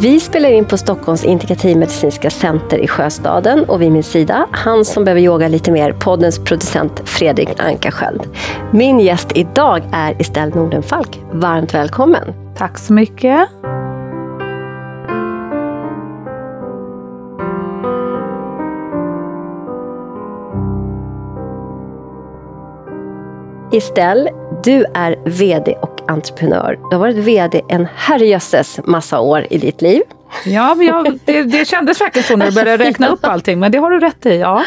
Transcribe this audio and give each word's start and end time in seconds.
Vi 0.00 0.20
spelar 0.20 0.48
in 0.48 0.64
på 0.64 0.78
Stockholms 0.78 1.24
integrativmedicinska 1.24 2.30
center 2.30 2.78
i 2.78 2.88
Sjöstaden 2.88 3.64
och 3.64 3.82
vid 3.82 3.92
min 3.92 4.02
sida, 4.02 4.46
han 4.50 4.84
som 4.84 5.04
behöver 5.04 5.20
yoga 5.20 5.48
lite 5.48 5.70
mer, 5.70 5.92
poddens 5.92 6.38
producent 6.38 7.02
Fredrik 7.04 7.48
Ankarsköld. 7.60 8.22
Min 8.70 9.00
gäst 9.00 9.28
idag 9.34 9.82
är 9.92 10.16
Estelle 10.20 10.54
Nordenfalk. 10.54 11.20
Varmt 11.32 11.74
välkommen! 11.74 12.34
Tack 12.56 12.78
så 12.78 12.92
mycket! 12.92 13.48
Estelle, 23.72 24.30
du 24.64 24.84
är 24.94 25.16
VD 25.24 25.74
och 25.82 25.91
entreprenör. 26.08 26.78
Du 26.90 26.96
har 26.96 26.98
varit 26.98 27.16
VD 27.16 27.62
en 27.68 27.88
herrejösses 27.96 28.80
massa 28.84 29.20
år 29.20 29.46
i 29.50 29.58
ditt 29.58 29.82
liv. 29.82 30.02
Ja, 30.44 30.74
men 30.74 30.86
jag, 30.86 31.18
det, 31.24 31.42
det 31.42 31.68
kändes 31.68 32.00
verkligen 32.00 32.26
så 32.26 32.36
när 32.36 32.46
du 32.46 32.52
började 32.52 32.84
räkna 32.84 33.08
upp 33.08 33.24
allting, 33.24 33.60
men 33.60 33.72
det 33.72 33.78
har 33.78 33.90
du 33.90 34.00
rätt 34.00 34.26
i. 34.26 34.36
Ja. 34.36 34.64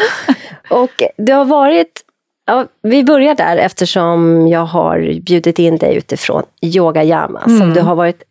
Och 0.69 1.03
du 1.17 1.33
har 1.33 1.45
varit 1.45 2.01
Ja, 2.47 2.65
vi 2.81 3.03
börjar 3.03 3.35
där 3.35 3.57
eftersom 3.57 4.47
jag 4.47 4.65
har 4.65 5.19
bjudit 5.21 5.59
in 5.59 5.77
dig 5.77 5.95
utifrån 5.95 6.43
Yoga 6.61 7.03
Yama 7.03 7.43
mm. 7.47 7.59
som 7.59 7.73
du 7.73 7.81
har 7.81 7.95
varit 7.95 8.23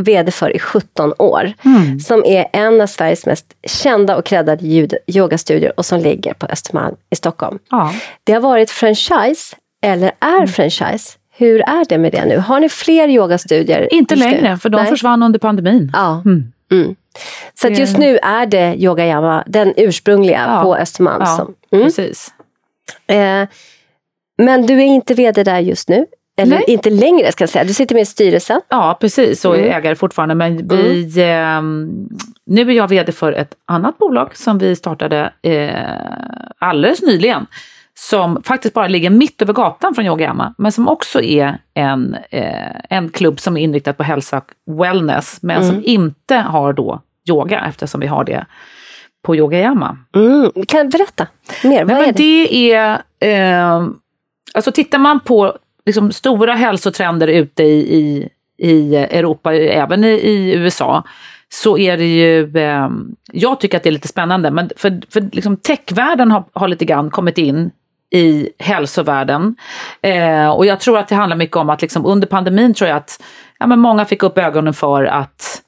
VD 0.00 0.30
för 0.30 0.56
i 0.56 0.58
17 0.58 1.12
år. 1.18 1.52
Mm. 1.64 2.00
Som 2.00 2.24
är 2.24 2.46
en 2.52 2.80
av 2.80 2.86
Sveriges 2.86 3.26
mest 3.26 3.46
kända 3.66 4.16
och 4.16 4.24
creddade 4.24 4.88
yogastudior 5.06 5.72
och 5.76 5.86
som 5.86 6.00
ligger 6.00 6.34
på 6.34 6.46
Östermalm 6.46 6.96
i 7.10 7.16
Stockholm. 7.16 7.58
Ja. 7.70 7.94
Det 8.24 8.32
har 8.32 8.40
varit 8.40 8.70
franchise 8.70 9.56
eller 9.84 10.12
är 10.20 10.36
mm. 10.36 10.48
franchise. 10.48 11.12
Hur 11.36 11.60
är 11.60 11.84
det 11.88 11.98
med 11.98 12.12
det 12.12 12.24
nu? 12.24 12.38
Har 12.38 12.60
ni 12.60 12.68
fler 12.68 13.08
yogastudier? 13.08 13.94
Inte 13.94 14.16
längre, 14.16 14.56
för 14.56 14.68
de 14.68 14.76
Nej. 14.76 14.86
försvann 14.86 15.22
under 15.22 15.38
pandemin. 15.38 15.90
Ja. 15.92 16.22
Mm. 16.24 16.52
Mm. 16.72 16.96
Så 17.54 17.68
just 17.68 17.98
nu 17.98 18.18
är 18.18 18.46
det 18.46 18.74
Yoga 18.74 19.06
Yama, 19.06 19.44
den 19.46 19.74
ursprungliga 19.76 20.44
ja. 20.48 20.62
på 20.62 20.76
Östermalm. 20.76 21.22
Ja, 21.26 21.36
som, 21.36 21.54
mm. 21.72 21.84
precis. 21.84 22.34
Eh, 23.06 23.48
men 24.38 24.66
du 24.66 24.74
är 24.74 24.84
inte 24.84 25.14
VD 25.14 25.42
där 25.42 25.58
just 25.58 25.88
nu? 25.88 26.06
Eller 26.36 26.56
Nej. 26.56 26.64
inte 26.66 26.90
längre 26.90 27.32
ska 27.32 27.42
jag 27.42 27.48
säga, 27.48 27.64
du 27.64 27.72
sitter 27.72 27.94
med 27.94 28.02
i 28.02 28.06
styrelsen. 28.06 28.60
Ja 28.68 28.98
precis, 29.00 29.44
och 29.44 29.56
är 29.56 29.58
mm. 29.58 29.72
ägare 29.72 29.94
fortfarande. 29.94 30.34
Men 30.34 30.68
vi, 30.68 31.02
eh, 31.20 31.62
nu 32.46 32.70
är 32.70 32.74
jag 32.74 32.88
VD 32.88 33.12
för 33.12 33.32
ett 33.32 33.54
annat 33.66 33.98
bolag 33.98 34.36
som 34.36 34.58
vi 34.58 34.76
startade 34.76 35.32
eh, 35.42 35.90
alldeles 36.58 37.02
nyligen 37.02 37.46
som 37.98 38.42
faktiskt 38.42 38.74
bara 38.74 38.88
ligger 38.88 39.10
mitt 39.10 39.42
över 39.42 39.52
gatan 39.52 39.94
från 39.94 40.06
Yogayama, 40.06 40.54
men 40.58 40.72
som 40.72 40.88
också 40.88 41.22
är 41.22 41.58
en, 41.74 42.16
eh, 42.30 42.76
en 42.90 43.08
klubb 43.08 43.40
som 43.40 43.56
är 43.56 43.60
inriktad 43.60 43.92
på 43.92 44.02
hälsa 44.02 44.38
och 44.38 44.80
wellness, 44.80 45.38
men 45.42 45.56
mm. 45.56 45.68
som 45.68 45.82
inte 45.84 46.36
har 46.36 46.72
då 46.72 47.02
yoga 47.28 47.64
eftersom 47.68 48.00
vi 48.00 48.06
har 48.06 48.24
det 48.24 48.46
på 49.22 49.36
Yogayama. 49.36 49.98
Mm. 50.16 50.50
Kan 50.68 50.90
du 50.90 50.98
berätta 50.98 51.26
mer? 51.64 51.84
Vad 51.84 51.96
men, 51.96 52.08
är 52.08 52.12
det? 52.12 52.12
det 52.12 52.72
är, 52.72 53.02
eh, 53.20 53.86
alltså 54.54 54.72
tittar 54.72 54.98
man 54.98 55.20
på 55.20 55.58
liksom, 55.86 56.12
stora 56.12 56.54
hälsotrender 56.54 57.28
ute 57.28 57.62
i, 57.62 57.96
i, 57.96 58.28
i 58.58 58.96
Europa, 58.96 59.54
även 59.54 60.04
i, 60.04 60.08
i 60.08 60.54
USA, 60.54 61.02
så 61.48 61.78
är 61.78 61.96
det 61.96 62.06
ju, 62.06 62.56
eh, 62.56 62.88
jag 63.32 63.60
tycker 63.60 63.76
att 63.76 63.82
det 63.82 63.88
är 63.88 63.92
lite 63.92 64.08
spännande, 64.08 64.50
men 64.50 64.70
för, 64.76 65.02
för 65.10 65.28
liksom 65.32 65.56
techvärlden 65.56 66.30
har, 66.30 66.44
har 66.52 66.68
lite 66.68 66.84
grann 66.84 67.10
kommit 67.10 67.38
in 67.38 67.70
i 68.14 68.48
hälsovärlden. 68.58 69.56
Eh, 70.02 70.48
och 70.48 70.66
jag 70.66 70.80
tror 70.80 70.98
att 70.98 71.08
det 71.08 71.14
handlar 71.14 71.36
mycket 71.36 71.56
om 71.56 71.70
att 71.70 71.82
liksom 71.82 72.06
under 72.06 72.26
pandemin 72.26 72.74
tror 72.74 72.88
jag 72.88 72.96
att 72.96 73.22
ja, 73.58 73.66
men 73.66 73.78
många 73.78 74.04
fick 74.04 74.22
upp 74.22 74.38
ögonen 74.38 74.74
för 74.74 75.04
att 75.04 75.60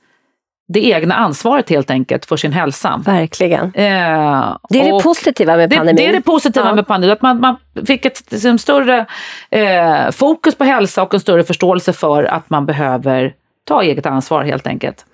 det 0.68 0.86
egna 0.86 1.14
ansvaret 1.14 1.70
helt 1.70 1.90
enkelt 1.90 2.26
för 2.26 2.36
sin 2.36 2.52
hälsa. 2.52 3.02
Verkligen. 3.04 3.64
Eh, 3.64 4.56
det 4.68 4.80
är 4.80 4.92
det 4.92 5.02
positiva 5.02 5.56
med 5.56 5.70
pandemin. 5.70 5.96
Det, 5.96 6.02
det 6.02 6.08
är 6.08 6.12
det 6.12 6.20
positiva 6.20 6.66
ja. 6.66 6.74
med 6.74 6.86
pandemin, 6.86 7.12
att 7.12 7.22
man, 7.22 7.40
man 7.40 7.56
fick 7.86 8.04
ett 8.04 8.32
liksom, 8.32 8.58
större 8.58 9.06
eh, 9.50 10.10
fokus 10.10 10.54
på 10.54 10.64
hälsa 10.64 11.02
och 11.02 11.14
en 11.14 11.20
större 11.20 11.44
förståelse 11.44 11.92
för 11.92 12.24
att 12.24 12.50
man 12.50 12.66
behöver 12.66 13.32
ta 13.66 13.82
eget 13.82 14.06
ansvar 14.06 14.44
helt 14.44 14.66
enkelt. 14.66 15.06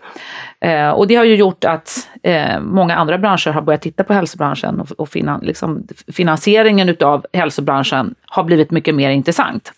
Eh, 0.61 0.89
och 0.89 1.07
det 1.07 1.15
har 1.15 1.25
ju 1.25 1.37
gjort 1.37 1.65
att 1.65 2.09
eh, 2.23 2.61
många 2.61 2.97
andra 2.97 3.19
branscher 3.19 3.51
har 3.51 3.63
börjat 3.63 3.83
titta 3.83 4.05
på 4.05 4.13
hälsobranschen 4.13 4.81
och, 4.81 4.91
och 4.91 5.09
finan, 5.09 5.41
liksom, 5.43 5.87
finansieringen 6.13 6.89
utav 6.89 7.27
hälsobranschen 7.33 8.15
har 8.27 8.45
blivit 8.45 8.71
mycket 8.71 8.95
mer 8.95 9.11
intressant. 9.11 9.73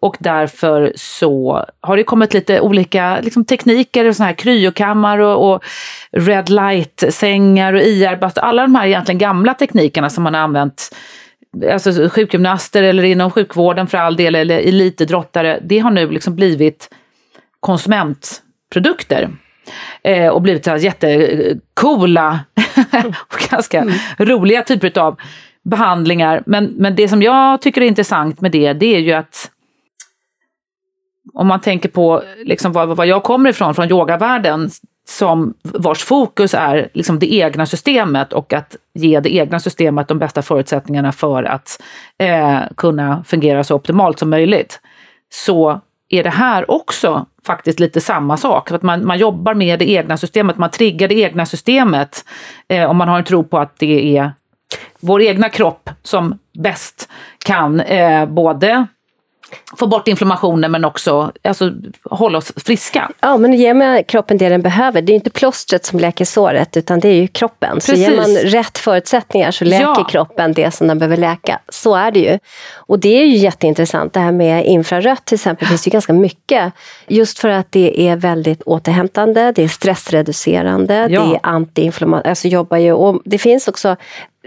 Och 0.00 0.16
därför 0.18 0.92
så 0.96 1.64
har 1.80 1.96
det 1.96 2.02
kommit 2.02 2.34
lite 2.34 2.60
olika 2.60 3.20
liksom, 3.20 3.44
tekniker, 3.44 4.12
såna 4.12 4.26
här 4.26 4.34
kryokammar 4.34 5.18
och, 5.18 5.52
och 5.52 5.64
red 6.12 6.50
light-sängar 6.50 7.72
och 7.72 7.82
IR, 7.82 8.24
alltså 8.24 8.40
alla 8.40 8.62
de 8.62 8.74
här 8.74 8.86
egentligen 8.86 9.18
gamla 9.18 9.54
teknikerna 9.54 10.10
som 10.10 10.24
man 10.24 10.34
har 10.34 10.40
använt 10.40 10.90
alltså 11.72 12.08
sjukgymnaster 12.08 12.82
eller 12.82 13.04
inom 13.04 13.30
sjukvården 13.30 13.86
för 13.86 13.98
all 13.98 14.16
del, 14.16 14.34
eller 14.34 14.58
elitidrottare, 14.58 15.60
det 15.62 15.78
har 15.78 15.90
nu 15.90 16.10
liksom 16.10 16.34
blivit 16.34 16.90
konsumentprodukter 17.60 19.30
eh, 20.02 20.28
och 20.28 20.42
blivit 20.42 20.64
så 20.64 20.70
här 20.70 20.78
jättecoola 20.78 22.40
och 23.28 23.50
ganska 23.50 23.80
mm. 23.80 23.94
roliga 24.18 24.62
typer 24.62 24.98
av 24.98 25.16
behandlingar. 25.64 26.42
Men, 26.46 26.64
men 26.64 26.96
det 26.96 27.08
som 27.08 27.22
jag 27.22 27.62
tycker 27.62 27.80
är 27.80 27.86
intressant 27.86 28.40
med 28.40 28.52
det, 28.52 28.72
det 28.72 28.94
är 28.94 29.00
ju 29.00 29.12
att 29.12 29.50
om 31.34 31.46
man 31.46 31.60
tänker 31.60 31.88
på 31.88 32.22
liksom 32.44 32.72
vad, 32.72 32.96
vad 32.96 33.06
jag 33.06 33.22
kommer 33.22 33.50
ifrån, 33.50 33.74
från 33.74 33.90
yogavärlden, 33.90 34.70
som 35.08 35.54
vars 35.62 36.04
fokus 36.04 36.54
är 36.54 36.88
liksom 36.94 37.18
det 37.18 37.34
egna 37.34 37.66
systemet 37.66 38.32
och 38.32 38.52
att 38.52 38.76
ge 38.94 39.20
det 39.20 39.34
egna 39.34 39.60
systemet 39.60 40.08
de 40.08 40.18
bästa 40.18 40.42
förutsättningarna 40.42 41.12
för 41.12 41.42
att 41.42 41.82
eh, 42.18 42.60
kunna 42.76 43.24
fungera 43.24 43.64
så 43.64 43.74
optimalt 43.74 44.18
som 44.18 44.30
möjligt. 44.30 44.80
Så 45.30 45.80
är 46.08 46.22
det 46.22 46.30
här 46.30 46.70
också 46.70 47.26
faktiskt 47.46 47.80
lite 47.80 48.00
samma 48.00 48.36
sak. 48.36 48.72
Att 48.72 48.82
man, 48.82 49.06
man 49.06 49.18
jobbar 49.18 49.54
med 49.54 49.78
det 49.78 49.90
egna 49.90 50.16
systemet, 50.16 50.58
man 50.58 50.70
triggar 50.70 51.08
det 51.08 51.14
egna 51.14 51.46
systemet 51.46 52.24
eh, 52.68 52.90
om 52.90 52.96
man 52.96 53.08
har 53.08 53.18
en 53.18 53.24
tro 53.24 53.44
på 53.44 53.58
att 53.58 53.78
det 53.78 54.16
är 54.16 54.32
vår 55.00 55.22
egna 55.22 55.48
kropp 55.48 55.90
som 56.02 56.38
bäst 56.58 57.08
kan 57.44 57.80
eh, 57.80 58.26
både 58.26 58.86
få 59.76 59.86
bort 59.86 60.08
inflammationen 60.08 60.72
men 60.72 60.84
också 60.84 61.32
alltså, 61.44 61.72
hålla 62.04 62.38
oss 62.38 62.52
friska. 62.56 63.10
Ja, 63.20 63.36
men 63.36 63.52
ger 63.52 63.74
man 63.74 64.04
kroppen 64.04 64.38
det 64.38 64.48
den 64.48 64.62
behöver. 64.62 65.02
Det 65.02 65.12
är 65.12 65.14
inte 65.14 65.30
plåstret 65.30 65.84
som 65.84 65.98
läker 65.98 66.24
såret 66.24 66.76
utan 66.76 67.00
det 67.00 67.08
är 67.08 67.14
ju 67.14 67.28
kroppen. 67.28 67.74
Precis. 67.74 68.06
Så 68.06 68.10
ger 68.10 68.16
man 68.16 68.36
rätt 68.36 68.78
förutsättningar 68.78 69.50
så 69.50 69.64
läker 69.64 69.84
ja. 69.84 70.06
kroppen 70.10 70.52
det 70.52 70.70
som 70.70 70.88
den 70.88 70.98
behöver 70.98 71.16
läka. 71.16 71.60
Så 71.68 71.94
är 71.94 72.10
det 72.10 72.20
ju. 72.20 72.38
Och 72.74 72.98
det 72.98 73.20
är 73.20 73.24
ju 73.24 73.36
jätteintressant. 73.36 74.12
Det 74.12 74.20
här 74.20 74.32
med 74.32 74.66
infrarött 74.66 75.24
till 75.24 75.34
exempel 75.34 75.64
det 75.64 75.68
finns 75.68 75.86
ju 75.86 75.90
ganska 75.90 76.12
mycket. 76.12 76.72
Just 77.06 77.38
för 77.38 77.48
att 77.48 77.72
det 77.72 78.00
är 78.08 78.16
väldigt 78.16 78.62
återhämtande, 78.62 79.52
det 79.52 79.64
är 79.64 79.68
stressreducerande, 79.68 80.94
ja. 81.10 81.22
det 81.22 81.34
är 81.34 81.40
antiinflammatorisk. 81.42 82.28
Alltså 82.28 82.48
jobbar 82.48 82.76
ju, 82.76 82.92
och 82.92 83.22
det 83.24 83.38
finns 83.38 83.68
också 83.68 83.96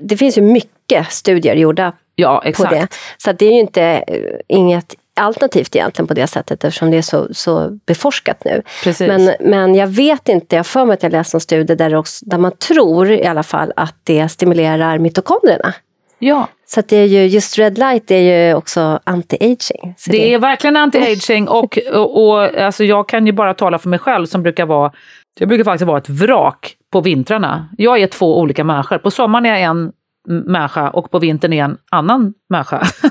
det 0.02 0.18
finns 0.18 0.38
ju 0.38 0.42
mycket 0.42 1.12
studier 1.12 1.56
gjorda 1.56 1.94
Ja. 2.16 2.44
På 2.58 2.64
det. 2.64 2.88
Så 3.18 3.32
det 3.32 3.46
är 3.46 3.52
ju 3.52 3.60
inte 3.60 3.84
eh, 3.84 4.40
inget 4.48 4.96
alternativt 5.16 5.76
egentligen 5.76 6.08
på 6.08 6.14
det 6.14 6.28
sättet 6.28 6.64
eftersom 6.64 6.92
det 6.92 6.98
är 6.98 7.02
så, 7.02 7.34
så 7.34 7.80
beforskat 7.86 8.44
nu. 8.46 8.62
Precis. 8.84 9.08
Men, 9.08 9.36
men 9.40 9.76
jag 9.76 9.88
vet 9.88 10.30
inte, 10.30 10.56
jag 10.56 10.66
för 10.66 10.86
mig 10.86 10.94
att 10.94 11.04
jag 11.04 11.12
läste 11.12 11.38
en 11.38 11.42
studie 11.42 11.76
där, 11.76 11.96
också, 11.96 12.26
där 12.26 12.38
man 12.38 12.52
tror 12.52 13.12
i 13.12 13.26
alla 13.26 13.44
fall 13.44 13.74
att 13.76 13.96
det 14.04 14.30
stimulerar 14.30 14.98
mitokondrierna. 14.98 15.74
Ja. 16.20 16.48
Så 16.66 16.82
det 16.82 16.98
är 16.98 17.06
ju, 17.06 17.26
just 17.26 17.58
red 17.58 17.78
light 17.78 18.12
är 18.12 18.18
ju 18.18 18.54
också 18.54 19.00
anti-aging. 19.06 19.94
Det, 20.06 20.12
det, 20.12 20.34
är 20.34 20.40
verkligen 20.40 20.78
anti-aging 20.78 21.48
och, 21.48 21.78
och, 21.94 22.24
och 22.24 22.44
alltså 22.44 22.84
jag 22.84 23.10
kan 23.10 23.26
ju 23.26 23.32
bara 23.32 23.54
tala 23.54 23.80
för 23.80 23.90
mig 23.90 24.00
själv 24.00 24.26
som 24.26 24.44
brukar 24.44 24.66
vara, 24.66 24.92
jag 25.40 25.50
brukar 25.50 25.64
faktiskt 25.64 25.88
vara 25.88 25.98
ett 25.98 26.10
vrak 26.10 26.76
på 26.92 27.02
vintrarna. 27.02 27.70
Jag 27.78 28.02
är 28.02 28.08
två 28.08 28.40
olika 28.40 28.64
människor. 28.64 28.98
På 28.98 29.12
sommaren 29.12 29.46
är 29.46 29.50
jag 29.50 29.62
en 29.62 29.92
människa 30.28 30.90
och 30.90 31.12
på 31.12 31.20
vintern 31.20 31.54
är 31.54 31.64
en 31.64 31.78
annan 31.92 32.34
människa. 32.50 32.82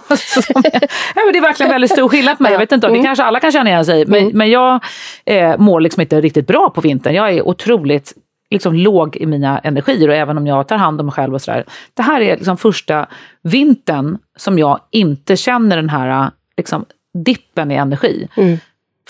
ja, 1.15 1.23
men 1.25 1.33
det 1.33 1.39
är 1.39 1.43
verkligen 1.43 1.73
väldigt 1.73 1.91
stor 1.91 2.09
skillnad 2.09 2.37
på 2.37 2.43
mig. 2.43 2.53
Jag 2.53 2.59
vet 2.59 2.73
inte, 2.73 2.89
det 2.89 3.03
kanske 3.03 3.25
alla 3.25 3.41
kan 3.41 3.53
känna 3.53 3.71
igen 3.71 3.85
sig 3.85 4.07
men, 4.07 4.23
mm. 4.23 4.39
men 4.39 4.51
jag 4.51 4.81
eh, 5.25 5.59
mår 5.59 5.81
liksom 5.81 6.01
inte 6.01 6.21
riktigt 6.21 6.47
bra 6.47 6.71
på 6.71 6.81
vintern. 6.81 7.15
Jag 7.15 7.31
är 7.31 7.49
otroligt 7.49 8.15
liksom, 8.51 8.75
låg 8.75 9.17
i 9.17 9.27
mina 9.27 9.59
energier 9.59 10.09
och 10.09 10.15
även 10.15 10.39
om 10.39 10.47
jag 10.47 10.69
tar 10.69 10.77
hand 10.77 11.01
om 11.01 11.07
mig 11.07 11.13
själv 11.13 11.35
och 11.35 11.43
sådär. 11.43 11.65
Det 11.95 12.03
här 12.03 12.21
är 12.21 12.37
liksom 12.37 12.57
första 12.57 13.07
vintern 13.43 14.19
som 14.37 14.59
jag 14.59 14.81
inte 14.91 15.37
känner 15.37 15.77
den 15.77 15.89
här 15.89 16.31
liksom, 16.57 16.85
dippen 17.25 17.71
i 17.71 17.75
energi. 17.75 18.29
Mm. 18.37 18.59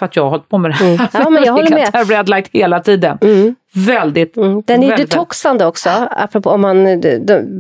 För 0.01 0.07
att 0.07 0.17
jag 0.17 0.23
har 0.23 0.31
hållit 0.31 0.49
på 0.49 0.59
med 0.59 0.71
det 0.71 0.75
här. 0.75 0.87
Mm. 0.87 1.07
Ja, 1.13 1.31
men 1.31 1.45
jag 1.45 1.53
håller 1.53 1.71
med. 1.71 2.11
Red 2.11 2.29
light 2.29 2.49
hela 2.53 2.81
tiden. 2.81 3.19
Mm. 3.21 3.55
Väldigt. 3.75 4.37
Mm. 4.37 4.63
Den 4.67 4.83
är 4.83 4.89
väldigt, 4.89 5.11
detoxande 5.11 5.67
också, 5.67 5.91
apropå 6.11 6.51
om 6.51 6.61
man, 6.61 7.01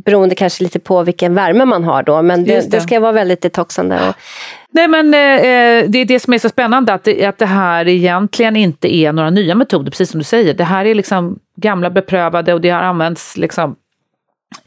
beroende 0.04 0.34
kanske 0.34 0.62
lite 0.64 0.78
på 0.78 1.02
vilken 1.02 1.34
värme 1.34 1.64
man 1.64 1.84
har 1.84 2.02
då. 2.02 2.22
Men 2.22 2.44
det, 2.44 2.60
det. 2.60 2.70
det. 2.70 2.80
ska 2.80 3.00
vara 3.00 3.12
väldigt 3.12 3.42
detoxande. 3.42 4.08
Och, 4.08 4.14
Nej 4.70 4.88
men 4.88 5.14
eh, 5.14 5.20
eh, 5.20 5.84
det 5.88 5.98
är 5.98 6.04
det 6.04 6.20
som 6.20 6.34
är 6.34 6.38
så 6.38 6.48
spännande, 6.48 6.94
att 6.94 7.04
det, 7.04 7.24
att 7.24 7.38
det 7.38 7.46
här 7.46 7.88
egentligen 7.88 8.56
inte 8.56 8.94
är 8.94 9.12
några 9.12 9.30
nya 9.30 9.54
metoder, 9.54 9.90
precis 9.90 10.10
som 10.10 10.18
du 10.18 10.24
säger. 10.24 10.54
Det 10.54 10.64
här 10.64 10.84
är 10.84 10.94
liksom 10.94 11.38
gamla 11.56 11.90
beprövade 11.90 12.54
och 12.54 12.60
det 12.60 12.70
har 12.70 12.82
använts 12.82 13.36
liksom 13.36 13.76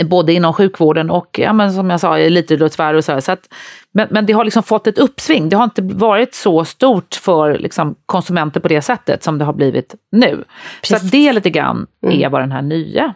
både 0.04 0.34
inom 0.34 0.54
sjukvården 0.54 1.10
och 1.10 1.40
ja, 1.40 1.54
men 1.54 1.74
som 1.74 1.90
jag 1.90 2.00
sa, 2.00 2.20
i 2.20 2.26
elitidrottssfär 2.26 2.94
och 2.94 3.06
så. 3.06 3.12
här. 3.12 3.20
så 3.20 3.32
att, 3.32 3.54
men, 3.92 4.08
men 4.12 4.26
det 4.26 4.34
har 4.34 4.44
liksom 4.46 4.64
fått 4.64 4.88
ett 4.88 4.98
uppsving. 4.98 5.50
Det 5.50 5.56
har 5.56 5.64
inte 5.64 5.82
varit 5.82 6.36
så 6.36 6.66
stort 6.66 7.16
för 7.16 7.58
liksom, 7.58 7.96
konsumenter 8.06 8.60
på 8.60 8.68
det 8.68 8.82
sättet 8.82 9.24
som 9.24 9.38
det 9.38 9.46
har 9.46 9.54
blivit 9.54 9.96
nu. 10.12 10.44
Så 10.82 10.94
Precis. 10.94 11.06
att 11.06 11.12
det 11.12 11.34
lite 11.34 11.50
grann 11.50 11.88
är 12.12 12.30
vad 12.30 12.42
den 12.42 12.52
här 12.52 12.62
nya 12.62 13.14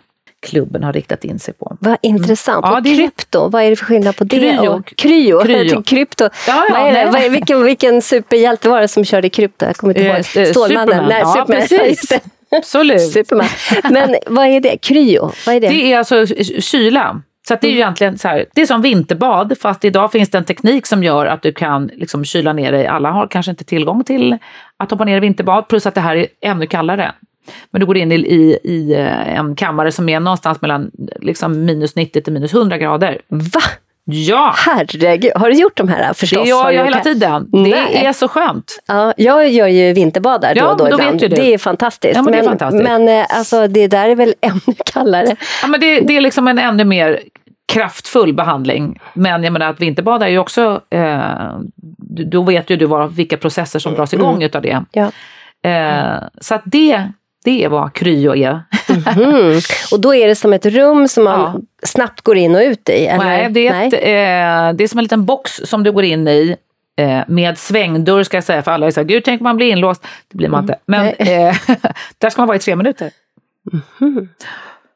klubben 0.48 0.84
har 0.84 0.94
riktat 0.94 1.24
in 1.24 1.40
sig 1.40 1.54
på. 1.54 1.78
vad 1.80 1.98
intressant. 2.02 2.66
Ja, 2.66 2.76
och 2.76 2.84
det 2.84 2.96
krypto, 2.96 3.50
vad 3.50 3.64
är 3.64 3.70
det 3.70 3.76
för 3.76 3.86
skillnad 3.86 4.16
på 4.18 4.24
det? 4.24 4.40
Kryo. 4.40 4.70
Och, 4.72 4.86
kryo. 4.98 5.40
Kryo. 5.44 5.84
Krypto. 5.84 6.24
Ja, 6.24 6.30
ja, 6.48 6.66
vad 6.72 6.82
är 6.82 6.86
det? 6.86 6.92
nej. 6.92 7.06
Vad 7.12 7.22
är, 7.22 7.30
vilken, 7.30 7.64
vilken 7.64 8.02
superhjälte 8.02 8.70
var 8.70 8.82
det 8.82 8.88
som 8.88 9.06
körde 9.06 9.30
krypto? 9.30 9.66
Jag 9.66 9.76
kommer 9.76 9.94
inte 10.00 10.10
Eh, 10.10 10.16
ihåg. 10.16 10.48
eh, 10.48 10.52
Stålmannen? 10.52 10.88
Superman. 10.88 11.10
Nej, 11.10 11.20
Ja, 11.20 11.34
Superman. 11.34 11.62
precis. 11.62 12.12
Absolut. 12.52 13.02
Superman. 13.02 13.48
Men 13.84 14.16
vad 14.28 14.46
är 14.48 14.62
det? 14.62 14.78
Kryo, 14.78 15.32
vad 15.46 15.56
är 15.56 15.60
det? 15.60 15.68
Det 15.68 15.94
är 15.94 15.98
alltså 15.98 16.26
kyla. 16.60 17.22
Så 17.48 17.58
det 17.62 17.68
är 17.68 17.72
ju 17.72 17.78
egentligen 17.78 18.18
så 18.18 18.28
här, 18.28 18.46
det 18.54 18.62
är 18.62 18.66
som 18.66 18.82
vinterbad 18.82 19.58
fast 19.62 19.86
idag 19.86 20.12
finns 20.12 20.30
det 20.30 20.38
en 20.38 20.46
teknik 20.46 20.86
som 20.86 21.04
gör 21.04 21.26
att 21.26 21.42
du 21.42 21.54
kan 21.54 21.88
liksom 21.88 22.26
kyla 22.26 22.54
ner 22.54 22.72
dig. 22.72 22.88
Alla 22.88 23.12
har 23.12 23.28
kanske 23.28 23.50
inte 23.50 23.64
tillgång 23.64 24.04
till 24.04 24.38
att 24.78 24.92
hoppa 24.92 25.06
ner 25.06 25.18
i 25.18 25.20
vinterbad 25.20 25.68
plus 25.68 25.86
att 25.86 25.96
det 25.96 26.02
här 26.02 26.16
är 26.16 26.28
ännu 26.42 26.68
kallare. 26.68 27.12
Men 27.72 27.80
du 27.80 27.86
går 27.86 27.98
in 27.98 28.12
i, 28.12 28.16
i, 28.16 28.60
i 28.64 28.94
eh, 28.94 29.38
en 29.38 29.56
kammare 29.56 29.92
som 29.92 30.10
är 30.10 30.20
någonstans 30.20 30.62
mellan 30.62 30.92
liksom 31.22 31.66
minus 31.66 31.96
90 31.96 32.22
till 32.22 32.34
minus 32.34 32.54
100 32.54 32.78
grader. 32.78 33.22
Va? 33.28 33.62
Ja, 34.10 34.54
Herregud, 34.58 35.32
har 35.36 35.50
du 35.50 35.56
gjort 35.56 35.78
de 35.78 35.88
här 35.88 36.14
förstås? 36.14 36.44
det 36.44 36.50
gör 36.50 36.64
jag 36.64 36.74
gjort 36.74 36.86
hela 36.86 36.96
här? 36.98 37.04
tiden. 37.04 37.48
Nej. 37.52 37.72
Det 37.72 38.06
är 38.06 38.14
så 38.14 38.28
skönt. 38.28 38.80
Ja, 38.88 39.14
jag 39.18 39.50
gör 39.50 39.68
ju 39.68 39.94
vinterbadar 39.94 40.56
då 40.56 40.62
Ja, 40.62 40.68
och 40.72 40.78
då, 40.78 40.84
då 40.86 40.94
ibland. 40.94 41.14
vet 41.14 41.24
ju 41.24 41.28
du. 41.28 41.36
Det 41.36 41.54
är 41.54 41.58
fantastiskt. 41.58 42.16
Ja, 42.16 42.22
men 42.22 42.34
det 42.34 42.40
är 42.40 42.44
fantastiskt. 42.44 42.84
men 42.84 43.08
eh, 43.10 43.26
alltså, 43.30 43.68
det 43.68 43.88
där 43.88 44.10
är 44.10 44.16
väl 44.16 44.34
ännu 44.42 44.76
kallare. 44.86 45.36
Ja, 45.62 45.68
men 45.68 45.80
det, 45.80 46.00
det 46.00 46.18
är 46.18 46.22
liksom 46.22 46.48
en 46.48 46.60
ännu 46.60 46.86
mer 46.86 47.20
kraftfull 47.74 48.34
behandling. 48.34 49.00
Men 49.14 49.44
jag 49.44 49.54
menar 49.54 49.70
att 49.70 49.80
vinterbada 49.82 50.26
är 50.28 50.32
ju 50.32 50.40
också, 50.40 50.82
eh, 50.90 51.58
då 52.32 52.42
vet 52.42 52.70
ju 52.70 52.76
du 52.76 52.86
vad, 52.86 53.16
vilka 53.16 53.38
processer 53.38 53.80
som 53.80 53.94
dras 53.94 54.14
igång 54.14 54.44
utav 54.44 54.62
det. 54.62 54.84
Ja. 54.92 55.12
Eh, 55.70 56.24
så 56.42 56.56
att 56.56 56.62
det, 56.66 57.12
det 57.48 57.64
är 57.64 57.70
vad 57.70 57.94
kryo 57.94 58.36
är. 58.36 58.62
Mm. 59.16 59.60
Och 59.92 60.00
då 60.00 60.16
är 60.16 60.28
det 60.28 60.36
som 60.36 60.54
ett 60.54 60.66
rum 60.66 61.08
som 61.08 61.24
man 61.24 61.40
Ja. 61.40 61.88
snabbt 61.88 62.22
går 62.22 62.38
in 62.38 62.56
och 62.56 62.62
ut 62.62 62.90
i? 62.90 63.06
Eller? 63.06 63.26
Nej, 63.26 63.50
det, 63.52 63.68
är 63.68 63.88
ett, 63.88 63.94
eh, 63.94 64.78
det 64.78 64.84
är 64.84 64.88
som 64.88 64.98
en 65.00 65.04
liten 65.04 65.26
box 65.26 65.62
som 65.66 65.84
du 65.84 65.92
går 65.92 66.04
in 66.04 66.28
i 66.28 66.56
eh, 67.00 67.20
med 67.28 67.58
svängdörr 67.58 68.24
ska 68.24 68.38
jag 68.38 68.44
säga, 68.44 68.62
för 68.62 68.72
alla 68.72 68.88
är 68.88 68.92
så 68.92 69.00
här, 69.00 69.08
gud 69.08 69.24
tänk 69.24 69.42
man 69.42 69.58
blir 69.58 69.68
inlåst. 69.72 70.08
Det 70.28 70.38
blir 70.38 70.50
man 70.50 70.64
inte. 70.64 70.76
Men 70.86 71.06
eh, 71.08 71.16
där 72.18 72.30
ska 72.30 72.42
man 72.42 72.48
vara 72.48 72.56
i 72.56 72.60
tre 72.60 72.76
minuter. 72.76 73.12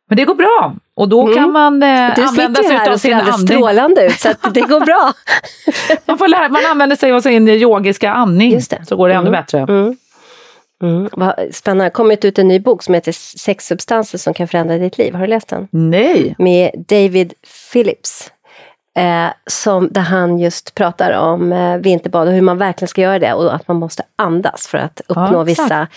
Men 0.10 0.18
det 0.18 0.26
går 0.26 0.36
bra 0.36 0.74
och 0.96 1.10
då 1.10 1.34
kan 1.34 1.52
man 1.52 1.84
eh, 1.84 2.16
Du 2.16 2.24
använda 2.24 2.64
sig 2.64 2.76
här 2.78 2.88
av 2.88 2.94
och 2.94 3.02
ser 3.02 3.10
sin 3.10 3.18
alldeles 3.18 3.36
andning. 3.36 3.48
strålande 3.58 4.06
ut 4.06 4.20
så 4.20 4.30
det 4.54 4.62
går 4.62 4.80
bra. 4.80 5.14
Man, 6.06 6.18
får 6.18 6.28
lära, 6.28 6.50
man 6.50 6.66
använder 6.72 6.96
sig 6.96 7.12
av 7.12 7.22
sin 7.22 7.48
yogiska 7.50 8.12
andning 8.14 8.62
så 8.62 8.96
går 8.96 9.08
det 9.10 9.14
ännu 9.16 9.32
bättre. 9.32 9.60
Mm. 9.60 9.98
Mm. 10.82 11.10
Vad 11.12 11.34
spännande. 11.52 11.90
Kommit 11.90 12.26
ut 12.26 12.40
en 12.40 12.48
ny 12.48 12.60
bok 12.60 12.84
som 12.84 12.94
heter 12.94 13.12
Sex 13.12 13.66
substanser 13.68 14.18
som 14.18 14.34
kan 14.34 14.48
förändra 14.48 14.78
ditt 14.78 14.98
liv. 14.98 15.14
Har 15.14 15.22
du 15.22 15.28
läst 15.28 15.48
den? 15.48 15.68
Nej! 15.72 16.36
Med 16.38 16.72
David 16.88 17.34
Phillips. 17.72 18.32
Eh, 18.98 19.28
som, 19.48 19.88
där 19.92 20.02
han 20.02 20.40
just 20.40 20.76
pratar 20.76 21.18
om 21.20 21.52
eh, 21.54 21.78
vinterbad 21.78 22.28
och 22.28 22.34
hur 22.34 22.42
man 22.42 22.58
verkligen 22.58 22.88
ska 22.88 23.02
göra 23.02 23.20
det 23.20 23.34
och 23.34 23.56
att 23.56 23.68
man 23.68 23.78
måste 23.78 24.04
andas 24.16 24.68
för 24.68 24.78
att 24.78 25.02
uppnå 25.08 25.32
Ja, 25.34 25.44
vissa 25.44 25.88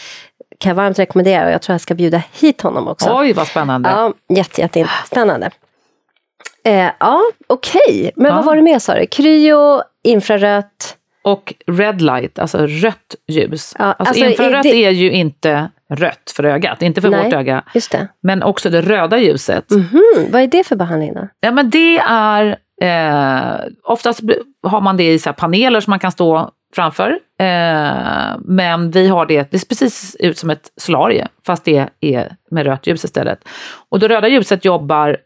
kan 0.59 0.71
jag 0.71 0.75
varmt 0.75 0.99
rekommendera 0.99 1.47
och 1.47 1.53
jag 1.53 1.63
tror 1.63 1.75
jag 1.75 1.81
ska 1.81 1.95
bjuda 1.95 2.23
hit 2.33 2.61
honom 2.61 2.89
också. 2.89 3.19
Oj, 3.19 3.33
vad 3.33 3.47
spännande. 3.47 3.89
Ja, 3.89 4.13
jätte, 4.29 4.61
jätte 4.61 4.89
spännande. 5.07 5.51
Eh, 6.65 6.91
ja, 7.01 7.21
okej. 7.47 8.11
Men 8.17 8.27
Ja. 8.27 8.35
vad 8.37 8.45
var 8.45 8.57
det 8.57 8.63
mer 8.63 8.79
sa 8.79 8.95
du? 8.95 9.07
Kryo, 9.07 9.83
infrarött. 10.03 10.97
Och 11.25 11.55
red 11.67 12.01
light, 12.01 12.39
alltså 12.39 12.67
rött 12.67 13.15
ljus. 13.29 13.75
Ja, 13.79 13.85
alltså, 13.85 14.05
alltså, 14.11 14.25
infrarött 14.25 14.63
det- 14.63 14.85
är 14.85 14.91
ju 14.91 15.11
inte 15.13 15.71
rött 15.91 16.33
för 16.37 16.45
ögat, 16.45 16.83
inte 16.83 17.01
för 17.01 17.09
Nej. 17.09 17.25
vårt 17.25 17.33
öga. 17.33 17.63
Just 17.75 17.91
det. 17.93 18.09
Men 18.23 18.43
också 18.43 18.71
det 18.71 18.81
röda 18.81 19.19
ljuset. 19.19 19.71
Mhm, 19.71 20.03
vad 20.31 20.43
är 20.43 20.47
det 20.47 20.65
för 20.67 20.77
behandling 20.77 21.15
då? 21.15 21.29
Ja, 21.41 21.51
men 21.51 21.71
det 21.71 21.99
är, 22.09 22.57
eh, 22.81 23.55
oftast 23.83 24.21
har 24.63 24.81
man 24.81 24.97
det 24.97 25.13
i 25.13 25.19
så 25.19 25.33
paneler 25.33 25.81
som 25.81 25.91
man 25.91 25.99
kan 25.99 26.13
stå 26.13 26.51
framför. 26.75 27.11
Eh, 27.39 28.37
men 28.45 28.91
vi 28.91 29.09
har 29.09 29.27
det, 29.27 29.51
det 29.51 29.59
ser 29.59 29.69
precis 29.69 30.17
ut 30.19 30.39
som 30.39 30.51
ett 30.51 30.71
solarie, 30.77 31.29
fast 31.47 31.65
det 31.65 31.89
är 32.01 32.37
med 32.51 32.67
rött 32.67 32.87
ljus 32.87 33.05
istället. 33.05 33.49
Och 33.89 33.99
det 33.99 34.09
röda 34.09 34.29
ljuset 34.29 34.65
jobbar 34.65 35.17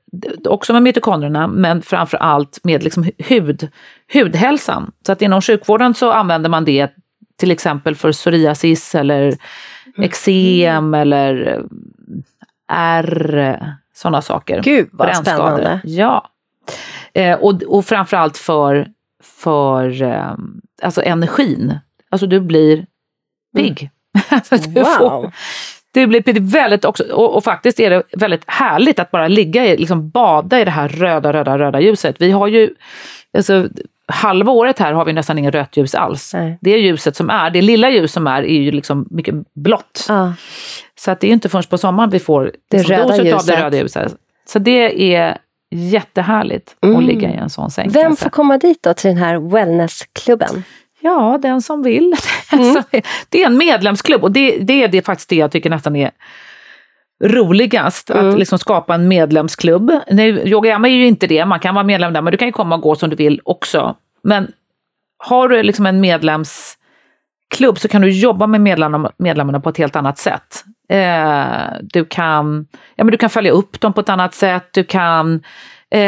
också 0.44 0.72
med 0.72 0.82
mitokondrierna, 0.82 1.46
men 1.46 1.82
framför 1.82 2.16
allt 2.16 2.60
med 2.62 2.82
liksom 2.82 3.10
hud, 3.18 3.68
hudhälsan. 4.12 4.92
Så 5.06 5.12
att 5.12 5.22
inom 5.22 5.42
sjukvården 5.42 5.94
så 5.94 6.12
använder 6.12 6.50
man 6.50 6.64
det 6.64 6.90
till 7.36 7.50
exempel 7.50 7.94
för 7.94 8.12
psoriasis 8.12 8.94
eller 8.94 9.34
eksem 9.98 10.94
eller 10.94 11.46
eh, 11.46 11.62
ärr, 12.68 13.60
sådana 13.94 14.22
saker. 14.22 14.62
Gud 14.62 14.88
vad 14.92 15.16
spännande. 15.16 15.80
Ja. 15.84 16.30
Eh, 17.18 17.38
och, 17.38 17.62
och 17.62 17.84
framförallt 17.86 18.36
för, 18.36 18.88
för 19.22 20.02
eh, 20.02 20.32
alltså 20.82 21.02
energin. 21.02 21.78
Alltså 22.10 22.26
du 22.26 22.40
blir 22.40 22.86
pigg. 23.56 23.90
Alltså, 24.28 24.56
du, 24.56 24.84
får, 24.84 25.10
Wow. 25.10 25.32
du 25.94 26.06
blir 26.06 26.22
pigg. 26.22 26.42
väldigt 26.42 26.84
också, 26.84 27.04
och, 27.12 27.36
och 27.36 27.44
faktiskt 27.44 27.80
är 27.80 27.90
det 27.90 28.02
väldigt 28.12 28.42
härligt 28.46 28.98
att 28.98 29.10
bara 29.10 29.28
ligga 29.28 29.66
i, 29.66 29.76
liksom 29.76 30.10
bada 30.10 30.60
i 30.60 30.64
det 30.64 30.70
här 30.70 30.88
röda, 30.88 31.32
röda, 31.32 31.58
röda 31.58 31.80
ljuset. 31.80 32.16
Vi 32.18 32.30
har 32.30 32.46
ju, 32.46 32.74
alltså, 33.36 33.68
halva 34.06 34.52
året 34.52 34.78
här 34.78 34.92
har 34.92 35.04
vi 35.04 35.12
nästan 35.12 35.38
inget 35.38 35.54
rött 35.54 35.76
ljus 35.76 35.94
alls. 35.94 36.34
Nej. 36.34 36.58
Det 36.60 36.70
ljuset 36.78 37.16
som 37.16 37.30
är, 37.30 37.50
det 37.50 37.62
lilla 37.62 37.90
ljus 37.90 38.12
som 38.12 38.26
är, 38.26 38.42
är 38.42 38.60
ju 38.60 38.70
liksom 38.70 39.08
mycket 39.10 39.34
blått. 39.54 40.06
Ja. 40.08 40.32
Så 40.98 41.10
att 41.10 41.20
det 41.20 41.26
är 41.26 41.32
inte 41.32 41.48
förrän 41.48 41.64
på 41.70 41.78
sommaren 41.78 42.10
vi 42.10 42.18
får 42.20 42.52
Det 42.70 42.76
liksom 42.78 42.96
röda 42.96 43.24
ljuset. 43.24 43.46
det 43.46 43.62
röda 43.64 43.76
ljuset. 43.76 44.14
Så 44.48 44.58
det 44.58 45.14
är 45.16 45.38
jättehärligt 45.70 46.76
Mm. 46.82 46.96
att 46.96 47.04
ligga 47.04 47.30
i 47.30 47.34
en 47.36 47.50
sån 47.50 47.70
säng. 47.70 47.90
Vem 47.90 48.16
får 48.16 48.30
komma 48.30 48.58
dit 48.58 48.82
då 48.82 48.94
till 48.94 49.08
den 49.08 49.16
här 49.16 49.38
wellnessklubben? 49.38 50.64
Ja, 51.00 51.38
den 51.42 51.62
som 51.62 51.82
vill. 51.82 52.14
Mm. 52.52 52.82
Det 53.28 53.42
är 53.42 53.46
en 53.46 53.56
medlemsklubb 53.58 54.22
och 54.24 54.32
det, 54.32 54.58
det 54.58 54.82
är 54.82 54.88
det 54.88 55.02
faktiskt 55.02 55.28
det 55.28 55.36
jag 55.36 55.52
tycker 55.52 55.70
nästan 55.70 55.96
är 55.96 56.10
roligast. 57.24 58.10
Mm. 58.10 58.28
Att 58.28 58.38
liksom 58.38 58.58
skapa 58.58 58.94
en 58.94 59.08
medlemsklubb. 59.08 59.92
Nu, 60.10 60.42
Yogayama 60.48 60.88
är 60.88 60.92
ju 60.92 61.06
inte 61.06 61.26
det, 61.26 61.44
man 61.46 61.60
kan 61.60 61.74
vara 61.74 61.84
medlem 61.84 62.12
där 62.12 62.22
men 62.22 62.30
du 62.30 62.36
kan 62.36 62.48
ju 62.48 62.52
komma 62.52 62.74
och 62.74 62.80
gå 62.82 62.96
som 62.96 63.10
du 63.10 63.16
vill 63.16 63.40
också. 63.44 63.96
Men 64.22 64.52
har 65.24 65.48
du 65.48 65.62
liksom 65.62 65.86
en 65.86 66.00
medlemsklubb 66.00 67.78
så 67.78 67.88
kan 67.88 68.02
du 68.02 68.10
jobba 68.10 68.46
med 68.46 68.60
medlemmarna, 68.60 69.12
medlemmarna 69.18 69.60
på 69.60 69.68
ett 69.68 69.78
helt 69.78 69.96
annat 69.96 70.18
sätt. 70.18 70.64
Eh, 70.88 71.72
du, 71.82 72.04
kan, 72.04 72.66
ja, 72.96 73.04
men 73.04 73.12
du 73.12 73.18
kan 73.18 73.30
följa 73.30 73.52
upp 73.52 73.80
dem 73.80 73.92
på 73.92 74.00
ett 74.00 74.08
annat 74.08 74.34
sätt, 74.34 74.68
du 74.72 74.84
kan 74.84 75.42
Eh, 75.90 76.00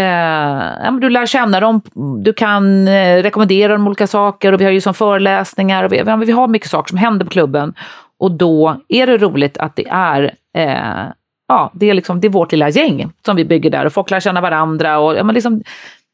ja, 0.84 0.90
men 0.90 1.00
du 1.00 1.10
lär 1.10 1.26
känna 1.26 1.60
dem, 1.60 1.80
du 2.22 2.32
kan 2.32 2.88
eh, 2.88 3.22
rekommendera 3.22 3.72
dem 3.72 3.86
olika 3.86 4.06
saker. 4.06 4.52
Och 4.52 4.60
vi 4.60 4.64
har 4.64 4.72
ju 4.72 4.80
som 4.80 4.94
föreläsningar 4.94 5.84
och 5.84 5.92
vi, 5.92 5.96
ja, 5.98 6.16
vi 6.16 6.32
har 6.32 6.48
mycket 6.48 6.70
saker 6.70 6.88
som 6.88 6.98
händer 6.98 7.24
på 7.24 7.30
klubben. 7.30 7.74
Och 8.18 8.30
då 8.30 8.80
är 8.88 9.06
det 9.06 9.18
roligt 9.18 9.58
att 9.58 9.76
det 9.76 9.88
är 9.90 10.34
eh, 10.56 11.12
ja, 11.48 11.70
det 11.74 11.90
är, 11.90 11.94
liksom, 11.94 12.20
det 12.20 12.26
är 12.26 12.32
vårt 12.32 12.52
lilla 12.52 12.68
gäng 12.68 13.12
som 13.24 13.36
vi 13.36 13.44
bygger 13.44 13.70
där. 13.70 13.84
Och 13.84 13.92
folk 13.92 14.10
lär 14.10 14.20
känna 14.20 14.40
varandra 14.40 14.98
och 14.98 15.14
ja, 15.14 15.24
men 15.24 15.34
liksom, 15.34 15.62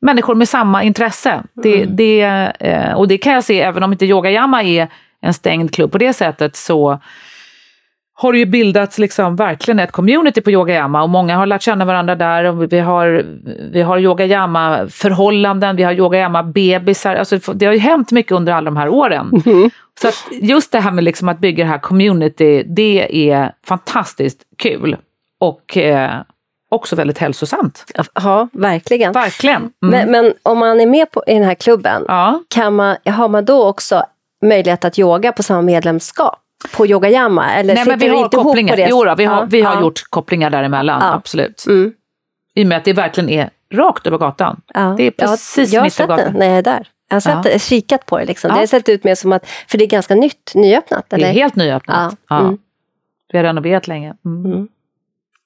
människor 0.00 0.35
med 0.35 0.49
samma 0.49 0.82
intresse. 0.82 1.42
Det, 1.54 1.85
det, 1.85 2.20
eh, 2.61 2.92
och 2.92 3.08
det 3.08 3.18
kan 3.18 3.32
jag 3.32 3.44
se, 3.44 3.61
även 3.61 3.82
om 3.82 3.92
inte 3.92 4.06
Yogayama 4.06 4.62
är 4.62 4.88
en 5.20 5.35
stängd 5.35 5.75
klubb 5.75 5.92
på 5.92 5.99
det 5.99 6.12
sättet 6.12 6.56
så 6.56 7.00
har 8.18 8.32
det 8.32 8.38
ju 8.38 8.46
bildats 8.46 8.99
liksom 8.99 9.37
verkligen 9.37 9.78
ett 9.78 9.92
community 9.92 10.40
på 10.40 10.50
Yogayama 10.50 11.02
och 11.02 11.08
många 11.08 11.37
har 11.37 11.46
lärt 11.46 11.62
känna 11.62 11.85
varandra 11.85 12.14
där. 12.14 12.44
Och 12.44 12.73
vi 12.73 12.78
har, 12.78 13.25
vi 13.73 13.82
har 13.82 13.99
Yogayama-förhållanden, 13.99 15.76
vi 15.76 15.82
har 15.82 15.92
Yogayama-bebisar. 15.92 17.16
Alltså 17.16 17.52
det 17.52 17.66
har 17.66 17.73
ju 17.73 17.78
hänt 17.78 18.12
mycket 18.12 18.32
under 18.32 18.52
alla 18.52 18.64
de 18.64 18.76
här 18.76 18.88
åren. 18.88 19.30
Så 20.00 20.08
att 20.08 20.14
just 20.30 20.73
det 20.73 20.80
här 20.80 20.90
med 20.90 21.04
liksom 21.04 21.28
att 21.28 21.38
bygga 21.38 21.64
det 21.64 21.70
här 21.70 21.78
community, 21.78 22.62
det 22.62 23.30
är 23.30 23.52
fantastiskt 23.66 24.42
kul. 24.58 24.96
Och 25.40 25.76
eh, 25.76 26.11
också 26.70 26.96
väldigt 26.96 27.18
hälsosamt. 27.18 27.85
Ja, 28.14 28.49
verkligen. 28.52 29.12
Verkligen. 29.12 29.56
Mm. 29.56 29.70
Men, 29.80 30.11
men 30.11 30.32
om 30.42 30.58
man 30.58 30.80
är 30.80 30.87
med 30.87 31.11
på, 31.11 31.23
i 31.26 31.35
den 31.35 31.44
här 31.44 31.54
klubben, 31.54 32.04
Ja. 32.08 32.40
kan 32.49 32.75
man, 32.75 32.96
har 33.04 33.28
man 33.28 33.44
då 33.44 33.68
också 33.68 34.02
möjlighet 34.44 34.85
att 34.85 34.99
yoga 34.99 35.32
på 35.32 35.42
samma 35.42 35.62
medlemskap 35.62 36.38
på 36.77 36.87
Yoga 36.87 37.11
Yama? 37.11 37.55
Eller 37.55 37.75
Nej, 37.75 37.85
men 37.87 37.99
vi 37.99 38.09
har 38.09 38.25
inte 38.25 38.37
kopplingar. 38.37 38.79
Ihop 38.79 38.89
på 38.91 38.97
det? 39.03 39.05
Jo, 39.05 39.05
då, 39.05 39.15
vi 39.15 39.25
har, 39.25 39.37
Ja, 39.37 39.47
vi 39.51 39.61
har 39.63 39.75
ja, 39.75 39.81
gjort 39.81 40.03
kopplingar 40.11 40.51
däremellan, 40.51 41.01
Ja. 41.03 41.13
absolut. 41.15 41.65
Mm, 41.67 41.93
I 42.55 42.63
och 42.63 42.67
med 42.67 42.79
att 42.79 42.85
det 42.85 42.93
verkligen 42.93 43.31
är 43.31 43.51
rakt 43.75 44.07
över 44.07 44.19
gatan. 44.19 44.61
ja. 44.75 44.95
Det 44.97 45.03
är 45.07 45.11
precis 45.11 45.73
jag 45.73 45.81
har 45.81 45.87
mitt 45.87 46.01
över 46.01 46.17
det 46.17 46.23
gatan. 46.23 46.39
när 46.39 46.47
jag 46.47 46.59
är 46.59 46.63
där. 46.63 46.89
Jag 47.09 47.15
har 47.15 47.21
sett 47.21 47.33
Ja. 47.35 47.41
det, 47.53 47.59
kikat 47.59 48.07
på 48.07 48.19
det. 48.19 48.25
Liksom. 48.25 48.51
Det 48.53 48.59
har 48.59 48.67
sett 48.67 48.89
ut 48.89 49.05
mer 49.05 49.15
som 49.15 49.33
att, 49.33 49.47
för 49.69 49.79
det 49.79 49.85
är 49.85 49.89
ganska 49.89 50.15
nytt, 50.15 50.53
nyöppnat. 50.55 51.05
Det 51.09 51.17
Eller? 51.17 51.29
är 51.29 51.33
helt 51.33 51.57
nyöppnat. 51.57 52.17
Ja. 52.29 52.39
Mm. 52.41 52.59
Vi 53.33 53.39
har 53.39 53.45
renoverat 53.45 53.89
länge. 53.89 54.15
Mm. 54.25 54.53
Mm. 54.53 54.69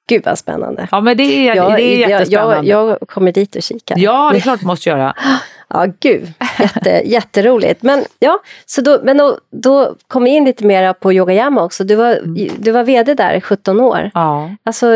Gud 0.09 0.23
vad 0.25 0.39
spännande. 0.39 0.89
Ja, 0.91 1.01
men 1.01 1.17
det 1.17 1.23
är, 1.23 1.55
Jag, 1.55 1.73
det 1.73 1.83
är 1.83 2.01
jag, 2.01 2.11
jättespännande. 2.11 2.69
jag, 2.71 2.89
jag 3.01 3.09
kommer 3.09 3.33
dit 3.33 3.57
och 3.57 3.63
kikar. 3.63 3.99
Ja, 3.99 4.29
det 4.33 4.39
är 4.39 4.41
klart 4.41 4.61
du 4.61 4.67
måste 4.67 4.89
göra. 4.89 5.15
Ja, 5.75 5.87
gud. 6.01 6.33
Jätte, 6.59 6.91
jätteroligt. 7.05 7.83
Men, 7.83 8.05
ja, 8.19 8.39
så 8.67 8.81
då, 8.81 9.01
men 9.03 9.17
då, 9.17 9.39
då 9.53 9.95
kom 10.09 10.25
vi 10.25 10.31
in 10.31 10.45
lite 10.45 10.65
mer 10.67 10.93
på 10.93 11.13
Yoga 11.13 11.35
Yama 11.35 11.63
också. 11.65 11.85
Du 11.85 11.95
var, 11.95 12.13
Mm. 12.17 12.49
du 12.59 12.71
var 12.71 12.83
vd 12.85 13.15
där 13.15 13.33
i 13.35 13.41
17 13.41 13.81
år. 13.81 14.11
Ja, 14.15 14.51
Alltså, 14.65 14.87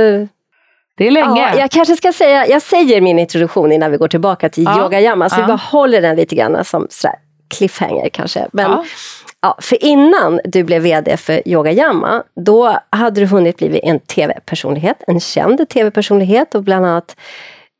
det 0.97 1.07
är 1.07 1.11
länge. 1.11 1.41
ja, 1.41 1.59
jag 1.59 1.71
kanske 1.71 1.97
ska 1.97 2.13
säga, 2.13 2.47
jag 2.47 2.63
säger 2.63 3.01
min 3.01 3.19
introduktion 3.19 3.73
innan 3.73 3.91
vi 3.91 3.97
går 3.97 4.09
tillbaka 4.09 4.49
till 4.49 4.65
Ja. 4.65 4.83
Yoga 4.83 5.01
Yama. 5.01 5.29
Så 5.29 5.37
vi 5.37 5.43
Ja. 5.43 5.47
bara 5.47 5.57
håller 5.57 6.01
den 6.03 6.17
lite 6.17 6.35
grann 6.35 6.65
som 6.65 6.87
sådär 6.91 7.17
cliffhanger 7.57 8.09
kanske. 8.09 8.47
Men, 8.53 8.71
Ja. 8.71 8.85
Ja, 9.41 9.57
för 9.61 9.85
innan 9.85 10.41
du 10.45 10.63
blev 10.63 10.83
VD 10.83 11.17
för 11.17 11.49
Yoga 11.49 11.73
Yama, 11.73 12.23
då 12.37 12.77
hade 12.91 13.21
du 13.21 13.27
hunnit 13.27 13.57
bli 13.57 13.81
en 13.83 14.01
tv-personlighet, 14.01 14.97
en 15.07 15.21
känd 15.21 15.69
tv-personlighet 15.69 16.55
och 16.55 16.63
bland 16.63 16.87
annat 16.87 17.17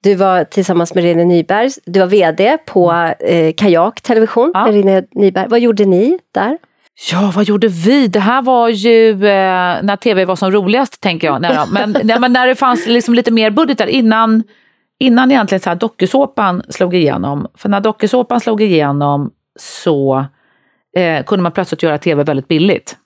du 0.05 0.15
var 0.15 0.45
tillsammans 0.45 0.95
med 0.95 1.05
René 1.05 1.25
Nyberg, 1.25 1.71
du 1.87 2.01
var 2.01 2.07
VD 2.07 2.59
på 2.67 2.93
eh, 3.21 3.55
Kajak 3.57 4.01
Television 4.01 4.51
Ja. 4.55 4.65
med 4.65 4.75
René 4.75 5.03
Nyberg. 5.15 5.47
Vad 5.49 5.61
gjorde 5.61 5.85
ni 5.85 6.19
där? 6.35 6.59
Ja, 7.13 7.33
vad 7.35 7.45
gjorde 7.45 7.69
vi? 7.69 8.07
Det 8.09 8.21
här 8.21 8.43
var 8.43 8.69
ju 8.69 9.11
eh, 9.11 9.83
när 9.83 9.97
tv 9.97 10.25
var 10.25 10.37
som 10.37 10.51
roligast, 10.51 11.01
tänker 11.01 11.27
jag. 11.27 11.41
Nej, 11.43 11.59
men, 11.73 11.97
nej, 12.05 12.21
men 12.21 12.33
när 12.33 12.47
det 12.47 12.55
fanns 12.55 12.87
liksom 12.87 13.15
lite 13.15 13.31
mer 13.31 13.51
budgetar 13.51 13.87
innan, 13.87 14.43
innan 14.99 15.31
egentligen 15.31 15.61
så 15.61 15.71
här 15.71 15.77
dokusåpan 15.77 16.63
slog 16.69 16.95
igenom. 16.95 17.47
För 17.55 17.69
när 17.69 17.81
dokusåpan 17.81 18.41
slog 18.41 18.63
igenom 18.63 19.31
så 19.61 20.25
eh, 20.97 21.25
kunde 21.25 21.43
man 21.43 21.53
plötsligt 21.53 21.83
göra 21.83 21.99
tv 21.99 22.25
väldigt 22.25 22.49
billigt. 22.49 22.97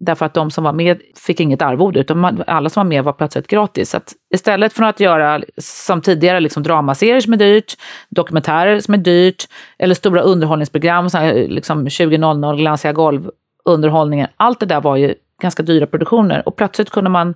Därför 0.00 0.26
att 0.26 0.34
de 0.34 0.50
som 0.50 0.64
var 0.64 0.72
med 0.72 1.00
fick 1.16 1.40
inget 1.40 1.62
arvode, 1.62 2.00
utan 2.00 2.18
man, 2.18 2.42
alla 2.46 2.70
som 2.70 2.80
var 2.80 2.88
med 2.88 3.04
var 3.04 3.12
plötsligt 3.12 3.46
gratis. 3.46 3.90
Så 3.90 3.96
att 3.96 4.12
istället 4.34 4.72
för 4.72 4.82
att 4.82 5.00
göra 5.00 5.42
som 5.58 6.02
tidigare 6.02 6.40
liksom 6.40 6.62
dramaserier 6.62 7.20
som 7.20 7.32
är 7.32 7.36
dyrt, 7.36 7.76
dokumentärer 8.08 8.80
som 8.80 8.94
är 8.94 8.98
dyrt, 8.98 9.48
eller 9.78 9.94
stora 9.94 10.20
underhållningsprogram, 10.20 11.10
så 11.10 11.18
här, 11.18 11.34
liksom 11.48 11.86
20.00, 11.88 12.56
glansiga 12.56 12.92
golv, 12.92 13.30
underhållningen. 13.64 14.28
Allt 14.36 14.60
det 14.60 14.66
där 14.66 14.80
var 14.80 14.96
ju 14.96 15.14
ganska 15.42 15.62
dyra 15.62 15.86
produktioner 15.86 16.48
och 16.48 16.56
plötsligt 16.56 16.90
kunde 16.90 17.10
man 17.10 17.34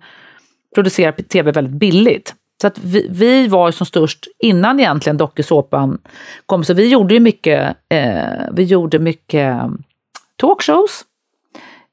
producera 0.74 1.12
tv 1.12 1.52
väldigt 1.52 1.74
billigt. 1.74 2.34
Så 2.60 2.66
att 2.66 2.78
vi, 2.78 3.06
vi 3.10 3.48
var 3.48 3.68
ju 3.68 3.72
som 3.72 3.86
störst 3.86 4.26
innan 4.38 4.80
egentligen 4.80 5.16
dokusåpan 5.16 5.98
kom, 6.46 6.64
så 6.64 6.74
vi 6.74 6.88
gjorde 6.88 7.14
ju 7.14 7.20
mycket, 7.20 7.76
eh, 7.88 8.22
vi 8.52 8.64
gjorde 8.64 8.98
mycket 8.98 9.56
talkshows 10.36 11.04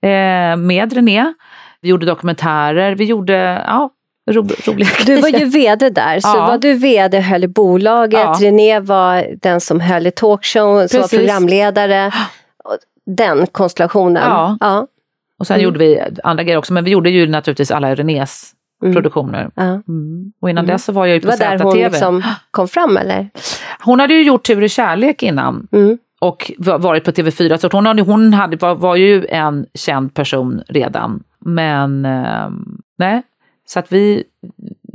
eh, 0.01 0.56
med 0.58 0.94
René. 0.94 1.34
Vi 1.82 1.89
gjorde 1.89 2.06
dokumentärer, 2.06 2.96
vi 2.96 3.06
gjorde 3.06 3.34
ja, 3.68 3.89
ro, 4.32 4.48
roliga 4.68 4.89
Du 5.06 5.15
var 5.22 5.29
grejer. 5.29 5.46
ju 5.46 5.51
VD 5.51 5.89
där, 5.89 6.20
så 6.20 6.27
Ja. 6.27 6.46
var 6.48 6.58
du 6.58 6.74
VD 6.74 7.20
höll 7.20 7.44
i 7.44 7.48
bolaget, 7.48 8.20
Ja. 8.20 8.36
René 8.41 8.79
var 8.79 9.25
den 9.41 9.62
som 9.62 9.79
höll 9.79 10.08
i 10.08 10.12
talkshow, 10.12 10.88
som 10.88 11.01
var 11.01 11.08
programledare. 11.08 12.12
Den 13.06 13.48
konstellationen. 13.48 14.24
Ja. 14.25 14.58
Ja. 14.60 14.88
Och 15.39 15.48
sen 15.48 15.56
Mm. 15.56 15.63
gjorde 15.63 15.79
vi 15.79 16.01
andra 16.24 16.44
grejer 16.44 16.58
också, 16.58 16.74
men 16.74 16.84
vi 16.84 16.91
gjorde 16.91 17.10
ju 17.10 17.27
naturligtvis 17.27 17.72
alla 17.72 17.96
Renés 17.96 18.51
Mm. 18.84 18.96
produktioner. 18.96 19.50
Ja. 19.56 19.63
Mm. 19.63 20.32
Och 20.41 20.50
innan 20.50 20.65
Mm. 20.65 20.74
dess 20.74 20.84
så 20.86 20.91
var 20.91 21.06
jag 21.06 21.13
ju 21.13 21.20
Det 21.20 21.25
på 21.27 21.32
var 21.32 21.38
där 21.38 21.58
ZTV. 21.58 21.63
hon 21.63 21.77
liksom 21.77 22.24
kom 22.51 22.68
fram 22.68 22.98
eller? 22.98 23.29
Hon 23.84 24.00
hade 24.00 24.13
ju 24.13 24.24
gjort 24.24 24.44
Tur 24.48 24.63
i 24.63 24.70
kärlek 24.70 25.24
innan 25.24 25.68
Mm 25.72 25.98
och 26.19 26.51
varit 26.57 27.03
på 27.03 27.11
TV4, 27.11 27.57
så 27.57 27.69
hon, 27.71 27.85
hade, 27.85 28.01
hon 28.01 28.33
hade, 28.33 28.57
var, 28.57 28.75
var 28.75 28.95
ju 28.95 29.25
en 29.25 29.65
känd 29.73 30.13
person 30.13 30.63
redan. 30.67 31.23
Men 31.39 32.05
eh, 32.05 32.49
nej, 32.97 33.21
så 33.65 33.79
att 33.79 33.91
vi, 33.91 34.23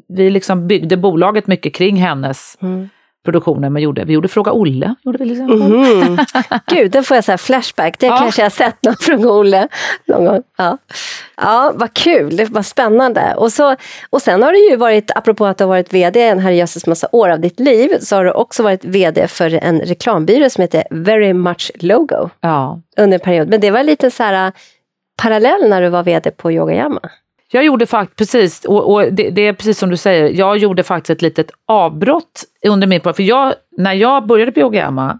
vi 0.08 0.30
liksom 0.30 0.66
byggde 0.66 0.96
bolaget 0.96 1.46
mycket 1.46 1.74
kring 1.74 1.96
hennes 1.96 2.58
Mm 2.60 2.88
produktioner. 3.24 3.70
Men 3.70 3.82
gjorde, 3.82 4.04
vi 4.04 4.12
gjorde 4.12 4.28
Fråga 4.28 4.52
Olle, 4.52 4.94
gjorde 5.02 5.24
vi 5.24 5.30
exempel. 5.32 5.58
Mhm. 5.58 6.18
Gud, 6.66 6.90
det 6.90 7.02
får 7.02 7.14
jag 7.16 7.24
så 7.24 7.32
här 7.32 7.36
flashback. 7.36 7.98
Det 7.98 8.06
Ja. 8.06 8.16
kanske 8.18 8.42
jag 8.42 8.44
har 8.46 8.50
sett 8.50 8.82
någon 8.84 8.96
från 9.00 9.26
Olle 9.26 9.68
någon 10.06 10.24
gång. 10.24 10.42
Ja. 10.58 10.78
ja, 11.36 11.72
vad 11.74 11.92
kul, 11.94 12.36
det 12.36 12.44
var 12.50 12.62
spännande. 12.62 13.34
Och, 13.36 13.52
så, 13.52 13.76
och 14.10 14.22
sen 14.22 14.42
har 14.42 14.52
du 14.52 14.70
ju 14.70 14.76
varit, 14.76 15.10
apropå 15.14 15.46
att 15.46 15.58
du 15.58 15.64
har 15.64 15.68
varit 15.68 15.92
VD 15.94 16.22
en 16.22 16.38
herrejösses 16.38 16.86
massa 16.86 17.08
år 17.12 17.28
av 17.28 17.40
ditt 17.40 17.60
liv, 17.60 17.90
så 18.00 18.16
har 18.16 18.24
du 18.24 18.30
också 18.32 18.62
varit 18.62 18.84
VD 18.84 19.28
för 19.28 19.54
en 19.64 19.80
reklambyrå 19.80 20.50
som 20.50 20.60
heter 20.62 20.84
Very 20.90 21.32
Much 21.32 21.70
Logo 21.80 22.30
Ja. 22.40 22.80
under 22.98 23.18
en 23.18 23.24
period. 23.24 23.48
Men 23.48 23.60
det 23.60 23.70
var 23.70 23.82
lite 23.82 24.10
så 24.10 24.22
här 24.22 24.52
parallell 25.22 25.68
när 25.70 25.82
du 25.82 25.88
var 25.88 26.02
VD 26.02 26.30
på 26.30 26.52
Yoga 26.52 26.74
Yama. 26.74 27.00
Jag 27.52 27.64
gjorde 27.64 27.86
faktiskt, 27.86 28.18
precis, 28.18 28.64
och, 28.64 28.92
och 28.92 29.12
det, 29.12 29.30
det 29.30 29.46
är 29.46 29.52
precis 29.52 29.78
som 29.78 29.90
du 29.90 29.96
säger, 29.96 30.38
jag 30.38 30.56
gjorde 30.56 30.82
faktiskt 30.82 31.10
ett 31.10 31.22
litet 31.22 31.50
avbrott 31.66 32.44
under 32.66 32.86
min 32.86 33.00
För 33.00 33.22
jag, 33.22 33.54
när 33.76 33.92
jag 33.92 34.26
började 34.26 34.52
på 34.52 34.60
Yogayama, 34.60 35.18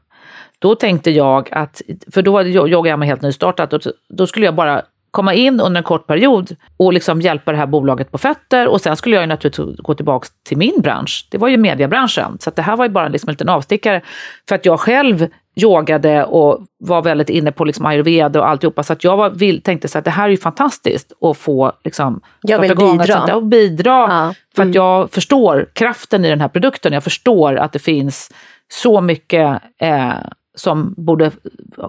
då 0.58 0.74
tänkte 0.74 1.10
jag 1.10 1.48
att, 1.52 1.82
för 2.14 2.22
då 2.22 2.32
var 2.32 2.44
Yogayama 2.44 3.04
helt 3.04 3.22
nystartat, 3.22 3.72
och 3.72 3.80
då 4.08 4.26
skulle 4.26 4.46
jag 4.46 4.54
bara 4.54 4.82
komma 5.14 5.34
in 5.34 5.60
under 5.60 5.78
en 5.78 5.84
kort 5.84 6.06
period 6.06 6.56
och 6.76 6.92
liksom 6.92 7.20
hjälpa 7.20 7.52
det 7.52 7.58
här 7.58 7.66
bolaget 7.66 8.12
på 8.12 8.18
fötter 8.18 8.68
och 8.68 8.80
sen 8.80 8.96
skulle 8.96 9.16
jag 9.16 9.22
ju 9.22 9.26
naturligtvis 9.26 9.76
gå 9.78 9.94
tillbaka 9.94 10.28
till 10.48 10.56
min 10.56 10.80
bransch. 10.80 11.28
Det 11.30 11.38
var 11.38 11.48
ju 11.48 11.56
mediebranschen, 11.56 12.38
så 12.40 12.48
att 12.50 12.56
det 12.56 12.62
här 12.62 12.76
var 12.76 12.84
ju 12.84 12.90
bara 12.90 13.08
liksom 13.08 13.28
en 13.28 13.32
liten 13.32 13.48
avstickare. 13.48 14.02
För 14.48 14.54
att 14.54 14.66
jag 14.66 14.80
själv 14.80 15.26
yogade 15.56 16.24
och 16.24 16.66
var 16.78 17.02
väldigt 17.02 17.30
inne 17.30 17.52
på 17.52 17.64
liksom 17.64 17.86
ayurveda 17.86 18.40
och 18.40 18.48
alltihopa. 18.48 18.82
Så 18.82 18.92
att 18.92 19.04
jag 19.04 19.16
var, 19.16 19.30
vill, 19.30 19.62
tänkte 19.62 19.88
så 19.88 19.98
att 19.98 20.04
det 20.04 20.10
här 20.10 20.24
är 20.24 20.28
ju 20.28 20.36
fantastiskt 20.36 21.12
att 21.20 21.36
få 21.36 21.72
liksom, 21.84 22.20
Jag 22.40 22.58
vill 22.60 22.76
bidra. 22.76 23.36
och 23.36 23.42
bidra. 23.46 23.90
Ja. 23.92 24.34
För 24.56 24.62
Mm. 24.62 24.70
att 24.70 24.74
jag 24.74 25.10
förstår 25.10 25.66
kraften 25.72 26.24
i 26.24 26.28
den 26.28 26.40
här 26.40 26.48
produkten. 26.48 26.92
Jag 26.92 27.04
förstår 27.04 27.56
att 27.56 27.72
det 27.72 27.78
finns 27.78 28.30
så 28.72 29.00
mycket 29.00 29.62
eh, 29.82 30.12
som 30.56 30.94
borde 30.96 31.30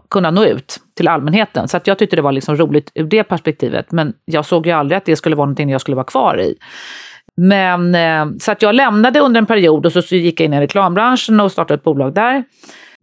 kunna 0.09 0.31
nå 0.31 0.45
ut 0.45 0.77
till 0.97 1.07
allmänheten. 1.07 1.67
Så 1.67 1.77
att 1.77 1.87
jag 1.87 1.97
tyckte 1.99 2.15
det 2.15 2.21
var 2.21 2.31
liksom 2.31 2.55
roligt 2.55 2.91
ur 2.95 3.03
det 3.03 3.23
perspektivet. 3.23 3.91
Men 3.91 4.13
jag 4.25 4.45
såg 4.45 4.65
ju 4.67 4.71
aldrig 4.71 4.97
att 4.97 5.05
det 5.05 5.15
skulle 5.15 5.35
vara 5.35 5.45
någonting 5.45 5.69
jag 5.69 5.81
skulle 5.81 5.95
vara 5.95 6.05
kvar 6.05 6.41
i. 6.41 6.55
Men, 7.37 7.95
eh, 7.95 8.37
så 8.39 8.51
att 8.51 8.61
jag 8.61 8.75
lämnade 8.75 9.19
under 9.19 9.39
en 9.39 9.45
period 9.45 9.85
och 9.85 9.91
så, 9.91 10.01
så 10.01 10.15
gick 10.15 10.39
jag 10.39 10.45
in 10.45 10.53
i 10.53 10.59
reklambranschen 10.61 11.39
och 11.39 11.51
startade 11.51 11.73
ett 11.77 11.83
bolag 11.83 12.13
där. 12.13 12.43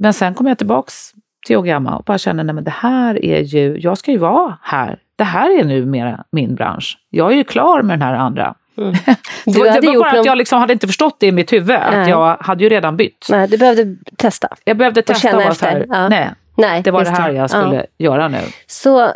Men 0.02 0.12
sen 0.12 0.34
kom 0.34 0.46
jag 0.46 0.58
tillbaks 0.58 1.12
till 1.46 1.54
Yogama 1.54 1.96
och 1.96 2.04
bara 2.04 2.18
kände, 2.18 2.42
nej 2.42 2.54
men 2.54 2.64
det 2.64 2.74
här 2.76 3.24
är 3.24 3.40
ju, 3.40 3.78
jag 3.80 3.98
ska 3.98 4.10
ju 4.10 4.18
vara 4.18 4.58
här. 4.62 4.98
Det 5.16 5.24
här 5.24 5.58
är 5.58 5.64
nu 5.64 5.86
mera 5.86 6.24
min 6.32 6.54
bransch. 6.54 6.98
Jag 7.10 7.32
är 7.32 7.36
ju 7.36 7.44
klar 7.44 7.82
med 7.82 7.98
den 7.98 8.08
här 8.08 8.14
andra. 8.14 8.54
Mm. 8.78 8.90
det, 9.44 9.58
var- 9.58 9.98
bara 10.00 10.20
att 10.20 10.26
jag 10.26 10.38
liksom 10.38 10.60
hade 10.60 10.72
inte 10.72 10.86
förstått 10.86 11.16
det 11.20 11.26
i 11.26 11.32
mitt 11.32 11.52
huvud, 11.52 11.68
Nej. 11.68 12.02
att 12.02 12.08
jag 12.08 12.36
hade 12.40 12.64
ju 12.64 12.70
redan 12.70 12.96
bytt. 12.96 13.26
Nej, 13.30 13.48
du 13.48 13.58
behövde 13.58 13.96
testa. 14.16 14.48
Jag 14.64 14.76
behövde 14.76 15.02
testa 15.02 15.28
känna 15.28 15.36
och 15.36 15.42
vara 15.42 15.52
efter, 15.52 15.66
här, 15.66 15.86
ja. 15.88 16.08
nej, 16.08 16.30
Nej, 16.56 16.82
det 16.82 16.90
var 16.90 17.04
det 17.04 17.10
här 17.10 17.30
jag 17.30 17.44
Ja. 17.44 17.48
skulle 17.48 17.86
göra 17.98 18.28
nu. 18.28 18.40
Så 18.66 19.12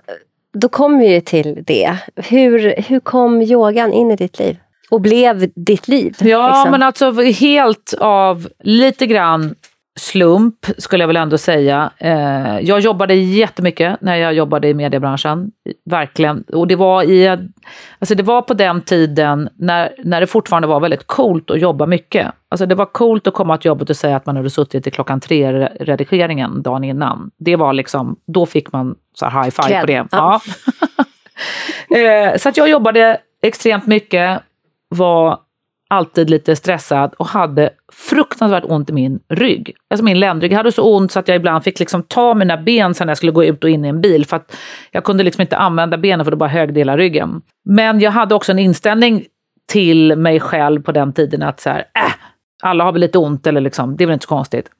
då 0.52 0.68
kommer 0.68 0.98
vi 0.98 1.14
ju 1.14 1.20
till 1.20 1.62
det. 1.66 1.96
Hur, 2.16 2.82
hur 2.88 3.00
kom 3.00 3.42
yogan 3.42 3.92
in 3.92 4.10
i 4.10 4.16
ditt 4.16 4.38
liv? 4.38 4.56
Och 4.90 5.00
blev 5.00 5.50
ditt 5.54 5.88
liv? 5.88 6.16
Ja, 6.20 6.48
liksom? 6.48 6.70
men 6.70 6.82
alltså 6.82 7.12
helt 7.22 7.94
av 8.00 8.48
lite 8.58 9.06
grann 9.06 9.54
slump 9.96 10.66
skulle 10.78 11.02
jag 11.02 11.06
väl 11.06 11.16
ändå 11.16 11.38
säga. 11.38 11.90
Eh, 11.98 12.60
jag 12.60 12.80
jobbade 12.80 13.14
jättemycket 13.14 14.00
när 14.00 14.16
jag 14.16 14.34
jobbade 14.34 14.68
i 14.68 14.74
mediebranschen. 14.74 15.50
Verkligen. 15.84 16.42
Och 16.42 16.66
det 16.66 16.76
var, 16.76 17.02
i, 17.02 17.28
alltså 17.98 18.14
det 18.14 18.22
var 18.22 18.42
på 18.42 18.54
den 18.54 18.80
tiden 18.80 19.48
när, 19.54 19.94
när 20.04 20.20
det 20.20 20.26
fortfarande 20.26 20.68
var 20.68 20.80
väldigt 20.80 21.06
coolt 21.06 21.50
att 21.50 21.60
jobba 21.60 21.86
mycket. 21.86 22.32
Alltså 22.48 22.66
det 22.66 22.74
var 22.74 22.86
coolt 22.86 23.26
att 23.26 23.34
komma 23.34 23.58
till 23.58 23.68
jobbet 23.68 23.90
och 23.90 23.96
säga 23.96 24.16
att 24.16 24.26
man 24.26 24.36
hade 24.36 24.50
suttit 24.50 24.82
till 24.82 24.92
klockan 24.92 25.20
tre 25.20 25.68
redigeringen 25.80 26.62
dagen 26.62 26.84
innan. 26.84 27.30
Det 27.38 27.56
var 27.56 27.72
liksom, 27.72 28.16
då 28.26 28.46
fick 28.46 28.72
man 28.72 28.94
så 29.14 29.26
här 29.26 29.42
high 29.42 29.50
five 29.50 29.68
Cred. 29.68 29.80
på 29.80 29.86
det. 29.86 30.06
Ja. 30.10 30.40
Ja. 31.88 31.96
eh, 31.96 32.36
så 32.38 32.48
att 32.48 32.56
jag 32.56 32.70
jobbade 32.70 33.20
extremt 33.42 33.86
mycket, 33.86 34.40
var 34.88 35.38
alltid 35.88 36.30
lite 36.30 36.56
stressad 36.56 37.14
och 37.18 37.26
hade 37.26 37.70
fruktansvärt 37.92 38.64
ont 38.66 38.90
i 38.90 38.92
min 38.92 39.20
rygg. 39.28 39.74
Alltså 39.90 40.04
min 40.04 40.20
ländrygg 40.20 40.52
hade 40.52 40.72
så 40.72 40.96
ont 40.96 41.12
så 41.12 41.18
att 41.18 41.28
jag 41.28 41.36
ibland 41.36 41.64
fick 41.64 41.78
liksom 41.78 42.02
ta 42.02 42.34
mina 42.34 42.56
ben 42.56 42.94
sen 42.94 43.06
när 43.06 43.10
jag 43.10 43.16
skulle 43.16 43.32
gå 43.32 43.44
ut 43.44 43.64
och 43.64 43.70
in 43.70 43.84
i 43.84 43.88
en 43.88 44.00
bil 44.00 44.26
för 44.26 44.36
att 44.36 44.56
jag 44.90 45.04
kunde 45.04 45.24
liksom 45.24 45.42
inte 45.42 45.56
använda 45.56 45.96
benen 45.98 46.24
för 46.24 46.30
det 46.30 46.36
bara 46.36 46.48
högdela 46.48 46.96
ryggen. 46.96 47.42
Men 47.64 48.00
jag 48.00 48.10
hade 48.10 48.34
också 48.34 48.52
en 48.52 48.58
inställning 48.58 49.24
till 49.72 50.16
mig 50.16 50.40
själv 50.40 50.82
på 50.82 50.92
den 50.92 51.12
tiden 51.12 51.42
att 51.42 51.60
så 51.60 51.70
här, 51.70 51.78
äh, 51.78 52.12
alla 52.62 52.84
har 52.84 52.92
väl 52.92 53.00
lite 53.00 53.18
ont 53.18 53.46
eller 53.46 53.60
liksom, 53.60 53.96
det 53.96 54.04
är 54.04 54.06
väl 54.06 54.14
inte 54.14 54.24
så 54.24 54.28
konstigt. 54.28 54.70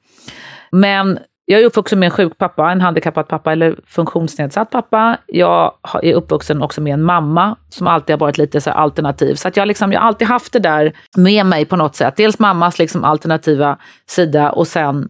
Men 0.71 1.19
jag 1.49 1.61
är 1.61 1.65
uppvuxen 1.65 1.99
med 1.99 2.07
en 2.07 2.11
sjuk 2.11 2.37
pappa, 2.37 2.71
en 2.71 2.81
handikappad 2.81 3.27
pappa 3.27 3.51
eller 3.51 3.79
funktionsnedsatt 3.85 4.69
pappa. 4.69 5.17
Jag 5.27 5.73
är 6.03 6.13
uppvuxen 6.13 6.61
också 6.61 6.81
med 6.81 6.93
en 6.93 7.03
mamma 7.03 7.55
som 7.69 7.87
alltid 7.87 8.13
har 8.13 8.19
varit 8.19 8.37
lite 8.37 8.61
så 8.61 8.71
alternativ. 8.71 9.35
Så 9.35 9.47
att 9.47 9.57
jag, 9.57 9.67
liksom, 9.67 9.91
jag 9.91 9.99
har 9.99 10.07
alltid 10.07 10.27
haft 10.27 10.53
det 10.53 10.59
där 10.59 10.93
med 11.17 11.45
mig 11.45 11.65
på 11.65 11.75
något 11.75 11.95
sätt. 11.95 12.15
Dels 12.15 12.39
mammas 12.39 12.79
liksom 12.79 13.03
alternativa 13.03 13.77
sida 14.05 14.51
och 14.51 14.67
sen 14.67 15.09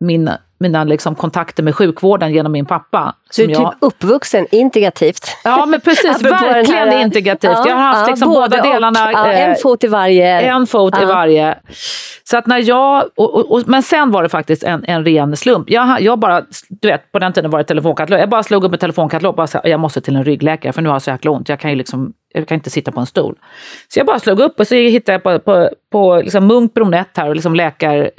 min 0.00 0.30
mina 0.58 0.84
liksom 0.84 1.14
kontakter 1.14 1.62
med 1.62 1.74
sjukvården 1.74 2.32
genom 2.32 2.52
min 2.52 2.66
pappa. 2.66 3.14
Så 3.30 3.42
du 3.42 3.48
är 3.48 3.52
jag... 3.52 3.72
typ 3.72 3.78
uppvuxen 3.80 4.46
integrativt? 4.50 5.36
Ja, 5.44 5.66
men 5.66 5.80
precis. 5.80 6.22
verkligen 6.22 6.88
här... 6.88 7.02
integrativt. 7.02 7.52
Ja, 7.52 7.64
jag 7.68 7.76
har 7.76 7.82
haft 7.82 8.00
ja, 8.00 8.06
liksom 8.06 8.28
båda 8.28 8.62
delarna. 8.62 9.12
Ja, 9.12 9.26
en 9.26 9.50
eh, 9.50 9.56
fot 9.62 9.84
i 9.84 9.86
varje. 9.86 10.40
En 10.40 10.66
fot 10.66 11.02
i 11.02 11.04
varje. 11.04 11.58
Så 12.24 12.36
att 12.36 12.46
när 12.46 12.68
jag, 12.68 13.04
och, 13.16 13.34
och, 13.34 13.52
och, 13.52 13.62
men 13.66 13.82
sen 13.82 14.10
var 14.10 14.22
det 14.22 14.28
faktiskt 14.28 14.64
en, 14.64 14.84
en 14.84 15.04
ren 15.04 15.36
slump. 15.36 15.70
Jag, 15.70 16.00
jag 16.00 16.18
bara, 16.18 16.42
du 16.68 16.88
vet, 16.88 17.12
på 17.12 17.18
den 17.18 17.32
tiden 17.32 17.50
var 17.50 17.58
det 17.58 17.64
telefonkatalog. 17.64 18.20
Jag 18.20 18.28
bara 18.28 18.42
slog 18.42 18.64
upp 18.64 18.72
en 18.72 18.78
telefonkatalog 18.78 19.30
och 19.30 19.36
bara 19.36 19.46
sa, 19.46 19.60
jag 19.64 19.80
måste 19.80 20.00
till 20.00 20.16
en 20.16 20.24
ryggläkare 20.24 20.72
för 20.72 20.82
nu 20.82 20.88
har 20.88 20.94
jag 20.94 21.02
så 21.02 21.10
jäkla 21.10 21.30
ont. 21.30 21.48
Jag 21.48 21.60
kan 21.60 21.70
ju 21.70 21.76
liksom 21.76 22.12
jag 22.36 22.48
kan 22.48 22.54
inte 22.54 22.70
sitta 22.70 22.92
på 22.92 23.00
en 23.00 23.06
stol. 23.06 23.34
Så 23.88 23.98
jag 23.98 24.06
bara 24.06 24.18
slog 24.18 24.40
upp 24.40 24.60
och 24.60 24.66
så 24.66 24.74
hittade 24.74 25.12
jag 25.12 25.22
på, 25.22 25.38
på, 25.38 25.70
på 25.90 26.16
liksom 26.16 26.46
Munkbron 26.46 26.94
1 26.94 27.08
här, 27.16 27.28
och 27.28 27.34
liksom 27.34 27.54
läkar, 27.54 28.10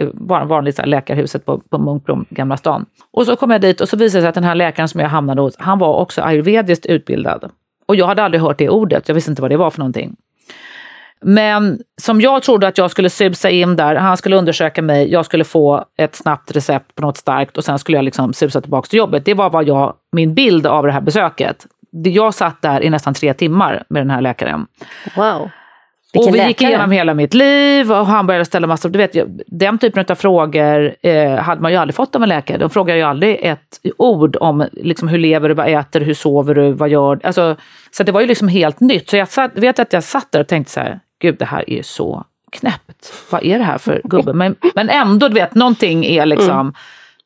vanligt 0.48 0.88
läkarhuset 0.88 1.46
på, 1.46 1.62
på 1.70 1.78
Munkbron, 1.78 2.26
Gamla 2.30 2.58
stan. 2.58 2.86
Och 3.12 3.26
så 3.26 3.36
kom 3.36 3.52
jag 3.52 3.62
dit 3.62 3.82
och 3.82 3.90
så 3.90 3.98
visade 3.98 4.18
det 4.20 4.22
sig 4.22 4.30
att 4.30 4.36
den 4.36 4.44
här 4.44 4.56
läkaren 4.56 4.90
som 4.90 5.02
jag 5.02 5.10
hamnade 5.10 5.42
hos, 5.42 5.56
han 5.58 5.80
var 5.80 5.94
också 6.00 6.22
ayurvediskt 6.22 6.86
utbildad. 6.86 7.52
Och 7.86 7.96
jag 7.96 8.08
hade 8.08 8.24
aldrig 8.24 8.42
hört 8.42 8.58
det 8.58 8.70
ordet, 8.70 9.08
jag 9.08 9.16
visste 9.16 9.32
inte 9.32 9.42
vad 9.42 9.52
det 9.52 9.58
var 9.58 9.70
för 9.70 9.80
någonting. 9.80 10.16
Men 11.22 11.80
som 12.02 12.22
jag 12.22 12.44
trodde 12.44 12.68
att 12.68 12.78
jag 12.78 12.92
skulle 12.92 13.10
susa 13.10 13.50
in 13.50 13.76
där, 13.76 13.96
han 13.96 14.18
skulle 14.18 14.36
undersöka 14.36 14.82
mig, 14.82 15.12
jag 15.12 15.26
skulle 15.26 15.44
få 15.44 15.86
ett 15.98 16.16
snabbt 16.16 16.56
recept 16.56 16.96
på 16.96 17.02
något 17.02 17.18
starkt 17.18 17.58
och 17.58 17.64
sen 17.64 17.80
skulle 17.80 17.98
jag 17.98 18.06
liksom 18.06 18.34
susa 18.34 18.62
tillbaka 18.62 18.88
till 18.88 18.98
jobbet. 18.98 19.26
Det 19.26 19.34
var 19.34 19.50
vad 19.50 19.68
jag, 19.68 19.94
min 20.12 20.34
bild 20.34 20.68
av 20.68 20.86
det 20.86 20.92
här 20.92 21.02
besöket 21.02 21.66
jag 21.92 22.34
satt 22.34 22.62
där 22.62 22.84
i 22.84 22.90
nästan 22.90 23.14
tre 23.14 23.34
timmar 23.34 23.84
med 23.90 24.02
den 24.02 24.10
här 24.10 24.22
läkaren. 24.22 24.68
Wow. 25.16 25.50
Vilken 26.14 26.30
och 26.30 26.36
vi 26.36 26.38
läkare. 26.38 26.50
gick 26.50 26.62
igenom 26.62 26.92
hela 26.92 27.14
mitt 27.14 27.34
liv 27.34 27.92
och 27.92 28.06
han 28.06 28.28
började 28.28 28.46
ställa 28.46 28.68
massor, 28.68 28.90
du 28.90 28.98
vet, 28.98 29.16
den 29.48 29.78
typen 29.78 30.06
av 30.10 30.16
frågor 30.16 30.96
eh, 31.02 31.36
hade 31.36 31.62
man 31.62 31.72
ju 31.72 31.78
aldrig 31.78 31.96
fått 31.96 32.16
av 32.16 32.24
en 32.24 32.30
läkare. 32.30 32.58
De 32.58 32.70
frågar 32.70 32.96
ju 32.96 33.02
aldrig 33.02 33.40
ett 33.42 33.80
ord 33.98 34.38
om 34.40 34.68
liksom, 34.72 35.08
hur 35.08 35.18
lever 35.18 35.50
du, 35.50 35.56
vad 35.56 35.68
äter 35.68 36.02
hur 36.02 36.14
sover 36.14 36.56
du, 36.56 36.72
vad 36.72 36.90
gör 36.90 37.16
du? 37.16 37.28
Alltså, 37.28 37.56
så 37.92 38.04
det 38.04 38.12
var 38.12 38.22
ju 38.22 38.28
liksom 38.28 38.48
helt 38.48 38.80
nytt. 38.80 39.10
Så 39.10 39.18
jag 39.18 39.28
satt, 39.28 39.52
vet 39.56 39.80
att 39.80 39.94
jag 39.94 40.04
satt 40.04 40.32
där 40.32 40.40
och 40.40 40.48
tänkte 40.48 40.74
så 40.74 40.80
här, 40.80 41.00
gud 41.22 41.36
det 41.40 41.46
här 41.46 41.70
är 41.70 41.82
så 41.82 42.24
knäppt. 42.52 43.14
Vad 43.30 43.44
är 43.44 43.58
det 43.58 43.64
här 43.64 43.78
för 43.78 44.02
gubbe? 44.04 44.34
Men, 44.34 44.56
men 44.76 44.90
ändå, 44.90 45.28
du 45.28 45.34
vet, 45.34 45.56
någonting 45.56 46.06
är 46.06 46.26
liksom 46.26 46.60
mm 46.60 46.74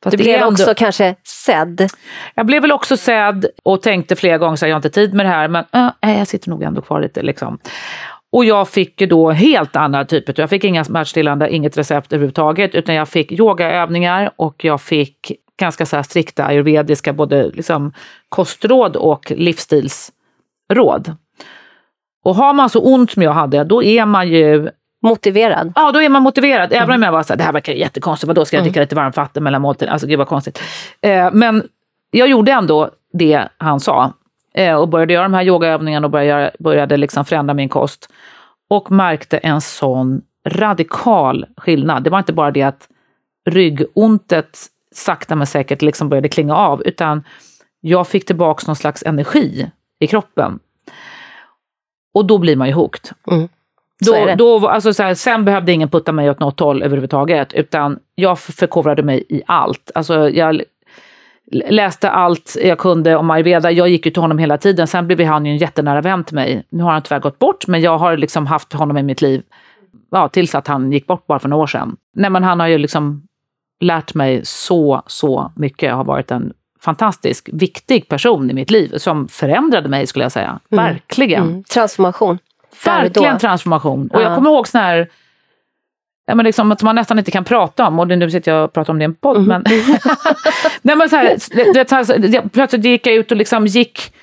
Fast 0.03 0.17
du 0.17 0.23
blev 0.23 0.35
ändå... 0.35 0.47
också 0.47 0.73
kanske 0.77 1.15
sedd? 1.23 1.87
Jag 2.35 2.45
blev 2.45 2.61
väl 2.61 2.71
också 2.71 2.97
sedd 2.97 3.45
och 3.63 3.81
tänkte 3.81 4.15
flera 4.15 4.37
gånger 4.37 4.53
att 4.53 4.61
jag 4.61 4.69
har 4.69 4.75
inte 4.75 4.89
tid 4.89 5.13
med 5.13 5.25
det 5.25 5.29
här, 5.29 5.47
men 5.47 5.65
äh, 6.01 6.17
jag 6.17 6.27
sitter 6.27 6.49
nog 6.49 6.63
ändå 6.63 6.81
kvar 6.81 7.01
lite. 7.01 7.21
Liksom. 7.21 7.59
Och 8.31 8.45
jag 8.45 8.69
fick 8.69 9.01
ju 9.01 9.07
då 9.07 9.31
helt 9.31 9.75
andra 9.75 10.05
typer. 10.05 10.33
Jag 10.37 10.49
fick 10.49 10.63
inga 10.63 10.83
smärtstillande, 10.83 11.55
inget 11.55 11.77
recept 11.77 12.13
överhuvudtaget, 12.13 12.75
utan 12.75 12.95
jag 12.95 13.09
fick 13.09 13.31
yogaövningar 13.31 14.31
och 14.35 14.65
jag 14.65 14.81
fick 14.81 15.31
ganska 15.59 15.85
så 15.85 16.03
strikta 16.03 16.45
ayurvediska 16.45 17.13
både 17.13 17.51
liksom 17.53 17.93
kostråd 18.29 18.95
och 18.95 19.31
livsstilsråd. 19.35 21.15
Och 22.23 22.35
har 22.35 22.53
man 22.53 22.69
så 22.69 22.79
ont 22.79 23.11
som 23.11 23.23
jag 23.23 23.31
hade, 23.31 23.63
då 23.63 23.83
är 23.83 24.05
man 24.05 24.29
ju 24.29 24.69
Motiverad? 25.01 25.73
Ja, 25.75 25.91
då 25.91 26.01
är 26.01 26.09
man 26.09 26.23
motiverad. 26.23 26.73
Även 26.73 26.83
mm. 26.83 26.95
om 26.95 27.03
jag 27.03 27.11
var 27.11 27.23
så 27.23 27.33
här, 27.33 27.37
det 27.37 27.43
här 27.43 27.53
verkar 27.53 27.73
jättekonstigt, 27.73 28.27
vadå 28.27 28.45
ska 28.45 28.57
jag 28.57 28.63
dricka 28.63 28.79
mm. 28.79 28.85
lite 28.85 28.95
varmt 28.95 29.17
vatten 29.17 29.43
mellan 29.43 29.61
måltiderna? 29.61 29.93
Alltså 29.93 30.07
gud 30.07 30.17
vad 30.17 30.27
konstigt. 30.27 30.61
Eh, 31.01 31.29
men 31.33 31.63
jag 32.11 32.27
gjorde 32.27 32.51
ändå 32.51 32.89
det 33.13 33.47
han 33.57 33.79
sa. 33.79 34.13
Eh, 34.53 34.75
och 34.75 34.89
började 34.89 35.13
göra 35.13 35.23
de 35.23 35.33
här 35.33 35.43
yogaövningarna 35.43 36.07
och 36.07 36.11
började, 36.11 36.51
började 36.59 36.97
liksom 36.97 37.25
förändra 37.25 37.53
min 37.53 37.69
kost. 37.69 38.09
Och 38.69 38.91
märkte 38.91 39.37
en 39.37 39.61
sån 39.61 40.21
radikal 40.47 41.45
skillnad. 41.57 42.03
Det 42.03 42.09
var 42.09 42.19
inte 42.19 42.33
bara 42.33 42.51
det 42.51 42.61
att 42.61 42.87
ryggontet 43.45 44.59
sakta 44.95 45.35
men 45.35 45.47
säkert 45.47 45.81
liksom 45.81 46.09
började 46.09 46.29
klinga 46.29 46.55
av, 46.55 46.81
utan 46.85 47.23
jag 47.81 48.07
fick 48.07 48.25
tillbaka 48.25 48.63
någon 48.67 48.75
slags 48.75 49.03
energi 49.03 49.71
i 49.99 50.07
kroppen. 50.07 50.59
Och 52.13 52.25
då 52.25 52.37
blir 52.37 52.55
man 52.55 52.67
ju 52.67 52.73
hooked. 52.73 53.11
Mm. 53.31 53.49
Då, 54.05 54.35
då, 54.37 54.67
alltså 54.67 54.93
så 54.93 55.03
här, 55.03 55.13
sen 55.13 55.45
behövde 55.45 55.71
ingen 55.71 55.89
putta 55.89 56.11
mig 56.11 56.29
åt 56.29 56.39
något 56.39 56.59
håll 56.59 56.83
överhuvudtaget, 56.83 57.53
utan 57.53 57.99
jag 58.15 58.39
förkovrade 58.39 59.03
mig 59.03 59.25
i 59.29 59.41
allt. 59.45 59.91
Alltså, 59.95 60.29
jag 60.29 60.61
läste 61.51 62.09
allt 62.09 62.57
jag 62.63 62.77
kunde 62.77 63.15
om 63.15 63.31
ayurveda. 63.31 63.71
Jag 63.71 63.89
gick 63.89 64.05
ju 64.05 64.11
till 64.11 64.21
honom 64.21 64.37
hela 64.37 64.57
tiden. 64.57 64.87
Sen 64.87 65.07
blev 65.07 65.23
han 65.23 65.45
ju 65.45 65.51
en 65.51 65.57
jättenära 65.57 66.01
vän 66.01 66.23
till 66.23 66.35
mig. 66.35 66.63
Nu 66.69 66.83
har 66.83 66.91
han 66.91 67.01
tyvärr 67.01 67.19
gått 67.19 67.39
bort, 67.39 67.67
men 67.67 67.81
jag 67.81 67.97
har 67.97 68.17
liksom 68.17 68.47
haft 68.47 68.73
honom 68.73 68.97
i 68.97 69.03
mitt 69.03 69.21
liv 69.21 69.41
ja, 70.11 70.29
tills 70.29 70.55
att 70.55 70.67
han 70.67 70.91
gick 70.91 71.07
bort 71.07 71.27
bara 71.27 71.39
för 71.39 71.49
några 71.49 71.63
år 71.63 71.67
sedan. 71.67 71.95
Nej, 72.15 72.29
men 72.29 72.43
han 72.43 72.59
har 72.59 72.67
ju 72.67 72.77
liksom 72.77 73.23
lärt 73.81 74.13
mig 74.13 74.41
så, 74.43 75.03
så 75.07 75.51
mycket. 75.55 75.93
Har 75.93 76.03
varit 76.03 76.31
en 76.31 76.53
fantastisk, 76.81 77.49
viktig 77.53 78.07
person 78.07 78.51
i 78.51 78.53
mitt 78.53 78.71
liv 78.71 78.93
som 78.97 79.27
förändrade 79.27 79.89
mig 79.89 80.07
skulle 80.07 80.25
jag 80.25 80.31
säga. 80.31 80.59
Mm. 80.71 80.85
Verkligen. 80.85 81.43
Mm. 81.43 81.63
Transformation. 81.63 82.37
Verkligen 82.85 83.37
transformation. 83.37 84.09
Och 84.13 84.21
jag 84.21 84.35
kommer 84.35 84.49
ihåg 84.49 84.67
sån 84.67 84.81
här 84.81 85.07
Ja, 86.25 86.35
men 86.35 86.45
liksom, 86.45 86.71
att 86.71 86.81
man 86.81 86.95
nästan 86.95 87.19
inte 87.19 87.31
kan 87.31 87.43
prata 87.43 87.87
om, 87.87 87.99
och 87.99 88.07
nu 88.07 88.31
sitter 88.31 88.51
jag 88.51 88.63
och 88.63 88.73
pratar 88.73 88.93
om 88.93 88.99
det 88.99 89.03
i 89.03 89.05
en 89.05 89.15
podd, 89.15 89.37
mm. 89.37 89.47
men... 89.47 89.63
Nej, 90.81 90.95
men 90.95 91.09
så 91.09 91.15
här, 91.15 91.25
det, 91.73 91.89
så 91.89 91.95
här, 91.95 92.49
plötsligt 92.49 92.85
gick 92.85 93.07
jag 93.07 93.15
ut 93.15 93.31
och 93.31 93.37
liksom 93.37 93.67
gick 93.67 94.13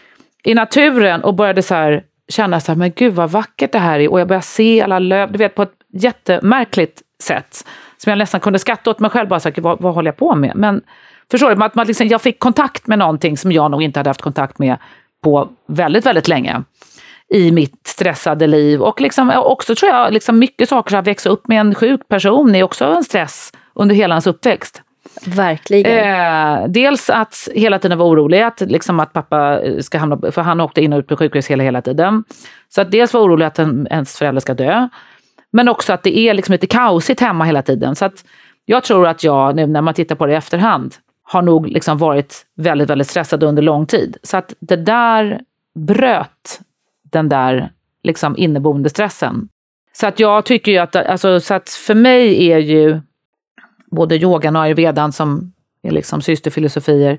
i 0.44 0.54
naturen 0.54 1.24
och 1.24 1.34
började 1.34 1.62
så 1.62 1.74
här, 1.74 2.02
känna 2.28 2.60
så 2.60 2.72
här, 2.72 2.76
men 2.76 2.92
gud 2.96 3.14
vad 3.14 3.30
vackert 3.30 3.72
det 3.72 3.78
här 3.78 4.00
är. 4.00 4.10
Och 4.10 4.20
jag 4.20 4.28
började 4.28 4.44
se 4.44 4.82
alla 4.82 4.98
löv, 4.98 5.32
du 5.32 5.38
vet 5.38 5.54
på 5.54 5.62
ett 5.62 5.74
jättemärkligt 5.92 7.02
sätt. 7.22 7.66
Som 7.96 8.10
jag 8.10 8.18
nästan 8.18 8.40
kunde 8.40 8.58
skratta 8.58 8.90
åt 8.90 8.98
mig 8.98 9.10
själv, 9.10 9.28
bara 9.28 9.40
så 9.40 9.48
här, 9.48 9.62
vad, 9.62 9.80
vad 9.80 9.94
håller 9.94 10.08
jag 10.08 10.16
på 10.16 10.34
med? 10.34 10.52
Men 10.56 10.82
förstår 11.30 11.54
du, 11.54 11.64
att 11.64 11.74
man 11.74 11.86
liksom, 11.86 12.06
jag 12.06 12.22
fick 12.22 12.38
kontakt 12.38 12.86
med 12.86 12.98
någonting 12.98 13.36
som 13.36 13.52
jag 13.52 13.70
nog 13.70 13.82
inte 13.82 13.98
hade 13.98 14.10
haft 14.10 14.22
kontakt 14.22 14.58
med 14.58 14.76
på 15.22 15.48
väldigt, 15.66 16.06
väldigt 16.06 16.28
länge 16.28 16.62
i 17.30 17.50
mitt 17.52 17.86
stressade 17.86 18.46
liv. 18.46 18.82
Och 18.82 19.00
liksom, 19.00 19.32
också 19.36 19.74
tror 19.74 19.92
jag, 19.92 20.12
liksom 20.12 20.38
mycket 20.38 20.68
saker, 20.68 20.96
att 20.96 21.06
växa 21.06 21.30
upp 21.30 21.48
med 21.48 21.60
en 21.60 21.74
sjuk 21.74 22.08
person 22.08 22.54
är 22.54 22.62
också 22.62 22.84
en 22.84 23.04
stress 23.04 23.52
under 23.74 23.94
hela 23.94 24.14
ens 24.14 24.26
uppväxt. 24.26 24.82
Verkligen. 25.24 25.98
Eh, 25.98 26.68
dels 26.68 27.10
att 27.10 27.48
hela 27.54 27.78
tiden 27.78 27.98
vara 27.98 28.08
orolig 28.08 28.42
att, 28.42 28.60
liksom 28.60 29.00
att 29.00 29.12
pappa 29.12 29.60
ska 29.80 29.98
hamna, 29.98 30.32
för 30.32 30.42
han 30.42 30.60
åkte 30.60 30.80
in 30.80 30.92
och 30.92 30.98
ut 30.98 31.06
på 31.06 31.16
sjukhus 31.16 31.50
hela, 31.50 31.64
hela 31.64 31.82
tiden. 31.82 32.24
Så 32.68 32.80
att 32.80 32.90
dels 32.90 33.14
vara 33.14 33.24
orolig 33.24 33.46
att 33.46 33.58
en, 33.58 33.88
ens 33.90 34.18
förälder 34.18 34.40
ska 34.40 34.54
dö. 34.54 34.88
Men 35.50 35.68
också 35.68 35.92
att 35.92 36.02
det 36.02 36.18
är 36.18 36.34
liksom 36.34 36.52
lite 36.52 36.66
kaosigt 36.66 37.20
hemma 37.20 37.44
hela 37.44 37.62
tiden. 37.62 37.96
Så 37.96 38.04
att 38.04 38.24
jag 38.64 38.84
tror 38.84 39.06
att 39.06 39.24
jag, 39.24 39.56
nu 39.56 39.66
när 39.66 39.82
man 39.82 39.94
tittar 39.94 40.16
på 40.16 40.26
det 40.26 40.32
i 40.32 40.36
efterhand, 40.36 40.94
har 41.22 41.42
nog 41.42 41.68
liksom 41.68 41.98
varit 41.98 42.46
väldigt, 42.56 42.90
väldigt 42.90 43.08
stressad 43.08 43.42
under 43.42 43.62
lång 43.62 43.86
tid. 43.86 44.16
Så 44.22 44.36
att 44.36 44.54
det 44.60 44.76
där 44.76 45.40
bröt 45.74 46.60
den 47.12 47.28
där 47.28 47.72
liksom 48.02 48.36
inneboende 48.36 48.90
stressen. 48.90 49.48
Så 49.92 50.06
att 50.06 50.20
jag 50.20 50.44
tycker 50.44 50.72
ju 50.72 50.78
att, 50.78 50.96
alltså, 50.96 51.40
så 51.40 51.54
att 51.54 51.68
för 51.68 51.94
mig 51.94 52.50
är 52.50 52.58
ju 52.58 53.00
både 53.90 54.16
yogan 54.16 54.56
och 54.56 54.62
ayurvedan 54.62 55.12
som 55.12 55.52
är 55.82 55.90
liksom 55.90 56.22
systerfilosofier, 56.22 57.18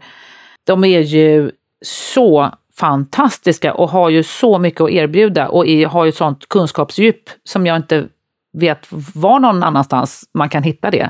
de 0.63 0.84
är 0.84 0.99
ju 0.99 1.52
så 1.86 2.52
fantastiska 2.75 3.73
och 3.73 3.89
har 3.89 4.10
ju 4.10 4.23
så 4.23 4.60
mycket 4.60 4.82
att 4.82 4.89
erbjuda 4.89 5.49
och 5.49 5.67
är, 5.67 5.86
har 5.86 6.06
ju 6.06 6.12
sånt 6.12 6.49
kunskapsdjup 6.49 7.30
som 7.43 7.65
jag 7.65 7.75
inte 7.75 8.08
vet 8.54 8.88
var 9.15 9.39
någon 9.39 9.63
annanstans 9.63 10.30
man 10.34 10.49
kan 10.49 10.63
hitta 10.63 10.91
det 10.91 11.10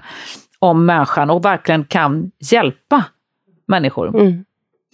om 0.59 0.85
människan 0.85 1.29
och 1.29 1.45
verkligen 1.45 1.85
kan 1.85 2.31
hjälpa 2.51 3.05
människor. 3.67 4.07
Mm. 4.07 4.45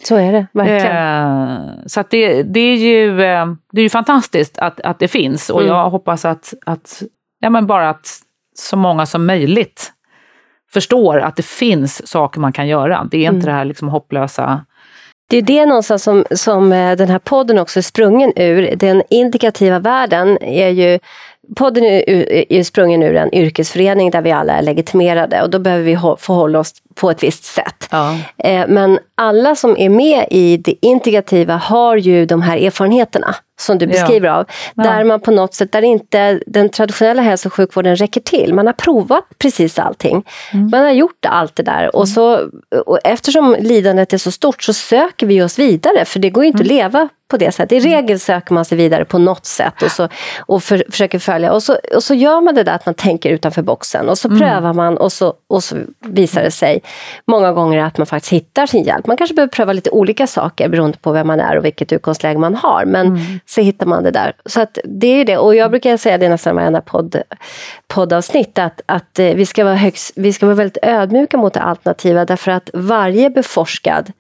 Så 0.04 0.16
är 0.16 0.32
det, 0.32 0.48
verkligen. 0.52 0.96
Eh, 0.96 1.86
så 1.86 2.00
att 2.00 2.10
det, 2.10 2.44
det, 2.44 2.60
är 2.60 2.76
ju, 2.76 3.24
eh, 3.24 3.46
det 3.72 3.82
är 3.82 3.84
ju 3.84 3.90
fantastiskt 3.90 4.58
att, 4.58 4.82
att 4.82 5.00
det 5.00 5.08
finns 5.08 5.50
och 5.50 5.62
mm. 5.62 5.74
jag 5.74 5.90
hoppas 5.90 6.26
att, 6.26 6.54
att, 6.66 7.04
ja 7.40 7.50
men 7.50 7.68
bara 7.68 7.90
att 7.90 8.08
så 8.56 8.78
många 8.78 9.06
som 9.06 9.26
möjligt 9.26 9.92
förstår 10.74 11.20
att 11.20 11.36
det 11.36 11.46
finns 11.46 12.08
saker 12.08 12.40
man 12.40 12.54
kan 12.54 12.68
göra. 12.68 13.08
Det 13.12 13.18
är 13.18 13.22
inte 13.22 13.30
mm. 13.30 13.46
det 13.46 13.52
här 13.52 13.66
liksom 13.66 13.90
hopplösa 13.90 14.66
det 15.28 15.38
är 15.38 15.42
det 15.42 15.66
någonstans 15.66 16.04
som, 16.04 16.26
som 16.32 16.74
eh, 16.74 16.96
den 16.96 17.10
här 17.10 17.20
podden 17.20 17.60
också 17.60 17.80
är 17.80 17.84
sprungen 17.84 18.34
ur. 18.36 18.76
Den 18.76 19.04
indikativa 19.10 19.80
världen 19.80 20.38
är 20.42 20.70
ju 20.70 21.00
Podden 21.56 21.84
är, 21.84 22.64
sprungen 22.64 23.04
ur 23.04 23.16
en 23.16 23.36
yrkesförening 23.36 24.12
där 24.12 24.22
vi 24.22 24.32
alla 24.32 24.54
är 24.54 24.62
legitimerade 24.62 25.42
och 25.42 25.50
då 25.50 25.60
behöver 25.60 25.84
vi 25.84 25.96
förhålla 25.96 26.60
oss 26.60 26.74
på 26.96 27.12
ett 27.12 27.24
visst 27.24 27.44
sätt. 27.44 27.88
Ja. 27.92 28.18
Eh, 28.38 28.68
men 28.68 29.00
alla 29.16 29.56
som 29.56 29.78
är 29.78 29.90
med 29.90 30.28
i 30.32 30.58
det 30.58 30.76
integrativa 30.82 31.56
har 31.56 31.98
ju 31.98 32.26
de 32.26 32.42
här 32.42 32.58
erfarenheterna 32.58 33.36
som 33.60 33.78
du 33.78 33.88
beskriver 33.88 34.30
av. 34.30 34.46
Där 34.76 35.04
man 35.04 35.20
på 35.20 35.32
något 35.32 35.54
sätt, 35.54 35.72
där 35.72 35.82
inte 35.82 36.40
den 36.48 36.70
traditionella 36.70 37.22
hälso 37.22 37.50
och 37.50 37.54
sjukvården 37.54 37.96
räcker 37.96 38.22
till. 38.22 38.54
Man 38.54 38.66
har 38.66 38.74
provat 38.74 39.24
precis 39.38 39.80
allting. 39.80 40.24
Mm. 40.54 40.70
Man 40.70 40.82
har 40.82 40.92
gjort 40.92 41.26
allt 41.26 41.56
det 41.56 41.64
där 41.64 41.96
och, 41.96 42.08
så, 42.08 42.50
och 42.86 43.00
eftersom 43.04 43.56
lidandet 43.60 44.14
är 44.14 44.18
så 44.18 44.32
stort 44.32 44.64
så 44.64 44.74
söker 44.74 45.28
vi 45.28 45.42
oss 45.42 45.60
vidare 45.60 46.06
för 46.06 46.20
det 46.20 46.30
går 46.30 46.44
ju 46.44 46.48
inte 46.48 46.64
mm. 46.64 46.66
att 46.66 46.74
leva 46.74 47.10
på 47.28 47.38
det 47.38 47.52
sättet. 47.52 47.72
I 47.72 47.78
mm. 47.78 47.92
regel 47.92 48.20
söker 48.20 48.54
man 48.54 48.66
sig 48.66 48.78
vidare 48.78 49.06
på 49.06 49.18
något 49.18 49.46
sätt 49.46 49.82
och, 49.82 49.92
så, 49.92 50.10
och 50.40 50.64
för, 50.64 50.84
försöker 50.90 51.20
följa. 51.20 51.54
Och 51.54 51.64
så, 51.64 51.78
och 51.96 52.04
så 52.04 52.14
gör 52.14 52.42
man 52.42 52.56
det 52.56 52.64
där 52.64 52.76
att 52.76 52.86
man 52.86 52.96
tänker 52.96 53.30
utanför 53.30 53.62
boxen 53.62 54.10
och 54.10 54.18
så 54.18 54.28
mm. 54.28 54.40
prövar 54.40 54.74
man 54.74 54.98
och 54.98 55.12
så, 55.14 55.34
och 55.48 55.64
så 55.64 55.76
visar 56.02 56.44
det 56.44 56.52
sig 56.52 56.82
många 57.28 57.54
gånger 57.54 57.84
att 57.84 57.98
man 57.98 58.08
faktiskt 58.08 58.34
hittar 58.34 58.66
sin 58.66 58.84
hjälp. 58.84 59.08
Man 59.08 59.18
kanske 59.18 59.34
behöver 59.34 59.52
pröva 59.52 59.74
lite 59.74 59.90
olika 59.90 60.28
saker 60.28 60.70
beroende 60.70 60.98
på 60.98 61.12
vem 61.12 61.28
man 61.28 61.40
är 61.40 61.58
och 61.58 61.66
vilket 61.66 61.92
utgångsläge 61.92 62.40
man 62.40 62.56
har. 62.56 62.86
Men 62.86 63.08
mm. 63.08 63.40
Så 63.46 63.62
hittar 63.62 63.86
man 63.86 64.04
det 64.04 64.12
där. 64.12 64.34
Så 64.46 64.62
att 64.62 64.78
det 64.84 65.08
är 65.08 65.26
det. 65.26 65.38
Och 65.38 65.56
jag 65.56 65.72
brukar 65.72 65.98
säga 65.98 66.18
det 66.18 66.30
nästan 66.30 66.56
varenda 66.56 66.82
podd, 66.82 67.22
poddavsnitt 67.88 68.60
att, 68.60 68.82
att 68.86 69.20
eh, 69.20 69.34
vi, 69.34 69.46
ska 69.46 69.64
vara 69.64 69.76
högst, 69.76 70.12
vi 70.16 70.34
ska 70.34 70.46
vara 70.46 70.56
väldigt 70.56 70.78
ödmjuka 70.82 71.38
mot 71.38 71.54
det 71.54 71.62
alternativa 71.62 72.26
därför 72.26 72.52
att 72.52 72.70
varje 72.74 73.30
beforskad 73.30 74.12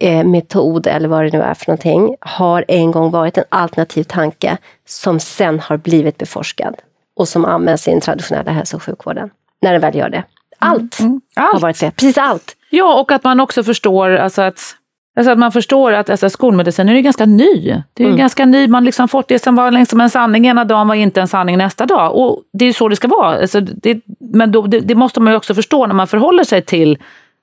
eh, 0.00 0.24
metod 0.24 0.86
eller 0.86 1.08
vad 1.08 1.24
det 1.24 1.38
nu 1.38 1.42
är 1.42 1.54
för 1.54 1.68
någonting 1.68 2.16
har 2.20 2.64
en 2.68 2.90
gång 2.90 3.10
varit 3.10 3.38
en 3.38 3.44
alternativ 3.48 4.04
tanke 4.04 4.56
som 4.86 5.20
sen 5.20 5.60
har 5.60 5.76
blivit 5.76 6.18
beforskad 6.18 6.74
och 7.16 7.28
som 7.28 7.44
används 7.44 7.88
i 7.88 7.90
den 7.90 8.00
traditionella 8.00 8.52
hälso 8.52 8.76
och 8.76 8.82
sjukvården. 8.82 9.30
När 9.60 9.72
den 9.72 9.80
väl 9.80 9.96
gör 9.96 10.08
det. 10.08 10.24
Allt, 10.58 11.00
mm. 11.00 11.20
allt. 11.36 11.52
har 11.52 11.60
varit 11.60 11.80
det. 11.80 11.90
Precis 11.90 12.18
allt. 12.18 12.56
Ja, 12.70 13.00
och 13.00 13.12
att 13.12 13.24
man 13.24 13.40
också 13.40 13.64
förstår 13.64 14.10
alltså 14.10 14.42
att 14.42 14.76
Alltså 15.16 15.32
att 15.32 15.38
man 15.38 15.52
förstår 15.52 15.92
att 15.92 16.10
alltså, 16.10 16.30
skolmedicinen 16.30 16.96
är 16.96 17.00
ganska 17.00 17.26
ny. 17.26 17.82
Det 17.94 18.02
är 18.02 18.06
mm. 18.06 18.18
ganska 18.18 18.46
ny, 18.46 18.68
man 18.68 18.84
liksom 18.84 19.08
fått 19.08 19.28
det 19.28 19.38
som 19.38 19.54
var 19.54 19.70
liksom 19.70 20.00
en 20.00 20.10
sanning 20.10 20.46
ena 20.46 20.64
dagen 20.64 20.88
var 20.88 20.94
inte 20.94 21.20
en 21.20 21.28
sanning 21.28 21.58
nästa 21.58 21.86
dag. 21.86 22.16
Och 22.16 22.42
det 22.52 22.64
är 22.64 22.72
så 22.72 22.88
det 22.88 22.96
ska 22.96 23.08
vara. 23.08 23.40
Alltså 23.40 23.60
det, 23.60 24.00
men 24.18 24.52
då, 24.52 24.62
det, 24.62 24.80
det, 24.80 24.94
måste 24.94 25.20
man 25.20 25.32
ju 25.32 25.36
också 25.36 25.54
förstå 25.54 25.86
när 25.86 25.94
man 25.94 26.06
förhåller 26.06 26.44
sig 26.44 26.62
till 26.62 26.98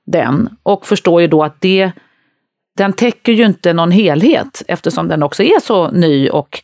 den. 0.06 0.50
Och 0.64 0.86
förstår 0.86 1.22
ju 1.22 1.28
då 1.28 1.44
att 1.44 1.62
det, 1.62 1.92
den 2.78 2.94
täcker 2.94 3.32
ju 3.32 3.46
inte 3.46 3.74
någon 3.74 3.92
helhet 3.92 4.64
eftersom 4.68 5.08
den 5.08 5.24
också 5.24 5.44
är 5.44 5.60
så 5.60 5.92
ny 5.92 6.30
och 6.30 6.62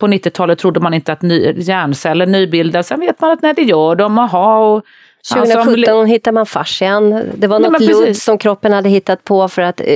på 0.00 0.06
90-talet 0.06 0.58
trodde 0.58 0.80
man 0.80 0.94
inte 0.94 1.12
att 1.12 1.22
ny, 1.22 1.52
hjärnceller 1.56 2.26
nybildas. 2.26 2.86
Sen 2.86 3.00
vet 3.00 3.20
man 3.20 3.30
att 3.30 3.42
när 3.42 3.54
det 3.54 3.62
gör 3.62 3.94
de, 3.96 4.18
aha, 4.18 4.58
och 4.58 4.84
2017 5.28 5.68
alltså, 5.68 6.04
hittade 6.04 6.34
man 6.34 6.46
fascian. 6.46 7.22
Det 7.34 7.46
var 7.46 7.58
något 7.58 7.80
ludd 7.80 8.16
som 8.16 8.38
kroppen 8.38 8.72
hade 8.72 8.88
hittat 8.88 9.24
på 9.24 9.48
för 9.48 9.62
att 9.62 9.80
uh, 9.80 9.86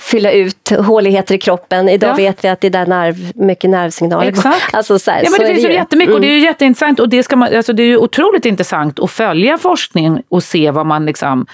fylla 0.00 0.32
ut 0.32 0.70
håligheter 0.70 1.34
i 1.34 1.38
kroppen. 1.38 1.88
Idag 1.88 2.10
ja. 2.10 2.14
vet 2.14 2.44
vi 2.44 2.48
att 2.48 2.60
det 2.60 2.66
är 2.66 2.70
där 2.70 2.86
nerv, 2.86 3.32
mycket 3.34 3.70
nervsignaler 3.70 4.28
Exakt. 4.28 4.74
Alltså, 4.74 4.98
så 4.98 5.10
här, 5.10 5.18
ja, 5.18 5.30
men 5.30 5.32
så 5.32 5.42
det 5.42 5.54
finns 5.54 5.64
ju 5.64 5.72
jättemycket 5.72 6.08
mm. 6.08 6.14
och 6.14 6.20
det 6.20 6.26
är 6.26 6.32
ju 6.32 6.36
mm. 6.36 6.46
jätteintressant 6.46 7.00
och 7.00 7.08
det, 7.08 7.22
ska 7.22 7.36
man, 7.36 7.56
alltså, 7.56 7.72
det 7.72 7.82
är 7.82 7.86
ju 7.86 7.96
otroligt 7.96 8.44
intressant 8.44 9.00
att 9.00 9.10
följa 9.10 9.58
forskning 9.58 10.22
och 10.28 10.42
se 10.42 10.70
vad 10.70 10.86
man 10.86 11.06
liksom 11.06 11.46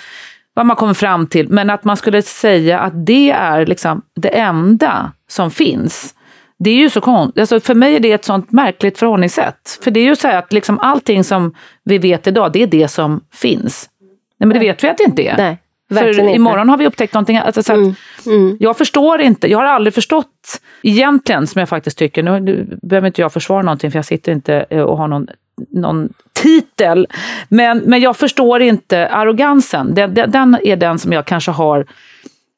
vad 0.55 0.67
man 0.67 0.77
kommer 0.77 0.95
fram 0.95 1.27
till. 1.27 1.49
Men 1.49 1.71
att 1.71 1.85
man 1.85 1.97
skulle 1.97 2.23
säga 2.23 2.81
att 2.81 3.07
det 3.07 3.31
är 3.31 3.67
liksom 3.67 4.03
det 4.15 4.29
enda 4.29 5.13
som 5.29 5.51
finns. 5.51 6.15
Det 6.59 6.71
är 6.71 6.75
ju 6.75 6.91
så 6.91 7.01
konstigt. 7.01 7.41
Alltså 7.41 7.61
för 7.61 7.75
mig 7.75 7.97
är 7.97 8.01
det 8.01 8.13
ett 8.13 8.25
sånt 8.25 8.53
märkligt 8.53 8.99
förhållningssätt. 8.99 9.79
För 9.83 9.91
det 9.91 10.01
är 10.01 10.05
ju 10.05 10.17
så 10.17 10.29
att 10.29 10.53
liksom 10.53 10.79
allting 10.79 11.25
som 11.25 11.55
vi 11.85 11.99
vet 11.99 12.27
idag, 12.27 12.53
det 12.53 12.63
är 12.63 12.67
det 12.67 12.89
som 12.89 13.21
finns. 13.35 13.91
Nej, 14.39 14.49
men 14.49 14.49
det 14.49 14.59
vet 14.59 14.85
vi 14.85 14.89
att 14.89 14.99
det 14.99 15.05
inte 15.05 15.23
är. 15.23 15.37
Nej, 15.37 15.59
för 15.89 16.09
inte. 16.09 16.23
imorgon 16.23 16.69
har 16.69 16.77
vi 16.77 16.87
upptäckt 16.87 17.15
någonting 17.15 17.37
alltså, 17.37 17.63
så 17.63 17.73
mm, 17.73 17.95
mm. 18.27 18.57
Jag 18.61 18.79
förstår 18.79 19.21
inte, 19.21 19.49
jag 19.49 19.59
har 19.59 19.65
aldrig 19.65 19.95
förstått 19.95 20.61
egentligen, 20.83 21.47
som 21.47 21.59
jag 21.59 21.69
faktiskt 21.69 21.99
tycker, 21.99 22.23
nu, 22.23 22.41
nu 22.41 22.79
behöver 22.83 23.07
inte 23.07 23.21
jag 23.21 23.33
försvara 23.33 23.63
någonting 23.63 23.91
för 23.91 23.99
jag 23.99 24.07
sitter 24.07 24.33
inte 24.33 24.63
och 24.65 24.99
har 24.99 25.09
någon, 25.09 25.27
någon 25.71 26.09
titel, 26.43 27.07
men, 27.49 27.79
men 27.79 28.01
jag 28.01 28.17
förstår 28.17 28.63
inte 28.63 29.09
arrogansen. 29.09 29.95
Den, 29.95 30.15
den 30.15 30.59
är 30.65 30.77
den 30.77 30.99
som 30.99 31.13
jag 31.13 31.27
kanske 31.27 31.51
har 31.51 31.87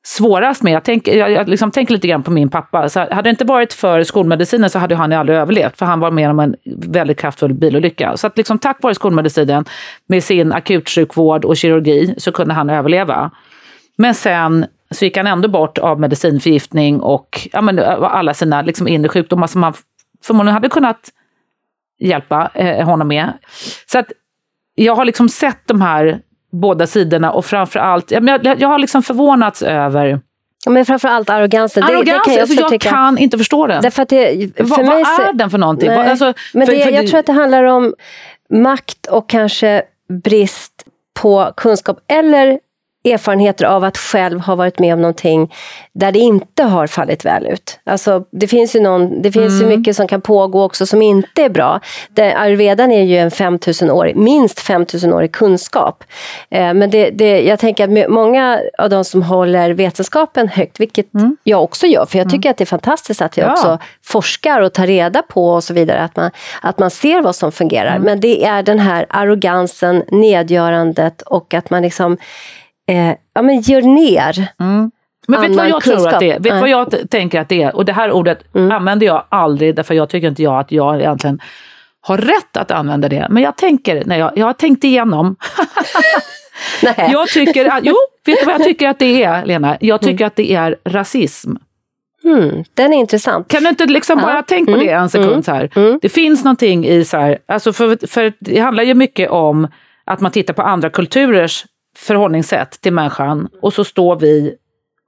svårast 0.09 0.62
med. 0.62 0.73
Jag, 0.73 0.85
tänk, 0.85 1.09
jag, 1.09 1.31
jag 1.31 1.49
liksom 1.49 1.71
tänker 1.71 1.94
lite 1.94 2.07
grann 2.07 2.23
på 2.23 2.31
min 2.31 2.51
pappa. 2.51 2.88
Så 2.88 3.01
hade 3.01 3.23
det 3.23 3.31
inte 3.31 3.44
varit 3.44 3.73
för 3.73 4.03
skolmedicinen 4.03 4.71
så 4.71 4.79
hade 4.79 4.94
han 4.94 5.12
aldrig 5.12 5.38
överlevt, 5.38 5.79
för 5.79 5.87
han 5.87 6.01
var 6.01 6.11
med 6.11 6.31
om 6.31 6.40
en 6.40 6.57
väldigt 6.77 7.18
kraftfull 7.21 7.55
bilolycka. 7.55 8.16
Så 8.16 8.27
att 8.27 8.37
liksom, 8.37 8.59
tack 8.59 8.83
vare 8.83 8.94
skolmedicinen, 8.94 9.64
med 10.07 10.25
sin 10.25 10.53
akutsjukvård 10.53 11.44
och 11.44 11.57
kirurgi, 11.57 12.14
så 12.18 12.33
kunde 12.33 12.55
han 12.55 12.71
överleva. 12.71 13.31
Men 13.97 14.14
sen 14.14 14.66
så 14.90 15.05
gick 15.05 15.16
han 15.16 15.27
ändå 15.27 15.49
bort 15.49 15.79
av 15.79 16.01
medicinförgiftning 16.01 17.01
och 17.01 17.49
ja, 17.53 17.61
men, 17.61 17.79
eh, 17.79 18.03
alla 18.03 18.35
sina 18.35 18.62
liksom, 18.62 18.88
inre 18.88 19.09
sjukdomar 19.09 19.47
som 19.47 19.62
han 19.62 19.75
förmodligen 20.25 20.55
hade 20.55 20.68
kunnat 20.68 21.09
hjälpa 21.99 22.51
eh, 22.55 22.87
honom 22.87 23.09
med. 23.09 23.33
Så 23.87 23.99
att 23.99 24.12
jag 24.75 24.94
har 24.94 25.05
liksom 25.05 25.29
sett 25.29 25.62
de 25.66 25.81
här 25.81 26.21
båda 26.53 26.87
sidorna 26.87 27.33
och 27.33 27.45
framförallt, 27.45 28.11
jag, 28.11 28.29
jag, 28.29 28.61
jag 28.61 28.69
har 28.69 28.79
liksom 28.79 29.03
förvånats 29.03 29.63
över 29.63 30.21
men 30.67 30.87
framförallt 30.87 31.31
arrogansen. 31.31 31.83
Arrogans, 31.83 32.05
det, 32.05 32.13
det 32.13 32.25
kan 32.25 32.35
jag, 32.35 32.41
alltså 32.41 32.61
jag 32.61 32.71
tycka. 32.71 32.91
kan 32.91 33.19
inte 33.19 33.39
förstå 33.39 33.67
den. 33.67 33.83
Därför 33.83 34.03
att 34.03 34.09
det, 34.09 34.57
för 34.57 34.65
vad, 34.65 34.85
mig 34.85 35.05
vad 35.19 35.29
är 35.29 35.33
den 35.33 35.51
för 35.51 35.59
någonting? 35.59 35.89
Nej, 35.89 36.11
alltså, 36.11 36.35
men 36.55 36.67
för, 36.67 36.75
det, 36.75 36.83
för 36.83 36.91
jag 36.91 37.05
det, 37.05 37.09
tror 37.09 37.21
att 37.21 37.27
det 37.27 37.33
handlar 37.33 37.65
om 37.65 37.95
makt 38.51 39.07
och 39.07 39.29
kanske 39.29 39.83
brist 40.25 40.85
på 41.21 41.53
kunskap 41.57 41.99
eller 42.09 42.59
erfarenheter 43.05 43.65
av 43.65 43.85
att 43.85 43.97
själv 43.99 44.41
ha 44.41 44.55
varit 44.55 44.79
med 44.79 44.95
om 44.95 45.01
någonting 45.01 45.55
där 45.93 46.13
det 46.13 46.19
inte 46.19 46.63
har 46.63 46.87
fallit 46.87 47.25
väl 47.25 47.47
ut. 47.47 47.79
Alltså, 47.85 48.25
det 48.31 48.49
finns 48.49 48.77
ju, 48.77 48.81
någon, 48.81 49.23
det 49.23 49.33
finns 49.33 49.61
mm. 49.61 49.71
ju 49.71 49.77
mycket 49.77 49.97
som 49.97 50.09
kan 50.09 50.21
pågå 50.21 50.63
också 50.65 50.87
som 50.87 51.03
inte 51.03 51.43
är 51.43 51.49
bra. 51.49 51.81
Det, 52.11 52.35
ayurvedan 52.35 52.93
är 52.93 53.03
ju 53.03 53.17
en 53.17 53.31
5000-årig, 53.31 54.17
minst 54.17 54.59
5000-årig 54.59 55.33
kunskap. 55.33 56.05
Eh, 56.51 56.75
men 56.75 56.91
det, 56.91 57.11
det, 57.11 57.41
jag 57.41 57.59
tänker 57.59 57.85
att 57.85 58.11
många 58.11 58.61
av 58.79 58.91
de 58.91 59.05
som 59.05 59.23
håller 59.23 59.71
vetenskapen 59.71 60.49
högt, 60.49 60.81
vilket 60.81 61.15
mm. 61.15 61.37
jag 61.43 61.63
också 61.63 61.87
gör, 61.87 62.07
för 62.07 62.19
jag 62.19 62.25
mm. 62.25 62.31
tycker 62.31 62.49
mm. 62.49 62.51
att 62.51 62.59
det 62.59 62.65
är 62.65 62.67
fantastiskt 62.67 63.23
att 63.23 63.39
vi 63.39 63.43
ja. 63.43 63.53
också 63.53 63.79
forskar 64.05 64.61
och 64.61 64.73
tar 64.73 64.87
reda 64.87 65.23
på 65.23 65.51
och 65.51 65.65
så 65.65 65.75
vidare, 65.75 66.01
att 66.01 66.17
man, 66.17 66.31
att 66.63 66.79
man 66.79 66.91
ser 66.91 67.23
vad 67.23 67.37
som 67.37 67.53
fungerar. 67.53 67.91
Mm. 67.91 68.03
Men 68.03 68.21
det 68.21 68.45
är 68.45 68.63
den 68.63 68.79
här 68.79 69.07
arrogansen, 69.09 70.03
nedgörandet 70.11 71.23
och 71.23 71.55
att 71.55 71.71
man 71.71 71.83
liksom 71.83 72.17
eh, 72.88 73.14
ja, 73.35 73.42
men 73.42 73.61
gör 73.61 73.83
ner 73.83 74.48
mm. 74.61 74.90
Men 75.29 75.40
vet 75.40 75.51
du 75.51 75.57
vad 75.57 75.68
jag 75.68 75.83
kunskap. 75.83 76.03
tror 76.03 76.14
att 76.14 76.20
det 76.20 76.31
är? 76.31 76.40
Vet 76.40 76.53
Nej. 76.53 76.61
vad 76.61 76.68
jag 76.70 77.11
tänker 77.11 77.40
att 77.40 77.48
det 77.48 77.62
är? 77.62 77.77
Och 77.77 77.85
det 77.85 77.92
här 77.92 78.12
ordet 78.12 78.55
mm. 78.55 78.72
använder 78.72 79.07
jag 79.07 79.24
aldrig, 79.29 79.74
därför 79.74 79.94
jag 79.94 80.09
tycker 80.09 80.29
inte 80.29 80.42
jag 80.42 80.59
att 80.59 80.72
jag 80.72 81.01
egentligen 81.01 81.40
har 82.01 82.18
rätt 82.18 82.57
att 82.57 82.70
använda 82.70 83.09
det. 83.09 83.27
Men 83.31 83.42
jag 83.42 83.57
tänker, 83.57 84.05
när 84.05 84.18
jag, 84.18 84.33
jag 84.37 84.46
har 84.46 84.53
tänkt 84.53 84.85
igenom. 84.85 85.37
jag 86.96 87.29
tycker 87.29 87.66
att, 87.66 87.81
jo, 87.83 87.94
vet 88.27 88.40
du 88.40 88.46
vad 88.46 88.55
jag 88.55 88.64
tycker 88.64 88.88
att 88.88 88.98
det 88.98 89.22
är, 89.22 89.46
Lena? 89.46 89.77
Jag 89.81 90.01
tycker 90.01 90.24
mm. 90.24 90.27
att 90.27 90.37
det 90.37 90.53
är 90.53 90.77
rasism. 90.85 91.57
Mm, 92.24 92.64
den 92.74 92.92
är 92.92 92.96
intressant. 92.96 93.48
Kan 93.48 93.62
du 93.62 93.68
inte 93.68 93.87
liksom 93.87 94.18
bara 94.18 94.42
tänka 94.42 94.72
på 94.72 94.79
det 94.79 94.88
en 94.88 95.09
sekund? 95.09 95.31
Mm. 95.31 95.42
Så 95.42 95.53
här. 95.53 95.70
Mm. 95.74 95.98
Det 96.03 96.09
finns 96.09 96.44
någonting 96.44 96.87
i 96.87 97.05
så 97.05 97.16
här, 97.16 97.38
alltså 97.46 97.72
för, 97.72 98.07
för 98.07 98.33
det 98.38 98.59
handlar 98.59 98.83
ju 98.83 98.94
mycket 98.94 99.31
om 99.31 99.68
att 100.05 100.20
man 100.20 100.33
tittar 100.33 100.55
på 100.55 100.62
andra 100.62 100.90
kulturers 100.90 101.64
förhållningssätt 101.96 102.81
till 102.81 102.92
människan 102.92 103.48
och 103.62 103.72
så 103.72 103.85
står 103.85 104.16
vi 104.16 104.57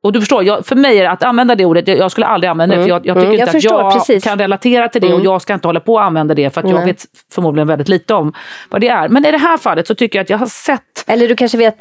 och 0.02 0.12
du 0.12 0.20
förstår, 0.20 0.44
jag, 0.44 0.66
för 0.66 0.76
mig 0.76 0.98
är 0.98 1.02
det 1.02 1.10
att 1.10 1.22
använda 1.22 1.54
det 1.54 1.64
ordet, 1.64 1.88
jag 1.88 2.10
skulle 2.10 2.26
aldrig 2.26 2.50
använda 2.50 2.76
det, 2.76 2.82
för 2.82 2.88
jag, 2.88 3.06
jag 3.06 3.16
tycker 3.16 3.26
mm, 3.26 3.40
inte 3.40 3.58
jag 3.58 3.74
att 3.74 3.82
jag 3.82 3.92
precis. 3.92 4.24
kan 4.24 4.38
relatera 4.38 4.88
till 4.88 5.00
det 5.00 5.06
mm. 5.06 5.20
och 5.20 5.26
jag 5.26 5.42
ska 5.42 5.54
inte 5.54 5.68
hålla 5.68 5.80
på 5.80 5.98
att 5.98 6.06
använda 6.06 6.34
det 6.34 6.54
för 6.54 6.60
att 6.60 6.70
jag 6.70 6.84
vet 6.84 7.04
förmodligen 7.32 7.68
väldigt 7.68 7.88
lite 7.88 8.14
om 8.14 8.32
vad 8.70 8.80
det 8.80 8.88
är. 8.88 9.08
Men 9.08 9.26
i 9.26 9.30
det 9.30 9.38
här 9.38 9.58
fallet 9.58 9.86
så 9.86 9.94
tycker 9.94 10.18
jag 10.18 10.24
att 10.24 10.30
jag 10.30 10.38
har 10.38 10.46
sett... 10.46 11.04
Eller 11.06 11.28
du 11.28 11.36
kanske 11.36 11.58
vet 11.58 11.76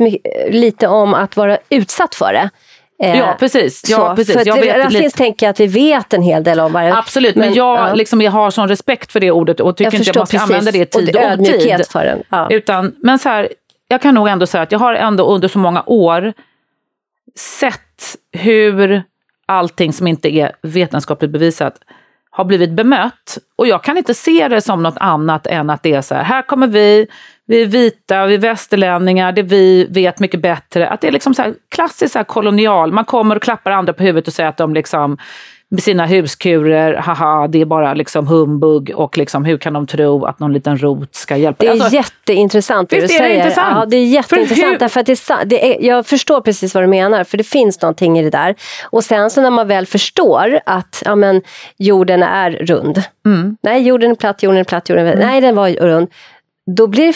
lite 0.49 0.88
om 0.88 1.13
att 1.13 1.38
vara 1.38 1.57
utsatt 1.69 2.15
för 2.15 2.33
det. 2.33 2.49
Eh, 3.03 3.17
ja 3.17 3.35
precis. 3.39 3.89
Ja, 3.89 4.13
precis. 4.15 4.35
För 4.35 4.47
jag 4.47 4.55
vet 4.55 4.77
rasism 4.77 5.03
lite. 5.03 5.17
tänker 5.17 5.45
jag 5.45 5.51
att 5.51 5.59
vi 5.59 5.67
vet 5.67 6.13
en 6.13 6.21
hel 6.21 6.43
del 6.43 6.59
om. 6.59 6.71
Varje, 6.71 6.95
Absolut, 6.95 7.35
men, 7.35 7.47
men 7.47 7.55
jag, 7.55 7.79
ja. 7.79 7.93
liksom, 7.93 8.21
jag 8.21 8.31
har 8.31 8.51
sån 8.51 8.67
respekt 8.67 9.12
för 9.12 9.19
det 9.19 9.31
ordet 9.31 9.59
och 9.59 9.77
tycker 9.77 9.97
inte 9.97 10.09
att 10.09 10.15
man 10.15 10.27
ska 10.27 10.38
precis. 10.38 10.51
använda 10.51 10.71
det 10.71 10.77
i 10.77 10.85
tid 10.85 11.15
och, 11.15 11.23
och 11.23 11.39
otid. 11.39 11.85
För 11.89 12.05
den. 12.05 12.23
Ja. 12.29 12.47
Utan, 12.49 12.95
men 13.01 13.19
så 13.19 13.29
här, 13.29 13.49
jag 13.91 14.02
kan 14.02 14.15
nog 14.15 14.28
ändå 14.28 14.45
säga 14.45 14.63
att 14.63 14.71
jag 14.71 14.80
har 14.80 14.93
ändå 14.93 15.23
under 15.34 15.47
så 15.47 15.60
många 15.60 15.84
år 15.86 16.34
sett 17.36 18.15
hur 18.32 19.04
allting 19.45 19.93
som 19.93 20.08
inte 20.08 20.36
är 20.36 20.52
vetenskapligt 20.62 21.32
bevisat 21.32 21.73
har 22.30 22.45
blivit 22.45 22.71
bemött. 22.71 23.38
Och 23.56 23.67
jag 23.67 23.84
kan 23.84 23.97
inte 23.97 24.13
se 24.13 24.47
det 24.47 24.62
som 24.62 24.84
något 24.84 24.97
annat 24.97 25.47
än 25.47 25.69
att 25.69 25.84
det 25.84 25.93
är 25.93 26.02
så 26.02 26.15
här, 26.15 26.23
här 26.23 26.41
kommer 26.41 26.67
vi, 26.67 27.08
vi 27.45 27.62
är 27.62 27.65
vita, 27.65 28.25
vi 28.25 28.34
är 28.34 28.39
västerlänningar, 28.39 29.32
det 29.32 29.41
vi 29.41 29.88
vet 29.89 30.19
mycket 30.19 30.41
bättre. 30.41 30.89
Att 30.89 31.02
det 31.02 31.08
är 31.08 31.12
liksom 31.12 31.34
så 31.34 31.41
här 31.41 31.54
klassiskt 31.69 32.13
så 32.13 32.19
här 32.19 32.23
kolonial, 32.23 32.91
man 32.91 33.06
kommer 33.06 33.36
och 33.36 33.41
klappar 33.41 33.71
andra 33.71 33.93
på 33.93 34.04
huvudet 34.04 34.28
och 34.28 34.34
säger 34.34 34.49
att 34.49 34.58
de 34.58 34.73
liksom 34.73 35.17
sina 35.77 36.05
huskurer, 36.05 36.93
haha, 36.93 37.47
det 37.47 37.62
är 37.62 37.65
bara 37.65 37.93
liksom 37.93 38.27
humbug 38.27 38.91
och 38.95 39.17
liksom, 39.17 39.45
hur 39.45 39.58
kan 39.58 39.73
de 39.73 39.88
tro 39.88 40.25
att 40.25 40.39
någon 40.39 40.53
liten 40.53 40.77
rot 40.77 41.15
ska 41.15 41.38
hjälpa? 41.38 41.63
Det 41.63 41.67
är 41.67 41.71
alltså, 41.71 41.95
jätteintressant 41.95 42.89
det 42.89 43.01
du 43.01 43.08
säger. 43.08 43.29
Det 43.29 43.36
intressant? 43.36 43.75
Ja, 43.75 43.86
det 43.86 43.97
är 43.97 44.05
jätteintressant. 44.05 44.91
För 44.91 44.99
att 44.99 45.05
det 45.05 45.29
är, 45.29 45.45
det 45.45 45.75
är, 45.75 45.88
jag 45.88 46.05
förstår 46.05 46.41
precis 46.41 46.75
vad 46.75 46.84
du 46.84 46.88
menar, 46.88 47.23
för 47.23 47.38
det 47.38 47.43
finns 47.43 47.82
någonting 47.82 48.19
i 48.19 48.23
det 48.23 48.29
där. 48.29 48.55
Och 48.84 49.03
sen 49.03 49.29
så 49.29 49.41
när 49.41 49.51
man 49.51 49.67
väl 49.67 49.86
förstår 49.86 50.60
att 50.65 51.03
ja, 51.05 51.15
men, 51.15 51.41
jorden 51.77 52.23
är 52.23 52.51
rund. 52.51 53.03
Mm. 53.25 53.58
Nej, 53.62 53.82
jorden 53.82 54.12
är 54.12 54.15
platt, 54.15 54.43
jorden 54.43 54.60
är 54.60 54.63
platt, 54.63 54.89
jorden 54.89 55.08
är... 55.08 55.13
Mm. 55.13 55.27
Nej, 55.27 55.41
den 55.41 55.55
var 55.55 55.69
rund 55.69 56.08
då 56.75 56.88
blir 56.88 57.15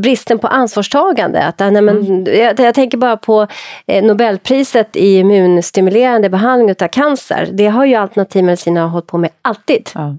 bristen 0.00 0.38
på 0.38 0.46
ansvarstagande. 0.46 1.42
Att, 1.42 1.58
nej, 1.58 1.72
men, 1.72 1.88
mm. 1.88 2.24
jag, 2.40 2.60
jag, 2.60 2.74
tänker 2.74 2.98
bara 2.98 3.16
på 3.16 3.46
eh, 3.86 4.04
Nobelpriset 4.04 4.96
i 4.96 5.18
immunstimulerande 5.18 6.30
behandling 6.30 6.74
av 6.80 6.88
cancer. 6.88 7.48
Det 7.52 7.66
har 7.66 7.84
ju 7.84 7.94
alternativmediciner 7.94 8.86
hållit 8.86 9.06
på 9.06 9.18
med 9.18 9.30
alltid. 9.42 9.90
Ja. 9.94 10.16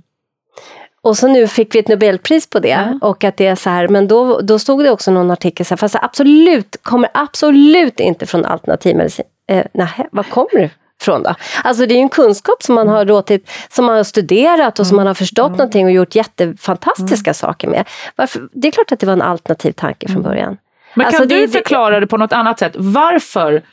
Och 1.02 1.18
så 1.18 1.28
nu 1.28 1.48
fick 1.48 1.76
vi 1.76 1.80
ett 1.80 1.88
Nobelpris 1.88 2.50
på 2.50 2.60
det. 2.60 2.70
Ja. 3.02 3.08
Och 3.08 3.24
att 3.24 3.38
det 3.38 3.48
är 3.48 3.56
så 3.56 3.70
här, 3.70 3.88
men 3.88 4.08
då, 4.08 4.42
då 4.42 4.60
stod 4.60 4.84
det 4.84 4.92
också 4.92 5.12
någon 5.12 5.32
artikel 5.32 5.66
så 5.66 5.72
här, 5.72 5.78
fast 5.78 5.96
absolut, 6.02 6.78
kommer 6.82 7.10
absolut 7.14 8.00
inte 8.00 8.26
från 8.26 8.46
alternativmedicin. 8.46 9.26
Eh, 9.52 9.66
nej, 9.74 10.08
vad 10.12 10.30
kommer 10.30 10.60
det 10.60 10.70
från 11.02 11.24
då? 11.24 11.36
Alltså 11.64 11.86
det 11.86 11.94
är 11.94 11.98
ju 11.98 12.02
en 12.02 12.10
kunskap 12.10 12.64
som 12.64 12.76
man 12.76 12.88
har 12.88 13.06
låtit, 13.06 13.52
som 13.70 13.86
man 13.86 13.96
har 13.96 14.04
studerat 14.04 14.80
och 14.80 14.88
som 14.88 14.98
man 14.98 15.08
har 15.08 15.14
förstått 15.14 15.48
mm. 15.48 15.58
någonting 15.58 15.86
och 15.86 15.92
gjort 15.92 16.16
jättefantastiska 16.16 17.30
mm. 17.30 17.34
saker 17.34 17.68
med. 17.68 17.88
Varför? 18.16 18.50
Det 18.52 18.68
är 18.68 18.72
klart 18.72 18.92
att 18.92 19.00
det 19.00 19.06
var 19.06 19.14
en 19.14 19.22
alternativ 19.22 19.72
tanke 19.72 20.08
från 20.08 20.18
mm. 20.18 20.30
början. 20.30 20.58
Men 20.94 21.06
alltså 21.06 21.22
kan 21.22 21.28
det, 21.28 21.46
du 21.46 21.48
förklara 21.48 22.00
det 22.00 22.08
på 22.08 22.18
något 22.18 22.34
annat 22.34 22.60
sätt? 22.60 22.76
Varför 22.76 23.64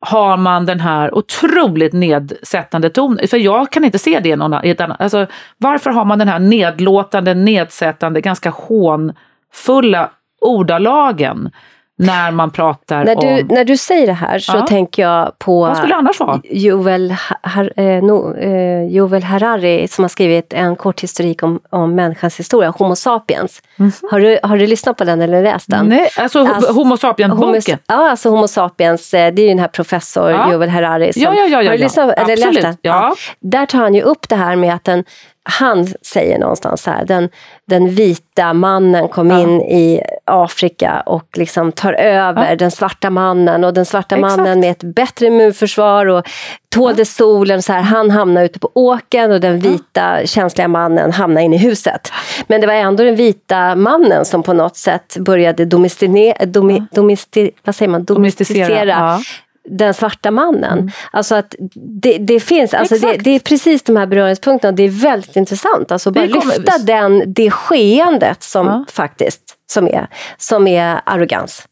har 0.00 0.36
man 0.36 0.66
den 0.66 0.80
här 0.80 1.14
otroligt 1.14 1.92
nedsättande 1.92 2.90
tonen? 2.90 3.28
För 3.28 3.36
jag 3.36 3.72
kan 3.72 3.84
inte 3.84 3.98
se 3.98 4.20
det 4.20 4.36
någon, 4.36 4.64
i 4.64 4.70
ett 4.70 4.80
annat... 4.80 5.00
Alltså, 5.00 5.26
varför 5.58 5.90
har 5.90 6.04
man 6.04 6.18
den 6.18 6.28
här 6.28 6.38
nedlåtande, 6.38 7.34
nedsättande, 7.34 8.20
ganska 8.20 8.50
hånfulla 8.50 10.10
ordalagen 10.40 11.50
när 12.00 12.30
man 12.30 12.50
pratar 12.50 13.04
när 13.04 13.16
du, 13.16 13.42
om... 13.42 13.48
När 13.48 13.64
du 13.64 13.76
säger 13.76 14.06
det 14.06 14.12
här 14.12 14.38
så 14.38 14.56
ja. 14.56 14.66
tänker 14.66 15.02
jag 15.02 15.38
på 15.38 15.60
Vad 15.60 15.76
skulle 15.76 15.94
annars 15.94 16.20
vara? 16.20 16.40
Jovel, 16.44 17.14
Har, 17.42 17.72
eh, 17.76 18.02
no, 18.02 18.36
eh, 18.36 18.84
Jovel 18.84 19.22
Harari 19.22 19.88
som 19.88 20.04
har 20.04 20.08
skrivit 20.08 20.52
en 20.52 20.76
kort 20.76 21.00
historik 21.00 21.42
om, 21.42 21.60
om 21.70 21.94
människans 21.94 22.38
historia, 22.38 22.70
Homo 22.70 22.96
sapiens. 22.96 23.62
Mm 23.78 23.90
-hmm. 23.90 24.10
har, 24.10 24.20
du, 24.20 24.38
har 24.42 24.56
du 24.56 24.66
lyssnat 24.66 24.96
på 24.96 25.04
den 25.04 25.20
eller 25.20 25.42
läst 25.42 25.70
den? 25.70 25.86
Nej, 25.86 26.08
alltså, 26.16 26.46
alltså 26.46 26.72
Homo 26.72 26.96
sapiens-boken? 26.96 27.78
Ja, 27.86 28.10
alltså 28.10 28.30
Homo 28.30 28.48
sapiens, 28.48 29.14
eh, 29.14 29.32
det 29.32 29.42
är 29.42 29.44
ju 29.44 29.48
den 29.48 29.58
här 29.58 29.68
professor 29.68 30.30
ja. 30.30 30.52
Jovel 30.52 30.68
Harari. 30.68 31.12
Som, 31.12 31.22
ja, 31.22 31.34
ja, 31.34 31.46
ja, 31.46 31.62
ja, 31.62 31.70
har 31.70 31.76
du 31.76 31.82
lyssnat, 31.82 32.10
eller 32.18 32.32
Absolut. 32.32 32.54
läst 32.54 32.62
den? 32.62 32.76
Ja. 32.82 33.14
Där 33.40 33.66
tar 33.66 33.78
han 33.78 33.94
ju 33.94 34.02
upp 34.02 34.28
det 34.28 34.36
här 34.36 34.56
med 34.56 34.74
att 34.74 34.84
den 34.84 35.04
han 35.42 35.86
säger 36.02 36.38
någonstans 36.38 36.86
här, 36.86 37.04
den, 37.04 37.28
den 37.64 37.88
vita 37.88 38.52
mannen 38.52 39.08
kom 39.08 39.30
ja. 39.30 39.40
in 39.40 39.60
i 39.60 40.02
Afrika 40.24 41.02
och 41.06 41.26
liksom 41.34 41.72
tar 41.72 41.92
över 41.92 42.50
ja. 42.50 42.56
den 42.56 42.70
svarta 42.70 43.10
mannen 43.10 43.64
och 43.64 43.74
den 43.74 43.86
svarta 43.86 44.16
Exakt. 44.16 44.36
mannen 44.36 44.60
med 44.60 44.70
ett 44.70 44.82
bättre 44.82 45.26
immunförsvar 45.26 46.06
och 46.06 46.28
tålde 46.68 47.00
ja. 47.00 47.04
solen. 47.04 47.62
Så 47.62 47.72
här, 47.72 47.80
han 47.80 48.10
hamnade 48.10 48.46
ute 48.46 48.58
på 48.58 48.70
åken 48.74 49.32
och 49.32 49.40
den 49.40 49.58
vita 49.58 50.26
känsliga 50.26 50.68
mannen 50.68 51.12
hamnade 51.12 51.44
in 51.44 51.54
i 51.54 51.58
huset. 51.58 52.12
Men 52.46 52.60
det 52.60 52.66
var 52.66 52.74
ändå 52.74 53.04
den 53.04 53.16
vita 53.16 53.74
mannen 53.74 54.24
som 54.24 54.42
på 54.42 54.52
något 54.52 54.76
sätt 54.76 55.16
började 55.20 55.64
domesticera, 55.64 56.46
domi, 56.46 56.82
domesti, 56.92 57.50
vad 57.64 57.74
säger 57.74 57.90
man? 57.90 58.04
domesticera, 58.04 58.68
domesticera 58.68 59.20
den 59.68 59.94
svarta 59.94 60.30
mannen. 60.30 60.78
Mm. 60.78 60.90
Alltså 61.10 61.34
att 61.34 61.54
det, 61.74 62.18
det 62.18 62.40
finns, 62.40 62.74
alltså 62.74 62.94
det, 62.94 63.16
det, 63.16 63.30
är 63.30 63.40
precis 63.40 63.82
de 63.82 63.96
här 63.96 64.06
beröringspunkterna 64.06 64.72
det 64.72 64.82
är 64.82 65.02
väldigt 65.02 65.36
intressant. 65.36 65.92
Alltså 65.92 66.10
bara 66.10 66.24
lyfta 66.24 66.78
den, 66.78 67.32
det 67.32 67.50
skeendet 67.50 68.42
som 68.42 68.66
ja. 68.66 68.84
faktiskt 68.92 69.56
som 69.66 69.88
är, 69.88 70.06
som 70.36 70.66
är 70.66 71.00
arrogans. 71.04 71.68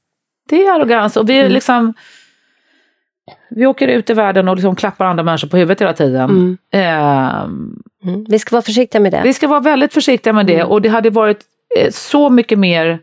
Det 0.48 0.66
är 0.66 0.74
arrogans 0.74 1.16
och 1.16 1.30
vi 1.30 1.40
mm. 1.40 1.52
liksom 1.52 1.94
vi 3.50 3.66
åker 3.66 3.88
ut 3.88 4.10
i 4.10 4.14
världen 4.14 4.48
och 4.48 4.56
liksom 4.56 4.76
klappar 4.76 5.04
andra 5.04 5.22
människor 5.22 5.48
på 5.48 5.56
huvudet 5.56 5.80
hela 5.80 5.92
tiden. 5.92 6.30
Mm. 6.30 6.58
Eh. 6.72 7.48
Vi 8.28 8.38
ska 8.38 8.56
vara 8.56 8.62
försiktiga 8.62 9.00
med 9.00 9.12
det. 9.12 9.20
Vi 9.24 9.32
ska 9.32 9.48
vara 9.48 9.60
väldigt 9.60 9.94
försiktiga 9.94 10.32
med 10.32 10.46
det 10.46 10.54
mm. 10.54 10.68
och 10.68 10.82
det 10.82 10.88
hade 10.88 11.10
varit 11.10 11.40
eh, 11.78 11.90
så 11.90 12.30
mycket 12.30 12.58
mer 12.58 13.00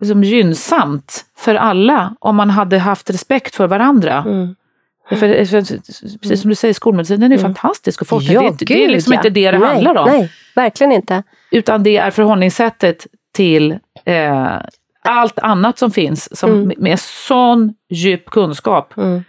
liksom 0.00 0.24
gynnsamt 0.24 1.24
för 1.38 1.54
alla 1.54 2.14
om 2.20 2.36
man 2.36 2.50
hade 2.50 2.78
haft 2.78 3.10
respekt 3.10 3.54
för 3.54 3.66
varandra. 3.66 4.24
Mm. 4.26 4.54
För, 5.08 5.44
för, 5.44 5.60
precis 6.18 6.40
som 6.40 6.48
du 6.48 6.54
säger, 6.54 6.74
skolmedicinen 6.74 7.32
är 7.32 7.38
mm. 7.38 7.54
fantastisk 7.54 8.00
och 8.00 8.08
forskning, 8.08 8.34
ja, 8.34 8.54
det, 8.58 8.64
det, 8.64 8.84
är 8.84 8.88
liksom 8.88 9.12
ja. 9.12 9.18
inte 9.18 9.30
det 9.30 9.50
det 9.50 9.58
nej, 9.58 9.68
handlar 9.68 9.96
om. 9.96 10.08
Nej, 10.08 10.32
verkligen 10.54 10.92
inte. 10.92 11.22
Utan 11.50 11.82
det 11.82 11.96
är 11.96 12.10
förhållningssättet 12.10 13.06
till 13.34 13.78
eh, 14.04 14.56
allt 15.04 15.38
annat 15.38 15.78
som 15.78 15.90
finns 15.90 16.38
som, 16.38 16.50
mm. 16.50 16.72
med 16.78 17.00
sån 17.00 17.74
djup 17.90 18.30
kunskap. 18.30 18.94
Mm. 18.96 19.24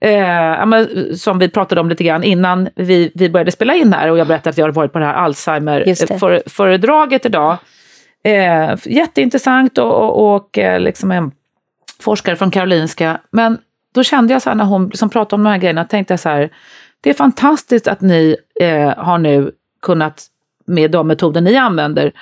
Eh, 0.00 0.84
som 1.14 1.38
vi 1.38 1.48
pratade 1.48 1.80
om 1.80 1.88
lite 1.88 2.04
grann 2.04 2.24
innan 2.24 2.68
vi, 2.76 3.12
vi 3.14 3.30
började 3.30 3.50
spela 3.50 3.74
in 3.74 3.92
här 3.92 4.10
och 4.10 4.18
jag 4.18 4.26
berättade 4.26 4.50
att 4.50 4.58
jag 4.58 4.66
har 4.66 4.72
varit 4.72 4.92
på 4.92 4.98
det 4.98 5.04
här 5.04 5.14
Alzheimer-föredraget 5.14 7.26
idag. 7.26 7.56
Eh, 8.24 8.76
jätteintressant 8.84 9.78
och, 9.78 9.92
och, 9.92 10.34
och 10.34 10.58
eh, 10.58 10.80
liksom 10.80 11.10
en 11.10 11.32
forskare 12.00 12.36
från 12.36 12.50
Karolinska. 12.50 13.20
Men 13.30 13.58
då 13.94 14.02
kände 14.02 14.32
jag 14.32 14.42
så 14.42 14.50
här 14.50 14.56
när 14.56 14.64
hon 14.64 14.88
liksom 14.88 15.10
pratade 15.10 15.34
om 15.34 15.44
de 15.44 15.50
här 15.50 15.58
grejerna, 15.58 15.84
tänkte 15.84 16.12
jag 16.12 16.20
så 16.20 16.28
här, 16.28 16.50
det 17.00 17.10
är 17.10 17.14
fantastiskt 17.14 17.88
att 17.88 18.00
ni 18.00 18.36
eh, 18.60 18.96
har 18.96 19.18
nu 19.18 19.52
kunnat 19.82 20.26
med 20.66 20.90
de 20.90 21.06
metoder 21.06 21.40
ni 21.40 21.56
använder 21.56 22.12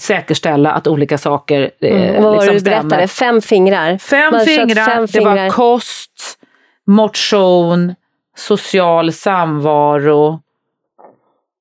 säkerställa 0.00 0.72
att 0.72 0.86
olika 0.86 1.18
saker 1.18 1.70
eh, 1.80 2.08
mm. 2.08 2.22
Vad 2.22 2.34
liksom 2.34 2.56
du 2.56 2.62
berättade? 2.62 3.08
Fem 3.08 3.42
fingrar? 3.42 3.98
Fem 3.98 4.40
fingrar, 4.40 4.84
fem 4.84 5.08
fingrar, 5.08 5.34
det 5.34 5.42
var 5.42 5.50
kost, 5.50 6.38
motion, 6.86 7.94
social 8.36 9.12
samvaro, 9.12 10.40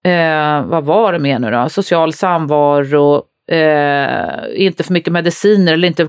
eh, 0.06 0.66
vad 0.66 0.84
var 0.84 1.14
det 1.14 1.20
mer 1.20 1.40
nu 1.40 1.52
då? 1.52 1.70
Social 1.70 2.14
samvaro, 2.14 3.24
Eh, 3.52 4.66
inte 4.66 4.84
för 4.84 4.94
mycket 4.94 5.14
mediciner 5.14 5.74
eller 5.74 5.88
inte 5.88 6.08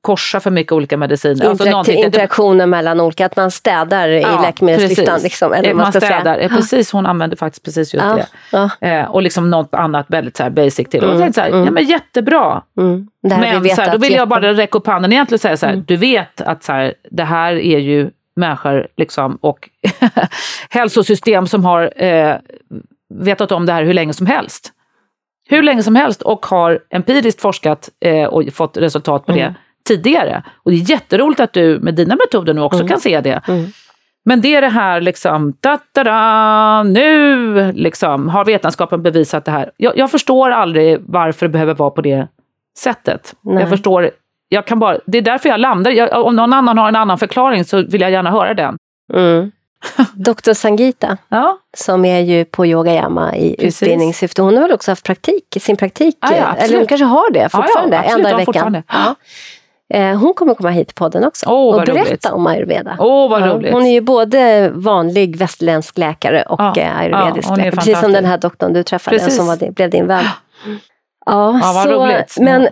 korsa 0.00 0.40
för 0.40 0.50
mycket 0.50 0.72
olika 0.72 0.96
mediciner. 0.96 1.50
Interakti 1.50 1.72
alltså 1.72 1.92
interaktioner 1.92 2.66
mellan 2.66 3.00
olika, 3.00 3.26
att 3.26 3.36
man 3.36 3.50
städar 3.50 4.08
ja, 4.08 4.38
i 4.38 4.42
läkemedelslistan. 4.42 5.20
Liksom, 5.22 5.52
eller 5.52 5.74
man, 5.74 5.82
man 5.82 5.92
städar, 5.92 6.34
säga. 6.34 6.48
precis, 6.48 6.92
hon 6.92 7.06
använder 7.06 7.36
faktiskt 7.36 7.64
precis 7.64 7.94
just 7.94 8.06
ja, 8.06 8.14
det. 8.14 8.26
Ja. 8.80 8.88
Eh, 8.88 9.10
och 9.10 9.22
liksom 9.22 9.50
något 9.50 9.74
annat 9.74 10.06
väldigt 10.08 10.36
så 10.36 10.42
här 10.42 10.50
basic 10.50 10.88
till. 10.88 11.04
Mm, 11.04 11.16
och 11.16 11.22
jag 11.22 11.34
så 11.34 11.40
här, 11.40 11.48
mm. 11.48 11.64
ja 11.64 11.70
men 11.70 11.84
jättebra. 11.84 12.62
Mm. 12.78 13.08
Men 13.22 13.68
så 13.68 13.82
här, 13.82 13.92
då 13.92 13.98
vill 13.98 14.12
jag 14.12 14.28
bara 14.28 14.52
räcka 14.52 14.78
upp 14.78 14.86
handen 14.86 15.12
egentligen 15.12 15.36
och 15.36 15.40
säga 15.40 15.56
så 15.56 15.66
här, 15.66 15.72
mm. 15.72 15.84
du 15.88 15.96
vet 15.96 16.40
att 16.40 16.62
så 16.62 16.72
här, 16.72 16.94
det 17.10 17.24
här 17.24 17.52
är 17.52 17.78
ju 17.78 18.10
människor 18.36 18.88
liksom, 18.96 19.38
och 19.40 19.68
hälsosystem 20.70 21.46
som 21.46 21.64
har 21.64 22.02
eh, 22.02 22.36
vetat 23.14 23.52
om 23.52 23.66
det 23.66 23.72
här 23.72 23.84
hur 23.84 23.94
länge 23.94 24.12
som 24.12 24.26
helst 24.26 24.73
hur 25.48 25.62
länge 25.62 25.82
som 25.82 25.96
helst 25.96 26.22
och 26.22 26.46
har 26.46 26.78
empiriskt 26.90 27.40
forskat 27.40 27.90
eh, 28.00 28.24
och 28.24 28.42
fått 28.52 28.76
resultat 28.76 29.26
på 29.26 29.32
mm. 29.32 29.44
det 29.44 29.54
tidigare. 29.88 30.42
Och 30.62 30.70
det 30.70 30.76
är 30.76 30.90
jätteroligt 30.90 31.40
att 31.40 31.52
du 31.52 31.78
med 31.78 31.94
dina 31.94 32.16
metoder 32.16 32.54
nu 32.54 32.60
också 32.60 32.80
mm. 32.80 32.88
kan 32.88 33.00
se 33.00 33.20
det. 33.20 33.40
Mm. 33.48 33.66
Men 34.24 34.40
det 34.40 34.54
är 34.54 34.60
det 34.60 34.68
här 34.68 35.00
liksom, 35.00 35.54
da, 35.60 35.78
da, 35.92 36.04
da, 36.04 36.82
nu 36.82 37.72
liksom, 37.72 38.28
har 38.28 38.44
vetenskapen 38.44 39.02
bevisat 39.02 39.44
det 39.44 39.50
här. 39.50 39.70
Jag, 39.76 39.98
jag, 39.98 40.10
förstår 40.10 40.50
aldrig 40.50 40.98
varför 41.06 41.46
det 41.46 41.52
behöver 41.52 41.74
vara 41.74 41.90
på 41.90 42.00
det 42.00 42.28
sättet. 42.78 43.34
Nej. 43.40 43.60
Jag 43.60 43.70
förstår, 43.70 44.10
jag 44.48 44.66
kan 44.66 44.78
bara, 44.78 44.98
det 45.06 45.18
är 45.18 45.22
därför 45.22 45.48
jag 45.48 45.60
landar, 45.60 45.90
jag, 45.90 46.26
om 46.26 46.36
någon 46.36 46.52
annan 46.52 46.78
har 46.78 46.88
en 46.88 46.96
annan 46.96 47.18
förklaring 47.18 47.64
så 47.64 47.82
vill 47.82 48.00
jag 48.00 48.10
gärna 48.10 48.30
höra 48.30 48.54
den. 48.54 48.76
Mm. 49.12 49.52
Dr 50.14 50.52
Sangita, 50.52 51.16
ja. 51.28 51.58
som 51.76 52.04
är 52.04 52.20
ju 52.20 52.44
på 52.44 52.66
Yogayama 52.66 53.36
i 53.36 53.56
Precis. 53.56 53.82
utbildningssyfte. 53.82 54.42
Hon 54.42 54.54
har 54.56 54.62
väl 54.62 54.72
också 54.72 54.90
haft 54.90 55.04
praktik, 55.04 55.56
sin 55.60 55.76
praktik, 55.76 56.16
ah, 56.20 56.34
ja, 56.34 56.54
eller 56.54 56.76
hon 56.76 56.86
kanske 56.86 57.04
har 57.04 57.30
det 57.32 57.48
fortfarande, 57.48 57.98
ah, 57.98 58.04
ja, 58.04 58.16
en 58.16 58.22
dag 58.22 58.32
i 58.32 58.44
veckan. 58.44 58.82
Ja. 58.88 59.14
Eh, 59.94 60.16
hon 60.16 60.34
kommer 60.34 60.54
komma 60.54 60.70
hit 60.70 60.94
på 60.94 61.04
podden 61.04 61.24
också 61.24 61.46
oh, 61.46 61.74
och 61.74 61.80
berätta 61.80 62.00
roligt. 62.00 62.26
om 62.26 62.46
ayurveda. 62.46 62.96
Oh, 62.98 63.30
vad 63.30 63.42
roligt. 63.42 63.72
Hon 63.72 63.86
är 63.86 63.92
ju 63.92 64.00
både 64.00 64.70
vanlig 64.74 65.36
västerländsk 65.36 65.98
läkare 65.98 66.42
och 66.42 66.60
ja, 66.60 66.76
eh, 66.76 66.98
ayurvedisk 66.98 67.50
ja, 67.50 67.56
läkare. 67.56 67.76
Precis 67.76 68.00
som 68.00 68.12
den 68.12 68.24
här 68.24 68.38
doktorn 68.38 68.72
du 68.72 68.82
träffade 68.82 69.18
Precis. 69.18 69.36
som 69.36 69.46
var, 69.46 69.70
blev 69.70 69.90
din 69.90 70.06
vän. 70.06 70.24
Ja, 71.26 71.60
ja 71.62 71.82
så, 71.84 71.90
roligt. 71.90 72.36
Men 72.40 72.68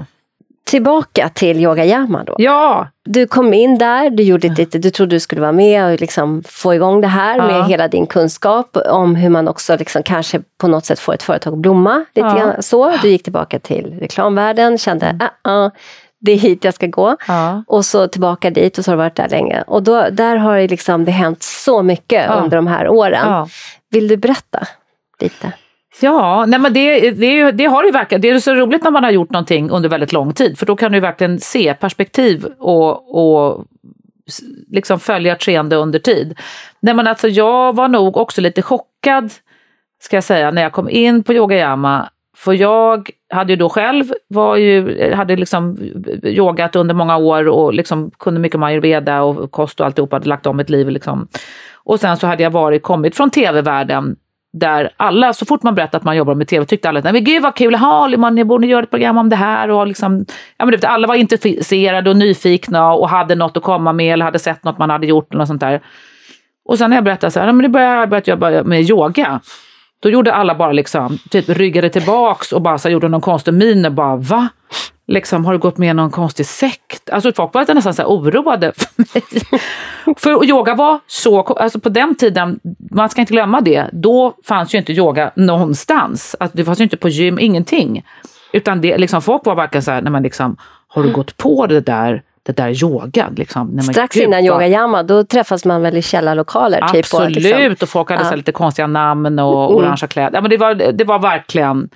tillbaka 0.64 1.28
till 1.28 1.60
yogayama 1.60 2.24
då. 2.24 2.34
Ja! 2.38 2.88
Du 3.04 3.26
kom 3.26 3.54
in 3.54 3.78
där, 3.78 4.10
du, 4.10 4.22
gjorde 4.22 4.48
lite, 4.48 4.78
du 4.78 4.90
trodde 4.90 5.16
du 5.16 5.20
skulle 5.20 5.40
vara 5.40 5.52
med 5.52 5.92
och 5.92 6.00
liksom 6.00 6.42
få 6.46 6.74
igång 6.74 7.00
det 7.00 7.08
här 7.08 7.36
ja. 7.36 7.46
med 7.46 7.64
hela 7.64 7.88
din 7.88 8.06
kunskap 8.06 8.76
om 8.90 9.14
hur 9.16 9.28
man 9.28 9.48
också 9.48 9.76
liksom 9.76 10.02
kanske 10.02 10.40
på 10.58 10.68
något 10.68 10.84
sätt 10.84 10.98
får 10.98 11.14
ett 11.14 11.22
företag 11.22 11.52
att 11.52 11.58
blomma. 11.58 12.04
Lite 12.14 12.28
ja. 12.28 12.36
grann, 12.36 12.62
så. 12.62 12.92
Du 13.02 13.08
gick 13.08 13.22
tillbaka 13.22 13.58
till 13.58 13.98
reklamvärlden, 14.00 14.78
kände 14.78 15.06
mm. 15.06 15.20
uh 15.20 15.28
-uh, 15.44 15.70
det 16.20 16.32
är 16.32 16.36
hit 16.36 16.64
jag 16.64 16.74
ska 16.74 16.86
gå. 16.86 17.16
Ja. 17.28 17.64
Och 17.66 17.84
så 17.84 18.08
tillbaka 18.08 18.50
dit 18.50 18.78
och 18.78 18.84
så 18.84 18.90
har 18.90 18.96
du 18.96 19.02
varit 19.02 19.16
där 19.16 19.28
länge. 19.28 19.64
Och 19.66 19.82
då, 19.82 20.08
där 20.10 20.36
har 20.36 20.56
det, 20.56 20.68
liksom, 20.68 21.04
det 21.04 21.10
hänt 21.10 21.42
så 21.42 21.82
mycket 21.82 22.30
under 22.30 22.56
de 22.56 22.66
här 22.66 22.88
åren. 22.88 23.48
Vill 23.90 24.08
du 24.08 24.16
berätta 24.16 24.66
lite? 25.20 25.52
Ja, 26.00 26.44
nej 26.46 26.60
men 26.60 26.72
det, 26.72 27.10
det, 27.10 27.40
är 27.40 27.52
det 27.52 27.64
har 27.64 27.84
ju 27.84 27.90
verkligen. 27.90 28.20
Det 28.20 28.30
är 28.30 28.38
så 28.38 28.54
roligt 28.54 28.84
när 28.84 28.90
man 28.90 29.04
har 29.04 29.10
gjort 29.10 29.30
någonting 29.30 29.70
under 29.70 29.88
väldigt 29.88 30.12
lång 30.12 30.32
tid, 30.32 30.58
för 30.58 30.66
då 30.66 30.76
kan 30.76 30.92
du 30.92 31.00
verkligen 31.00 31.40
se 31.40 31.74
perspektiv 31.74 32.44
och, 32.58 33.18
och 33.18 33.64
liksom 34.70 35.00
följa 35.00 35.32
ett 35.32 35.42
skeende 35.42 35.76
under 35.76 35.98
tid. 35.98 36.38
Nej 36.80 36.94
men 36.94 37.06
alltså 37.06 37.28
jag 37.28 37.76
var 37.76 37.88
nog 37.88 38.16
också 38.16 38.40
lite 38.40 38.62
chockad, 38.62 39.32
ska 40.00 40.16
jag 40.16 40.24
säga, 40.24 40.50
när 40.50 40.62
jag 40.62 40.72
kom 40.72 40.88
in 40.88 41.22
på 41.22 41.32
yogayama. 41.32 42.08
För 42.36 42.52
jag 42.52 43.10
hade 43.30 43.52
ju 43.52 43.56
då 43.56 43.68
själv, 43.68 44.12
var 44.28 44.56
ju, 44.56 45.12
hade 45.14 45.36
liksom 45.36 45.78
yogat 46.22 46.76
under 46.76 46.94
många 46.94 47.16
år 47.16 47.48
och 47.48 47.74
liksom 47.74 48.10
kunde 48.18 48.40
mycket 48.40 48.56
om 48.56 48.62
ayurveda 48.62 49.22
och 49.22 49.50
kost 49.50 49.80
och 49.80 49.86
alltihopa, 49.86 50.16
hade 50.16 50.28
lagt 50.28 50.46
om 50.46 50.56
mitt 50.56 50.70
liv. 50.70 50.88
Liksom. 50.88 51.28
Och 51.74 52.00
sen 52.00 52.16
så 52.16 52.26
hade 52.26 52.42
jag 52.42 52.50
varit, 52.50 52.82
kommit 52.82 53.16
från 53.16 53.30
tv-världen 53.30 54.16
där 54.52 54.90
alla, 54.96 55.32
så 55.32 55.46
fort 55.46 55.62
man 55.62 55.74
berättade 55.74 55.96
att 55.96 56.04
man 56.04 56.16
jobbar 56.16 56.34
med 56.34 56.48
tv, 56.48 56.64
tyckte 56.66 56.88
alla 56.88 56.98
att 56.98 57.04
men 57.04 57.24
gud 57.24 57.42
vad 57.42 57.54
kul, 57.54 57.74
ha, 57.74 58.16
man 58.16 58.34
ni 58.34 58.44
borde 58.44 58.66
göra 58.66 58.82
ett 58.82 58.90
program 58.90 59.18
om 59.18 59.28
det 59.28 59.36
här. 59.36 59.70
Och 59.70 59.86
liksom, 59.86 60.24
ja, 60.56 60.64
men 60.64 60.70
vet, 60.70 60.84
alla 60.84 61.06
var 61.06 61.14
intresserade 61.14 62.10
och 62.10 62.16
nyfikna 62.16 62.92
och 62.92 63.08
hade 63.08 63.34
något 63.34 63.56
att 63.56 63.62
komma 63.62 63.92
med 63.92 64.12
eller 64.12 64.24
hade 64.24 64.38
sett 64.38 64.64
något 64.64 64.78
man 64.78 64.90
hade 64.90 65.06
gjort 65.06 65.26
eller 65.30 65.38
något 65.38 65.48
sånt 65.48 65.60
där. 65.60 65.80
Och 66.64 66.78
sen 66.78 66.90
när 66.90 66.96
jag 66.96 67.04
berättade 67.04 67.30
så 67.30 67.40
här, 67.40 67.52
men 67.52 67.62
det 67.62 67.68
började 67.68 68.00
jag 68.00 68.08
börjat 68.08 68.28
jobba 68.28 68.62
med 68.62 68.82
yoga. 68.82 69.40
Då 70.02 70.10
gjorde 70.10 70.34
alla 70.34 70.54
bara 70.54 70.72
liksom, 70.72 71.18
typ 71.30 71.48
ryggade 71.48 71.90
tillbaks 71.90 72.52
och 72.52 72.62
bara 72.62 72.78
så 72.78 72.88
gjorde 72.88 73.08
någon 73.08 73.20
konstig 73.20 73.54
min 73.54 73.84
och 73.84 73.92
bara 73.92 74.16
va? 74.16 74.48
Liksom, 75.06 75.44
har 75.44 75.52
du 75.52 75.58
gått 75.58 75.78
med 75.78 75.90
i 75.90 75.94
någon 75.94 76.10
konstig 76.10 76.46
sekt? 76.46 77.10
Alltså 77.10 77.32
folk 77.32 77.54
var 77.54 77.74
nästan 77.74 77.94
så 77.94 78.02
här 78.02 78.08
oroade 78.08 78.72
för 78.76 78.88
mig. 78.96 79.22
För 80.16 80.44
yoga 80.44 80.74
var 80.74 81.00
så, 81.06 81.42
alltså 81.42 81.80
på 81.80 81.88
den 81.88 82.14
tiden, 82.14 82.60
man 82.90 83.08
ska 83.10 83.20
inte 83.20 83.32
glömma 83.32 83.60
det, 83.60 83.88
då 83.92 84.34
fanns 84.44 84.74
ju 84.74 84.78
inte 84.78 84.92
yoga 84.92 85.30
någonstans. 85.36 86.36
Alltså 86.40 86.56
det 86.56 86.64
fanns 86.64 86.80
ju 86.80 86.84
inte 86.84 86.96
på 86.96 87.08
gym, 87.08 87.38
ingenting. 87.38 88.04
Utan 88.52 88.80
det, 88.80 88.98
liksom, 88.98 89.22
folk 89.22 89.46
var 89.46 89.54
verkligen 89.54 89.82
så 89.82 89.90
här, 89.90 90.02
när 90.02 90.10
man 90.10 90.22
liksom, 90.22 90.56
har 90.88 91.02
du 91.02 91.12
gått 91.12 91.36
på 91.36 91.66
det 91.66 91.80
där, 91.80 92.22
det 92.46 92.52
där 92.56 92.84
yogan? 92.84 93.34
Liksom, 93.34 93.66
Nej, 93.66 93.74
men 93.74 93.84
Strax 93.84 94.16
innan 94.16 94.30
vad- 94.30 94.44
yogayama, 94.44 95.02
då 95.02 95.24
träffas 95.24 95.64
man 95.64 95.82
väl 95.82 95.96
i 95.96 96.02
källarlokaler? 96.02 96.78
Typ, 96.78 96.86
och 96.88 96.98
Absolut, 96.98 97.36
liksom- 97.36 97.76
och 97.82 97.88
folk 97.88 98.10
hade 98.10 98.24
Ja. 98.30 98.34
lite 98.34 98.52
konstiga 98.52 98.86
namn 98.86 99.38
och 99.38 99.64
Mm. 99.70 99.76
orangea 99.76 100.06
kläder. 100.08 100.30
Ja, 100.34 100.40
men 100.40 100.50
det, 100.50 100.56
var, 100.56 100.74
det 100.74 101.04
var 101.04 101.18
verkligen... 101.18 101.88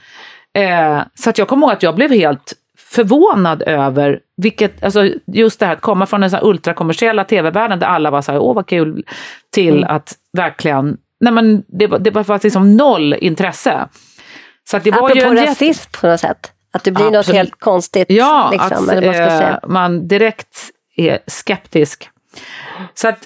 Eh, 0.58 1.00
så 1.14 1.30
att 1.30 1.38
jag 1.38 1.48
kommer 1.48 1.66
ihåg 1.66 1.72
att 1.76 1.82
jag 1.82 1.94
blev 1.94 2.10
helt 2.12 2.52
förvånad 2.78 3.62
över 3.66 4.20
vilket, 4.36 4.84
alltså 4.84 5.08
just 5.26 5.60
det 5.60 5.66
här 5.66 5.72
att 5.72 5.80
komma 5.80 6.06
från 6.06 6.20
den 6.20 6.30
så 6.30 6.38
ultrakommersiella 6.42 7.24
tv-världen 7.24 7.78
där 7.78 7.86
alla 7.86 8.10
var 8.10 8.22
så 8.22 8.32
här, 8.32 8.38
åh 8.38 8.54
vad 8.54 8.66
kul, 8.66 9.04
till 9.52 9.76
Mm. 9.78 9.90
att 9.96 10.12
verkligen, 10.32 10.96
nej 11.20 11.32
men 11.32 11.62
det, 11.68 11.86
var- 11.86 11.98
det 11.98 12.10
var 12.10 12.22
faktiskt 12.24 12.44
liksom 12.44 12.76
noll 12.76 13.14
intresse. 13.14 13.88
Så 14.70 14.78
det 14.78 14.90
var 14.90 15.10
ju 15.10 15.20
Apropå 15.20 15.40
en 15.40 15.46
rasism 15.46 15.90
på 16.00 16.06
något 16.06 16.20
sätt. 16.20 16.52
Att 16.76 16.84
det 16.84 16.90
blir 16.90 17.04
något 17.04 17.16
Absolut. 17.16 17.36
helt 17.36 17.60
konstigt. 17.60 18.06
Ja, 18.10 18.48
liksom, 18.52 18.88
att 18.88 19.04
man 19.04 19.04
eh, 19.04 19.56
man 19.66 20.08
direkt 20.08 20.58
är 20.96 21.18
skeptisk. 21.26 22.10
Så 22.94 23.08
att 23.08 23.18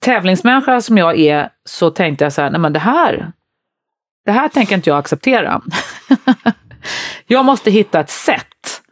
tävlingsmänniska 0.00 0.80
som 0.80 0.98
jag 0.98 1.18
är 1.18 1.50
så 1.64 1.90
tänkte 1.90 2.24
jag 2.24 2.32
så 2.32 2.42
här, 2.42 2.50
nej 2.50 2.60
men 2.60 2.72
det 2.72 2.78
här, 2.78 3.32
det 4.24 4.32
här 4.32 4.48
tänker 4.48 4.74
inte 4.74 4.90
jag 4.90 4.98
acceptera. 4.98 5.60
jag 7.26 7.44
måste 7.44 7.70
hitta 7.70 8.00
ett 8.00 8.10
sätt 8.10 8.82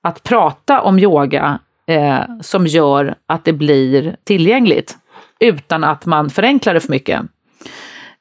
att 0.00 0.22
prata 0.22 0.80
om 0.80 0.98
yoga 0.98 1.58
eh, 1.86 2.20
som 2.40 2.66
gör 2.66 3.14
att 3.26 3.44
det 3.44 3.52
blir 3.52 4.16
tillgängligt 4.24 4.96
utan 5.40 5.84
att 5.84 6.06
man 6.06 6.30
förenklar 6.30 6.74
det 6.74 6.80
för 6.80 6.90
mycket. 6.90 7.22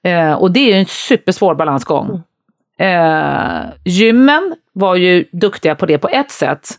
Eh, 0.04 0.34
och 0.34 0.52
det 0.52 0.74
är 0.74 0.80
en 0.80 0.86
supersvår 0.86 1.56
balansgång. 1.56 2.24
Eh, 2.80 3.64
gymmen 3.84 4.56
var 4.74 4.96
ju 4.96 5.26
duktiga 5.32 5.76
på 5.76 5.86
det 5.86 5.98
på 5.98 6.10
ett 6.10 6.32
sätt. 6.32 6.70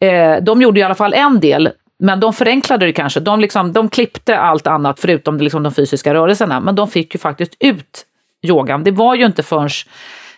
Eh, 0.00 0.36
de 0.42 0.62
gjorde 0.62 0.80
i 0.80 0.82
alla 0.82 0.94
fall 0.94 1.14
en 1.14 1.40
del, 1.40 1.70
men 1.98 2.20
de 2.20 2.32
förenklade 2.32 2.86
det 2.86 2.92
kanske. 2.92 3.20
De, 3.20 3.40
liksom, 3.40 3.72
de 3.72 3.88
klippte 3.88 4.38
allt 4.38 4.66
annat 4.66 5.00
förutom 5.00 5.38
liksom 5.38 5.62
de 5.62 5.74
fysiska 5.74 6.14
rörelserna, 6.14 6.60
men 6.60 6.74
de 6.74 6.88
fick 6.88 7.14
ju 7.14 7.18
faktiskt 7.18 7.56
ut 7.60 8.06
yogan. 8.42 8.84
Det 8.84 8.90
var 8.90 9.14
ju 9.14 9.26
inte 9.26 9.42
förrän 9.42 9.68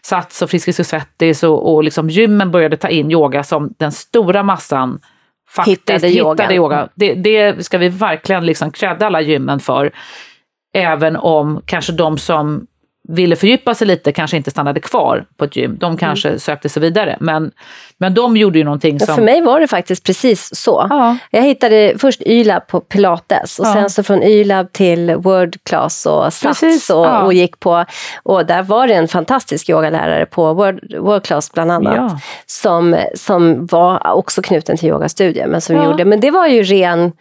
Sats 0.02 0.42
och 0.42 0.50
Friskis 0.50 0.80
och 0.80 0.86
Svettis 0.86 1.42
och, 1.42 1.74
och 1.74 1.84
liksom 1.84 2.10
gymmen 2.10 2.50
började 2.50 2.76
ta 2.76 2.88
in 2.88 3.10
yoga 3.10 3.42
som 3.42 3.74
den 3.78 3.92
stora 3.92 4.42
massan 4.42 5.00
faktiskt 5.48 5.78
Hittade 5.78 6.08
hittade, 6.08 6.54
yoga. 6.54 6.88
Det, 6.94 7.14
det 7.14 7.64
ska 7.64 7.78
vi 7.78 7.88
verkligen 7.88 8.46
liksom 8.46 8.70
credda 8.70 9.06
alla 9.06 9.20
gymmen 9.20 9.60
för. 9.60 9.90
Även 10.74 11.16
om 11.16 11.62
kanske 11.66 11.92
de 11.92 12.18
som 12.18 12.66
ville 13.08 13.36
fördjupa 13.36 13.74
sig 13.74 13.86
lite 13.86 14.12
kanske 14.12 14.36
inte 14.36 14.50
stannade 14.50 14.80
kvar 14.80 15.24
på 15.36 15.44
ett 15.44 15.56
gym. 15.56 15.76
De 15.80 15.96
kanske 15.96 16.38
sökte 16.38 16.68
sig 16.68 16.82
vidare. 16.82 17.16
Men, 17.20 17.50
men 17.98 18.14
de 18.14 18.36
gjorde 18.36 18.58
ju 18.58 18.64
någonting 18.64 18.94
Och 18.94 19.00
för 19.06 19.14
som... 19.14 19.24
mig 19.24 19.40
var 19.42 19.60
det 19.60 19.66
faktiskt 19.66 20.04
precis 20.04 20.56
så. 20.56 20.86
Ja. 20.90 21.16
Jag 21.30 21.42
hittade 21.42 21.94
först 21.98 22.22
YLAB 22.26 22.66
på 22.66 22.80
Pilates 22.80 23.58
och 23.58 23.66
Ja. 23.66 23.72
sen 23.74 23.90
så 23.90 24.02
från 24.02 24.22
YLAB 24.22 24.72
till 24.72 25.14
Word 25.16 25.56
Class 25.64 26.06
och 26.06 26.32
Sats 26.32 26.60
Precis, 26.60 26.90
och, 26.90 27.06
ja. 27.06 27.22
och 27.22 27.32
gick 27.34 27.60
på, 27.60 27.84
och 28.22 28.46
där 28.46 28.62
var 28.62 28.86
det 28.86 28.94
en 28.94 29.08
fantastisk 29.08 29.68
yogalärare 29.70 30.26
på 30.26 30.54
Word, 30.54 30.94
Word 30.98 31.22
Class 31.24 31.52
bland 31.52 31.72
annat. 31.72 31.96
Ja. 31.96 32.18
Som, 32.46 32.96
som 33.14 33.66
var 33.66 34.10
också 34.12 34.42
knuten 34.42 34.76
till 34.76 34.88
yogastudier 34.88 35.46
men 35.46 35.60
som 35.60 35.76
Ja. 35.76 35.84
gjorde, 35.84 36.04
men 36.04 36.20
det 36.20 36.30
var 36.30 36.46
ju 36.46 36.62
ren 36.62 37.12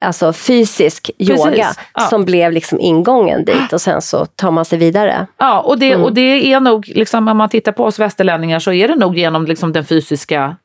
alltså 0.00 0.32
fysisk 0.32 1.10
yoga 1.18 1.66
ja. 1.94 2.00
som 2.00 2.24
blev 2.24 2.52
liksom 2.52 2.80
ingången 2.80 3.44
dit 3.44 3.72
och 3.72 3.80
sen 3.80 4.02
så 4.02 4.26
tar 4.26 4.50
man 4.50 4.64
sig 4.64 4.78
vidare. 4.78 5.26
Ja, 5.38 5.60
och 5.60 5.78
det, 5.78 5.92
Mm. 5.92 6.04
och 6.04 6.12
det 6.12 6.52
är 6.52 6.60
nog, 6.60 6.88
liksom, 6.88 7.28
om 7.28 7.36
man 7.36 7.48
tittar 7.48 7.72
på 7.72 7.84
oss 7.84 7.98
västerlänningar 7.98 8.58
så 8.58 8.72
är 8.72 8.88
det 8.88 8.94
nog 8.96 9.18
genom 9.18 9.44
liksom, 9.46 9.72
den 9.72 9.84
fysiska 9.84 10.56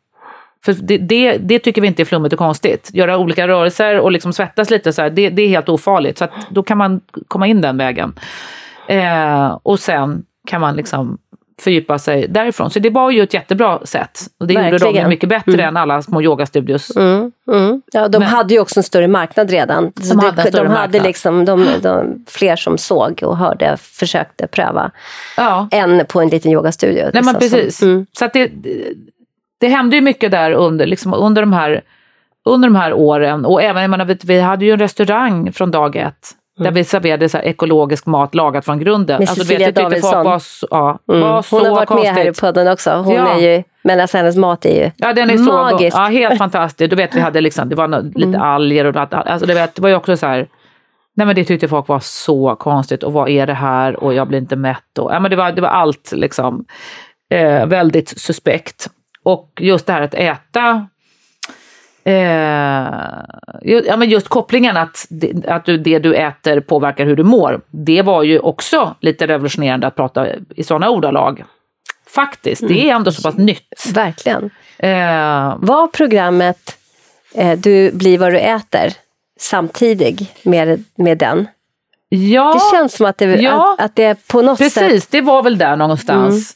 för 0.65 0.73
det, 0.73 0.97
det, 0.97 1.37
det 1.37 1.59
tycker 1.59 1.81
vi 1.81 1.87
inte 1.87 2.03
är 2.03 2.05
flummigt 2.05 2.33
och 2.33 2.39
konstigt. 2.39 2.89
Göra 2.93 3.17
olika 3.17 3.47
rörelser 3.47 3.99
och 3.99 4.11
liksom 4.11 4.33
svettas 4.33 4.69
lite, 4.69 4.93
så 4.93 5.01
här, 5.01 5.09
det, 5.09 5.29
det 5.29 5.41
är 5.41 5.47
helt 5.47 5.69
ofarligt. 5.69 6.17
Så 6.17 6.23
att 6.23 6.31
då 6.49 6.63
kan 6.63 6.77
man 6.77 7.01
komma 7.27 7.47
in 7.47 7.61
den 7.61 7.77
vägen. 7.77 8.13
Eh, 8.87 9.57
och 9.63 9.79
sen 9.79 10.23
kan 10.47 10.61
man 10.61 10.75
liksom 10.75 11.17
fördjupa 11.63 11.99
sig 11.99 12.27
därifrån. 12.27 12.69
Så 12.69 12.79
det 12.79 12.89
var 12.89 13.11
ju 13.11 13.23
ett 13.23 13.33
jättebra 13.33 13.79
sätt. 13.85 14.19
Och 14.39 14.47
det 14.47 14.53
gjorde 14.53 14.65
de 14.69 14.71
Verkligen. 14.77 15.09
mycket 15.09 15.29
bättre 15.29 15.63
än 15.63 15.77
alla 15.77 16.01
små 16.01 16.21
yogastudios. 16.21 16.95
Mm, 16.95 17.31
mm. 17.51 17.81
Ja, 17.91 18.07
de 18.07 18.19
Men- 18.19 18.27
hade 18.27 18.53
ju 18.53 18.59
också 18.59 18.79
en 18.79 18.83
större 18.83 19.07
marknad 19.07 19.49
redan. 19.51 19.91
Så 20.01 20.15
hade 20.19 20.41
en 20.41 20.45
det, 20.45 20.51
de 20.51 20.57
hade 20.67 20.69
marknad. 20.73 21.03
liksom 21.03 21.45
de, 21.45 21.65
de, 21.81 22.25
fler 22.27 22.55
som 22.55 22.77
såg 22.77 23.19
och 23.23 23.37
hörde, 23.37 23.77
försökte 23.81 24.47
pröva, 24.47 24.91
Ja. 25.37 25.67
än 25.71 26.05
på 26.09 26.21
en 26.21 26.29
liten 26.29 26.51
yogastudio. 26.51 27.03
Nej, 27.03 27.11
liksom, 27.13 27.33
som- 27.33 27.39
precis. 27.39 27.81
mm. 27.81 28.05
Så 28.13 28.25
att 28.25 28.33
det, 28.33 28.51
det 29.59 29.67
hände 29.67 29.95
ju 29.95 30.01
mycket 30.01 30.31
där 30.31 30.51
under, 30.51 30.85
liksom 30.85 31.13
under, 31.13 31.41
de 31.41 31.53
här, 31.53 31.81
under 32.45 32.67
de 32.67 32.75
här 32.75 32.93
åren. 32.93 33.45
Och 33.45 33.63
även, 33.63 33.81
jag 33.81 33.89
menar, 33.91 34.05
vi, 34.05 34.17
vi 34.23 34.39
hade 34.39 34.65
ju 34.65 34.71
en 34.71 34.79
restaurang 34.79 35.51
från 35.53 35.71
dag 35.71 35.95
ett. 35.95 36.31
Där 36.57 36.71
vi 36.71 36.83
serverade 36.83 37.29
så 37.29 37.37
här 37.37 37.45
ekologisk 37.45 38.05
mat 38.05 38.35
lagat 38.35 38.65
från 38.65 38.79
grunden. 38.79 39.15
Mm. 39.15 39.19
Med 39.19 39.35
du 39.35 39.41
Cecilia 39.41 39.67
tyckte 39.67 39.81
Davidsson. 39.81 40.11
folk 40.11 40.25
var 40.25 40.39
så, 40.39 40.67
ja, 40.71 40.99
Mm. 41.09 41.21
var 41.21 41.33
Hon 41.33 41.43
så 41.43 41.65
har 41.65 41.75
varit 41.75 41.87
konstigt. 41.87 42.13
med 42.15 42.23
här 42.23 42.31
i 42.31 42.33
podden 42.33 42.67
också. 42.67 42.91
Hon 42.91 43.15
Ja. 43.15 43.27
är 43.33 43.39
ju, 43.57 43.63
men 43.83 43.99
alltså 43.99 44.17
hennes 44.17 44.35
mat 44.35 44.65
är 44.65 44.83
ju 44.85 44.91
Ja, 44.97 45.13
den 45.13 45.29
är 45.29 45.37
så 45.37 45.43
magisk. 45.43 45.95
god. 45.97 46.03
Ja, 46.05 46.07
helt 46.09 46.37
fantastisk. 46.37 46.89
Du 46.89 46.95
vet, 46.95 47.15
vi 47.15 47.19
hade 47.19 47.41
liksom, 47.41 47.69
det 47.69 47.75
var 47.75 47.87
nå- 47.87 48.01
lite 48.01 48.27
Mm. 48.29 48.41
alger 48.41 48.85
och 48.85 48.95
något- 48.95 49.13
alltså, 49.13 49.47
du 49.47 49.53
vet, 49.53 49.75
det 49.75 49.81
var 49.81 49.89
ju 49.89 49.95
också 49.95 50.17
så 50.17 50.25
här, 50.27 50.47
nej 51.15 51.27
men 51.27 51.35
det 51.35 51.43
tyckte 51.43 51.67
folk 51.67 51.87
var 51.87 51.99
så 51.99 52.55
konstigt 52.55 53.03
och 53.03 53.13
vad 53.13 53.29
är 53.29 53.47
det 53.47 53.53
här 53.53 54.03
och 54.03 54.13
jag 54.13 54.27
blir 54.27 54.39
inte 54.39 54.55
mätt 54.55 54.97
och, 54.99 55.13
ja 55.13 55.19
men 55.19 55.31
det 55.31 55.37
var, 55.37 55.51
det 55.51 55.61
var 55.61 55.69
allt 55.69 56.11
liksom 56.15 56.65
eh, 57.33 57.65
väldigt 57.65 58.09
suspekt. 58.19 58.87
Och 59.25 59.49
just 59.59 59.87
det 59.87 59.93
här 59.93 60.01
att 60.01 60.13
äta 60.13 60.87
Eh, 62.05 62.13
ja, 63.61 63.97
men 63.97 64.09
just 64.09 64.27
kopplingen 64.27 64.77
att, 64.77 65.07
att 65.47 65.65
du, 65.65 65.77
det 65.77 65.99
du 65.99 66.15
äter 66.15 66.59
påverkar 66.59 67.05
hur 67.05 67.15
du 67.15 67.23
mår. 67.23 67.61
Det 67.71 68.01
var 68.01 68.23
ju 68.23 68.39
också 68.39 68.95
lite 68.99 69.27
revolutionerande 69.27 69.87
att 69.87 69.95
prata 69.95 70.27
i 70.55 70.63
sådana 70.63 70.89
ordalag. 70.89 71.43
Faktiskt, 72.15 72.67
det 72.67 72.89
är 72.89 72.95
ändå 72.95 73.11
så 73.11 73.21
pass 73.21 73.37
nytt. 73.37 73.91
verkligen. 73.93 74.49
Eh, 74.77 75.55
Var 75.59 75.87
programmet 75.87 76.77
eh, 77.35 77.59
Du 77.59 77.91
blir 77.91 78.17
vad 78.17 78.31
du 78.33 78.39
äter 78.39 78.93
samtidig 79.39 80.31
med, 80.43 80.83
med 80.95 81.17
den? 81.17 81.47
ja, 82.09 82.53
Det 82.53 82.77
känns 82.77 82.93
som 82.95 83.05
att 83.05 83.17
det, 83.17 83.25
Ja. 83.25 83.73
att, 83.79 83.85
att 83.85 83.95
det 83.95 84.27
på 84.27 84.41
något 84.41 84.57
sätt... 84.57 84.73
precis. 84.73 85.07
Det 85.07 85.21
var 85.21 85.43
väl 85.43 85.57
där 85.57 85.75
någonstans. 85.75 86.53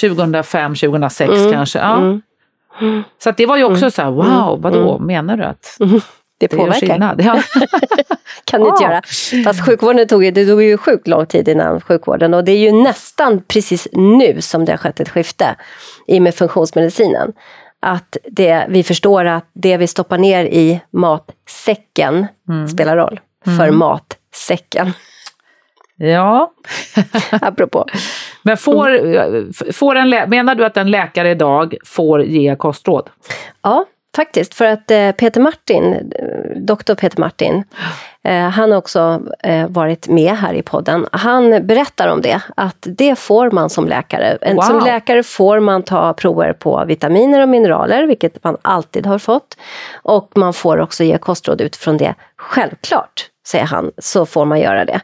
2005, 0.00 0.74
2006 0.74 1.32
kanske. 1.52 1.78
Ja. 1.78 2.18
Mm. 2.80 3.02
Så 3.22 3.30
det 3.30 3.46
var 3.46 3.56
ju 3.56 3.64
också 3.64 3.90
så 3.90 4.02
här, 4.02 4.10
wow, 4.10 4.62
vadå, 4.62 4.98
menar 4.98 5.36
du 5.36 5.44
att 5.44 5.76
Det 6.40 6.46
det 6.46 6.56
gör 6.56 6.64
påverkar. 6.64 6.86
skillnad? 6.86 7.20
Ja. 7.24 7.32
kan 8.44 8.60
det 8.62 8.68
inte 8.68 8.82
Ja. 8.84 8.90
göra. 8.90 9.02
Fast 9.44 9.66
sjukvården 9.66 10.08
tog 10.08 10.24
ju, 10.24 10.30
det 10.30 10.46
tog 10.46 10.62
ju 10.62 10.76
sjukt 10.76 11.08
lång 11.08 11.26
tid 11.26 11.48
innan 11.48 11.80
sjukvården 11.80 12.34
och 12.34 12.44
det 12.44 12.52
är 12.52 12.58
ju 12.58 12.72
nästan 12.72 13.42
precis 13.48 13.88
nu 13.92 14.40
som 14.40 14.64
det 14.64 14.72
har 14.72 14.76
skett 14.76 15.00
ett 15.00 15.08
skifte 15.08 15.56
i 16.06 16.18
och 16.18 16.22
med 16.22 16.34
funktionsmedicinen. 16.34 17.32
att 17.80 18.16
det, 18.30 18.66
vi 18.68 18.82
förstår 18.82 19.24
att 19.24 19.44
det 19.52 19.76
vi 19.76 19.86
stoppar 19.86 20.18
ner 20.18 20.44
i 20.44 20.80
matsäcken 20.90 22.26
Mm. 22.48 22.68
spelar 22.68 22.96
roll 22.96 23.20
för 23.58 23.70
matsäcken. 23.70 24.92
Ja, 25.98 26.52
Apropå. 27.30 27.86
men 28.42 28.56
får, 28.56 29.72
får 29.72 29.94
en 29.94 30.30
menar 30.30 30.54
du 30.54 30.64
att 30.64 30.76
en 30.76 30.90
läkare 30.90 31.30
idag 31.30 31.74
får 31.84 32.22
ge 32.22 32.56
kostråd? 32.56 33.10
Ja, 33.62 33.84
faktiskt. 34.16 34.54
För 34.54 34.64
att 34.64 34.90
eh, 34.90 35.12
Peter 35.12 35.40
Martin, 35.40 35.94
eh, 35.94 36.60
doktor 36.60 36.94
Peter 36.94 37.20
Martin, 37.20 37.64
eh, 38.24 38.48
han 38.48 38.70
har 38.70 38.78
också 38.78 39.22
varit 39.68 40.08
med 40.08 40.36
här 40.36 40.54
i 40.54 40.62
podden. 40.62 41.06
Han 41.12 41.66
berättar 41.66 42.08
om 42.08 42.22
det, 42.22 42.40
att 42.56 42.86
det 42.98 43.18
får 43.18 43.50
man 43.50 43.70
som 43.70 43.88
läkare. 43.88 44.38
Wow. 44.54 44.62
Som 44.62 44.84
läkare 44.84 45.22
får 45.22 45.60
man 45.60 45.82
ta 45.82 46.12
prover 46.12 46.52
på 46.52 46.84
vitaminer 46.84 47.42
och 47.42 47.48
mineraler, 47.48 48.06
vilket 48.06 48.44
man 48.44 48.56
alltid 48.62 49.06
har 49.06 49.18
fått. 49.18 49.56
Och 50.02 50.32
man 50.34 50.52
får 50.52 50.80
också 50.80 51.04
ge 51.04 51.18
kostråd 51.18 51.60
utifrån 51.60 51.96
det. 51.96 52.14
Självklart, 52.36 53.26
säger 53.50 53.64
han, 53.64 53.90
så 53.98 54.26
får 54.26 54.44
man 54.44 54.60
göra 54.60 54.84
det. 54.84 55.00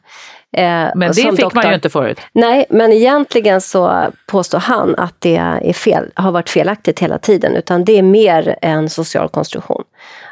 Eh, 0.56 0.64
Men 0.94 0.98
det 1.00 1.14
fick 1.14 1.24
man 1.26 1.36
doktor- 1.36 1.64
ju 1.66 1.74
inte 1.74 1.90
förut. 1.90 2.20
Nej, 2.32 2.66
men 2.70 2.92
egentligen 2.92 3.60
så 3.60 4.02
påstår 4.26 4.58
han 4.58 4.94
att 4.98 5.14
det 5.18 5.36
är 5.36 5.72
fel, 5.72 6.04
har 6.14 6.32
varit 6.32 6.50
felaktigt 6.50 6.98
hela 7.00 7.18
tiden, 7.18 7.56
utan 7.56 7.84
det 7.84 7.98
är 7.98 8.02
mer 8.02 8.56
en 8.62 8.88
social 8.90 9.28
konstruktion. 9.28 9.82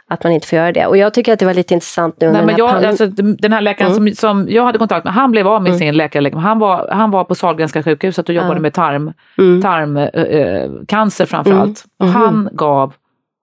Att 0.09 0.25
man 0.25 0.33
inte 0.33 0.47
får 0.47 0.57
göra 0.59 0.73
det. 0.73 0.87
Och 0.87 0.97
jag 0.97 1.15
tycker 1.15 1.33
att 1.33 1.39
det 1.39 1.47
var 1.47 1.55
lite 1.55 1.75
intressant 1.75 2.17
nu 2.21 2.27
Nej, 2.27 2.33
men 2.37 2.41
den 2.47 2.51
här 2.51 2.59
jag, 2.59 2.69
pandemin. 2.71 2.91
alltså, 2.91 3.07
den 3.39 3.53
här 3.53 3.61
läkaren 3.61 3.95
som, 3.95 4.11
som 4.15 4.47
jag 4.51 4.65
hade 4.65 4.79
kontakt 4.79 5.05
med, 5.05 5.15
han 5.15 5.31
blev 5.31 5.49
av 5.49 5.63
med 5.63 5.77
sin 5.77 5.97
läkarlegitimation. 5.97 6.45
Han 6.49 6.59
var, 6.59 6.89
han 6.93 7.11
var 7.11 7.25
på 7.25 7.35
Sahlgrenska 7.35 7.83
sjukhuset 7.83 8.29
och 8.29 8.35
jobbade 8.35 8.55
Ja. 8.55 8.61
med 8.61 8.73
tarm, 8.75 9.13
Mm. 9.39 9.63
tarmcancer 9.63 11.27
framför 11.27 11.53
allt. 11.53 11.85
Och 11.99 12.07
Mhm. 12.07 12.15
Han 12.15 12.49
gav 12.53 12.93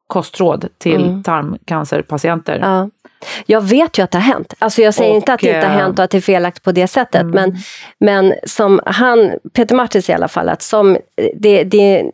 kostråd 0.08 0.68
till 0.78 1.04
Mm. 1.06 1.24
tarmcancerpatienter. 1.24 2.88
Ja. 3.22 3.26
Jag 3.46 3.62
vet 3.62 3.98
ju 4.00 4.04
att 4.04 4.12
det 4.12 4.18
har 4.18 4.34
hänt. 4.34 4.54
Alltså 4.60 4.82
jag 4.82 4.94
säger 4.94 5.10
Och, 5.12 5.16
inte 5.16 5.34
att 5.34 5.40
det 5.40 5.48
inte 5.48 5.68
har 5.68 5.76
eh, 5.76 5.82
hänt 5.82 6.00
och 6.00 6.06
att 6.06 6.12
det 6.12 6.18
är 6.18 6.22
felaktigt 6.22 6.64
på 6.64 6.72
det 6.72 6.88
sättet. 6.88 7.22
Mm. 7.22 7.32
Men, 7.36 7.58
men 8.00 8.34
som 8.44 8.80
han, 8.86 9.32
Peter 9.54 9.76
Martins 9.76 10.10
i 10.10 10.14
alla 10.14 10.28
fall, 10.28 10.50
att 10.50 10.62
som 10.62 10.98
det, 11.36 11.64
det, 11.64 12.06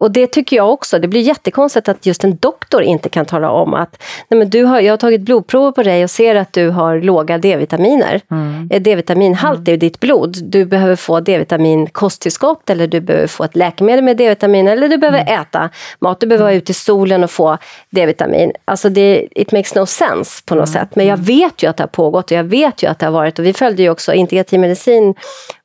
och 0.00 0.10
det 0.10 0.26
tycker 0.26 0.56
jag 0.56 0.72
också, 0.72 0.98
det 0.98 1.08
blir 1.08 1.20
jättekonstigt 1.20 1.88
att 1.88 2.06
just 2.06 2.24
en 2.24 2.36
doktor 2.36 2.82
inte 2.82 3.08
kan 3.08 3.24
tala 3.26 3.50
om 3.50 3.74
att 3.74 4.02
Nej, 4.28 4.38
men 4.38 4.50
du 4.50 4.64
har, 4.64 4.80
jag 4.80 4.92
har 4.92 4.96
tagit 4.96 5.20
blodprover 5.20 5.72
på 5.72 5.82
dig 5.82 6.04
och 6.04 6.10
ser 6.10 6.34
att 6.34 6.52
du 6.52 6.68
har 6.68 7.00
låga 7.00 7.38
D-vitaminer. 7.38 8.20
Mm. 8.30 8.68
Eh, 8.72 8.82
D-vitaminhalt 8.82 9.68
i 9.68 9.76
ditt 9.76 10.00
blod. 10.00 10.36
Du 10.42 10.64
behöver 10.64 10.96
få 10.96 11.20
D-vitamin 11.20 11.86
kosttillskott 11.86 12.70
eller 12.70 12.86
du 12.86 13.00
behöver 13.00 13.26
få 13.26 13.44
ett 13.44 13.56
läkemedel 13.56 14.04
med 14.04 14.16
D-vitamin 14.16 14.68
eller 14.68 14.88
du 14.88 14.96
behöver 14.96 15.20
Mm. 15.20 15.40
äta 15.40 15.70
mat. 16.00 16.20
Du 16.20 16.26
behöver 16.26 16.44
vara 16.44 16.54
ute 16.54 16.72
i 16.72 16.74
solen 16.74 17.24
och 17.24 17.30
få 17.30 17.58
D-vitamin. 17.90 18.52
Alltså 18.64 18.88
det, 18.88 19.28
it 19.30 19.52
makes 19.52 19.74
no 19.74 19.86
sense 19.86 20.42
på 20.46 20.54
Mm. 20.54 20.60
något 20.62 20.68
sätt. 20.68 20.96
Men 20.96 21.06
jag 21.06 21.16
vet 21.16 21.62
ju 21.62 21.66
att 21.70 21.76
det 21.76 21.82
har 21.82 21.88
pågått 21.88 22.30
och 22.30 22.36
jag 22.36 22.44
vet 22.44 22.82
ju 22.82 22.86
att 22.86 22.98
det 22.98 23.06
har 23.06 23.12
varit 23.12 23.38
och 23.38 23.44
vi 23.44 23.52
följde 23.52 23.82
ju 23.82 23.90
också 23.90 24.12
integrativ 24.14 24.60
medicin, 24.60 25.14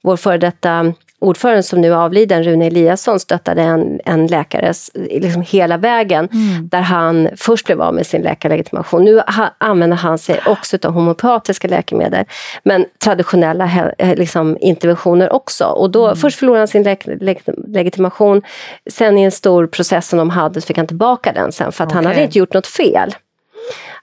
vår 0.03 0.17
före 0.17 0.37
detta 0.37 0.93
ordförande 1.23 1.63
som 1.63 1.81
nu 1.81 1.91
är 1.91 1.95
avliden, 1.95 2.43
Rune 2.43 2.65
Eliasson, 2.67 3.19
stöttade 3.19 3.61
en, 3.61 3.99
en 4.05 4.27
läkare 4.27 4.73
liksom 4.93 5.41
hela 5.47 5.77
vägen. 5.77 6.29
Mm. 6.31 6.67
Där 6.69 6.81
han 6.81 7.29
först 7.37 7.65
blev 7.65 7.81
av 7.81 7.93
med 7.93 8.07
sin 8.07 8.21
läkarlegitimation. 8.21 9.03
Nu 9.05 9.15
ha, 9.17 9.49
använder 9.57 9.97
han 9.97 10.17
sig 10.17 10.39
också 10.45 10.77
av 10.83 10.91
homopatiska 10.93 11.67
läkemedel. 11.67 12.25
Men 12.63 12.85
traditionella 13.03 13.65
he- 13.65 13.93
eh, 13.97 14.15
liksom, 14.15 14.57
interventioner 14.61 15.33
också. 15.33 15.65
Och 15.65 15.89
då, 15.91 16.05
Mm. 16.05 16.17
Först 16.17 16.39
förlorade 16.39 16.61
han 16.61 16.67
sin 16.67 16.83
leg, 16.83 17.01
leg, 17.21 17.41
legitimation. 17.67 18.41
Sen 18.89 19.17
i 19.17 19.23
en 19.23 19.31
stor 19.31 19.67
process 19.67 20.07
som 20.07 20.19
de 20.19 20.29
hade 20.29 20.61
så 20.61 20.67
fick 20.67 20.77
han 20.77 20.87
tillbaka 20.87 21.31
den 21.33 21.51
sen. 21.51 21.71
För 21.71 21.83
att 21.83 21.91
han 21.91 21.99
Okej. 22.05 22.13
hade 22.13 22.23
inte 22.25 22.39
gjort 22.39 22.53
något 22.53 22.67
fel. 22.67 23.15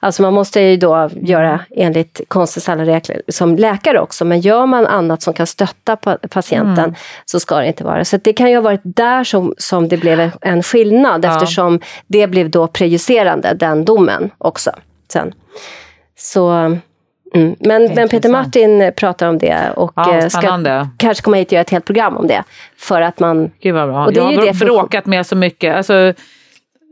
Alltså 0.00 0.22
man 0.22 0.34
måste 0.34 0.60
ju 0.60 0.76
då 0.76 1.10
göra 1.14 1.60
enligt 1.70 2.20
konstens 2.28 2.68
alla 2.68 2.84
regler 2.84 3.22
som 3.28 3.56
läkare 3.56 4.00
också, 4.00 4.24
men 4.24 4.40
gör 4.40 4.66
man 4.66 4.86
annat 4.86 5.22
som 5.22 5.34
kan 5.34 5.46
stötta 5.46 5.96
pa- 5.96 6.18
patienten 6.30 6.78
Mm. 6.84 6.94
så 7.24 7.40
ska 7.40 7.56
det 7.56 7.66
inte 7.66 7.84
vara. 7.84 8.04
Så 8.04 8.16
det 8.16 8.32
kan 8.32 8.50
ju 8.50 8.54
ha 8.56 8.62
varit 8.62 8.80
där 8.84 9.24
som, 9.24 9.54
som 9.58 9.88
det 9.88 9.96
blev 9.96 10.30
en- 10.40 10.62
skillnad 10.62 11.24
Ja. 11.24 11.32
eftersom 11.34 11.80
det 12.06 12.26
blev 12.26 12.50
då 12.50 12.66
prejudicerande, 12.66 13.54
den 13.54 13.84
domen 13.84 14.30
också. 14.38 14.70
Sen. 15.12 15.32
Så, 16.18 16.48
mm. 16.50 17.56
men, 17.60 17.84
men 17.94 18.08
Peter. 18.08 18.28
Martin 18.28 18.92
pratar 18.96 19.28
om 19.28 19.38
det 19.38 19.70
och 19.76 19.92
Ja, 19.96 20.14
eh, 20.14 20.28
ska 20.28 20.86
kanske 20.98 21.22
komma 21.24 21.36
hit 21.36 21.48
och 21.48 21.52
göra 21.52 21.60
ett 21.60 21.70
helt 21.70 21.84
program 21.84 22.16
om 22.16 22.26
det. 22.26 22.44
För 22.78 23.00
att 23.00 23.20
man 23.20 23.50
Gud 23.60 23.74
vad 23.74 23.88
bra. 23.88 24.04
Och 24.06 24.12
det 24.12 24.20
är 24.20 24.32
jag 24.32 24.46
har 24.54 24.54
bråkat 24.66 25.06
med 25.06 25.26
så 25.26 25.36
mycket. 25.36 25.76
Alltså, 25.76 26.12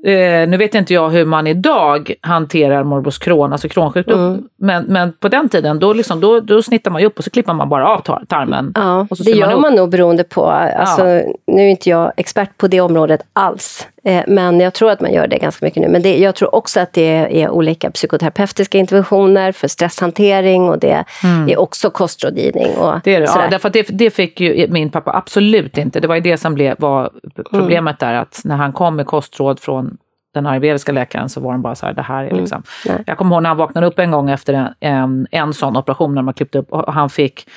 eh, 0.07 0.49
nu 0.49 0.57
vet 0.57 0.75
inte 0.75 0.95
jag 0.95 1.11
hur 1.11 1.25
man 1.25 1.47
idag 1.47 2.13
hanterar 2.21 2.85
morbus 2.85 3.19
Crohn, 3.19 3.53
alltså 3.53 3.69
kronsjukdom. 3.69 4.21
Mm. 4.21 4.43
Men, 4.57 4.85
men 4.85 5.13
på 5.13 5.29
den 5.29 5.49
tiden, 5.49 5.79
då, 5.79 5.93
liksom, 5.93 6.21
då, 6.21 6.41
då 6.41 6.63
snittar 6.63 6.91
man 6.91 7.01
ju 7.01 7.07
upp 7.07 7.19
och 7.19 7.25
så 7.25 7.31
klipper 7.31 7.53
man 7.53 7.69
bara 7.69 7.89
av 7.89 8.01
tar- 8.01 8.25
tarmen. 8.29 8.73
Ja, 8.75 9.07
det 9.11 9.31
man 9.31 9.39
gör 9.39 9.51
ihop. 9.51 9.63
man 9.63 9.75
nog 9.75 9.91
beroende 9.91 10.25
på, 10.25 10.45
alltså, 10.47 11.05
nu 11.47 11.63
är 11.63 11.69
inte 11.69 11.91
jag 11.91 12.13
expert 12.17 12.57
på 12.59 12.67
det 12.69 12.81
området 12.81 13.21
alls, 13.33 13.89
eh, 14.05 14.23
men 14.27 14.61
jag 14.61 14.75
tror 14.75 14.91
att 14.91 15.01
man 15.01 15.13
gör 15.13 15.27
det 15.27 15.39
ganska 15.39 15.67
mycket 15.67 15.83
nu. 15.83 15.89
Men 15.89 16.03
det, 16.03 16.19
jag 16.19 16.35
tror 16.35 16.55
också 16.55 16.81
att 16.81 16.93
det 16.93 17.43
är 17.43 17.51
olika 17.51 17.91
psykoterapeutiska 17.91 18.79
interventioner 18.79 19.53
för 19.53 19.69
stresshantering 19.69 20.69
och 20.69 20.79
det 20.79 21.05
är 21.49 21.59
också 21.59 21.91
kostrådgivning. 21.91 22.77
Och 22.79 22.87
Mm. 22.87 23.01
Det 23.05 23.15
är 23.15 23.21
det. 23.21 23.27
Ja, 23.27 23.43
därför 23.51 23.71
det, 23.71 23.87
det 23.91 24.11
fick 24.11 24.41
ju 24.41 24.67
min 24.69 24.91
pappa 24.91 25.13
absolut 25.17 25.79
inte. 25.79 26.01
Det 26.01 26.09
var 26.09 26.15
ju 26.15 26.21
det 26.21 26.37
som 26.37 26.55
blev, 26.55 26.75
var 26.79 27.11
problemet 27.51 27.99
där, 27.99 28.15
att 28.15 28.41
när 28.45 28.57
han 28.57 28.73
kom 28.73 28.97
med 28.97 29.07
kostråd 29.07 29.61
från 29.61 29.96
den 30.37 30.47
ayurvediska 30.47 30.93
läkaren 30.93 31.29
så 31.29 31.41
var 31.41 31.53
de 31.53 31.63
bara 31.63 31.75
så 31.75 31.87
här, 31.87 31.93
det 31.93 32.03
här 32.03 32.25
är 32.25 32.35
liksom... 32.35 32.63
Nej. 32.87 33.03
Jag 33.07 33.19
kommer 33.19 33.37
ihåg 33.37 33.43
när 33.43 33.51
han 33.51 33.57
vaknade 33.57 33.87
upp 33.87 33.99
en 33.99 34.11
gång 34.11 34.31
efter 34.31 34.55
en, 34.55 34.75
en, 34.81 35.27
en 35.31 35.53
sån 35.53 35.77
operation 35.77 36.15
när 36.15 36.23
man 36.23 36.35
klippte 36.35 36.59
upp 36.59 36.73
och 36.73 36.95
han 36.95 37.11
fick 37.11 37.49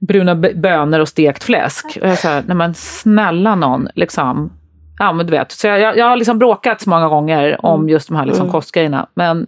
bruna 0.00 0.34
bönor 0.34 1.00
och 1.00 1.08
stekt 1.08 1.44
fläsk. 1.44 1.98
Och 2.02 2.08
jag 2.08 2.18
sa, 2.18 2.42
nej 2.46 2.56
men 2.56 2.74
snälla 2.74 3.54
någon, 3.54 3.88
liksom. 3.94 4.52
Ja 4.98 5.12
men 5.12 5.26
du 5.26 5.30
vet, 5.30 5.52
så 5.52 5.66
jag, 5.66 5.96
jag, 5.96 6.06
har 6.06 6.16
liksom 6.16 6.38
bråkat 6.38 6.80
så 6.80 6.90
många 6.90 7.08
gånger 7.08 7.66
om 7.66 7.88
just 7.88 8.08
de 8.08 8.16
här 8.16 8.26
liksom 8.26 8.50
kostgrejerna. 8.50 9.06
Men 9.14 9.46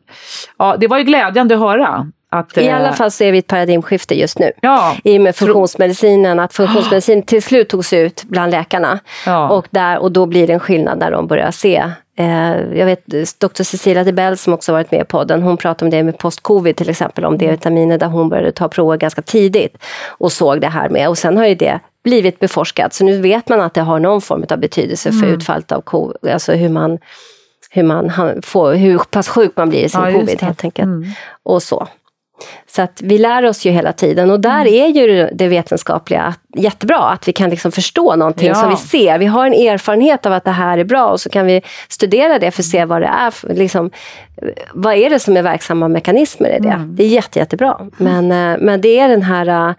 ja, 0.58 0.76
det 0.78 0.86
var 0.86 0.98
ju 0.98 1.04
glädjande 1.04 1.54
att 1.54 1.60
höra. 1.60 2.06
Att, 2.30 2.58
I 2.58 2.68
eh, 2.68 2.76
alla 2.76 2.92
fall 2.92 3.10
så 3.10 3.24
är 3.24 3.32
vi 3.32 3.38
ett 3.38 3.46
paradigmskifte 3.46 4.20
just 4.20 4.38
nu. 4.38 4.52
Ja, 4.60 4.96
I 5.04 5.18
och 5.18 5.22
med 5.22 5.36
funktionsmedicinen, 5.36 6.40
att 6.40 6.52
funktionsmedicin 6.52 7.22
till 7.22 7.42
slut 7.42 7.68
togs 7.68 7.92
ut 7.92 8.24
bland 8.24 8.50
läkarna. 8.50 8.98
Ja. 9.26 9.48
Och, 9.48 9.66
där, 9.70 9.98
och 9.98 10.12
då 10.12 10.26
blir 10.26 10.46
det 10.46 10.52
en 10.52 10.60
skillnad 10.60 10.98
när 10.98 11.10
de 11.10 11.26
börjar 11.26 11.50
se. 11.50 11.90
Eh, 12.16 12.78
jag 12.78 12.86
vet 12.86 13.06
Dr. 13.38 13.62
Cecilia 13.62 14.04
Debell 14.04 14.38
som 14.38 14.52
också 14.52 14.72
varit 14.72 14.90
med 14.90 15.00
i 15.00 15.04
podden, 15.04 15.42
hon 15.42 15.56
pratade 15.56 15.84
om 15.84 15.90
det 15.90 16.02
med 16.02 16.18
post-covid 16.18 16.76
till 16.76 16.90
exempel, 16.90 17.24
om 17.24 17.38
D-vitaminer 17.38 17.98
där 17.98 18.06
hon 18.06 18.28
började 18.28 18.52
ta 18.52 18.68
prover 18.68 18.96
ganska 18.96 19.22
tidigt 19.22 19.76
och 20.06 20.32
såg 20.32 20.60
det 20.60 20.68
här 20.68 20.88
med. 20.88 21.08
Och 21.08 21.18
sen 21.18 21.36
har 21.36 21.46
ju 21.46 21.54
det 21.54 21.80
blivit 22.04 22.38
beforskat, 22.38 22.94
så 22.94 23.04
nu 23.04 23.20
vet 23.20 23.48
man 23.48 23.60
att 23.60 23.74
det 23.74 23.80
har 23.80 23.98
någon 23.98 24.20
form 24.20 24.44
av 24.50 24.58
betydelse 24.58 25.12
för 25.12 25.26
utfallet 25.26 25.72
av 25.72 25.80
covid, 25.80 26.32
alltså 26.32 26.52
hur 26.52 26.68
man, 26.68 26.98
hur 27.70 27.82
man 27.82 28.12
får, 28.42 28.74
hur 28.74 28.98
pass 28.98 29.28
sjuk 29.28 29.52
man 29.56 29.68
blir 29.68 29.84
i 29.84 29.88
sin 29.88 30.00
Ja, 30.00 30.12
covid 30.12 30.42
helt 30.42 30.64
enkelt. 30.64 30.86
Mm. 30.86 31.08
Och 31.42 31.62
så. 31.62 31.88
Så 32.66 32.82
att 32.82 33.00
vi 33.02 33.18
lär 33.18 33.44
oss 33.44 33.64
ju 33.64 33.70
hela 33.70 33.92
tiden 33.92 34.30
och 34.30 34.40
där 34.40 34.60
Mm. 34.60 34.74
är 34.74 34.86
ju 34.86 35.28
det 35.32 35.48
vetenskapliga 35.48 36.34
jättebra, 36.56 36.98
att 36.98 37.28
vi 37.28 37.32
kan 37.32 37.50
liksom 37.50 37.72
förstå 37.72 38.16
någonting 38.16 38.48
Ja. 38.48 38.54
som 38.54 38.70
vi 38.70 38.76
ser. 38.76 39.18
Vi 39.18 39.26
har 39.26 39.46
en 39.46 39.52
erfarenhet 39.52 40.26
av 40.26 40.32
att 40.32 40.44
det 40.44 40.50
här 40.50 40.78
är 40.78 40.84
bra 40.84 41.06
och 41.06 41.20
så 41.20 41.28
kan 41.30 41.46
vi 41.46 41.62
studera 41.88 42.38
det 42.38 42.50
för 42.50 42.62
att 42.62 42.66
se 42.66 42.84
vad 42.84 43.02
det 43.02 43.06
är. 43.06 43.54
Liksom, 43.54 43.90
vad 44.72 44.94
är 44.94 45.10
det 45.10 45.18
som 45.18 45.36
är 45.36 45.42
verksamma 45.42 45.88
mekanismer 45.88 46.48
i 46.56 46.58
det? 46.58 46.68
Mm. 46.68 46.96
Det 46.96 47.04
är 47.04 47.08
jätte, 47.08 47.38
jättebra. 47.38 47.80
Men, 47.96 48.32
eh, 48.32 48.56
men 48.60 48.80
det 48.80 48.98
är 48.98 49.08
den 49.08 49.22
här 49.22 49.68
äh, 49.68 49.74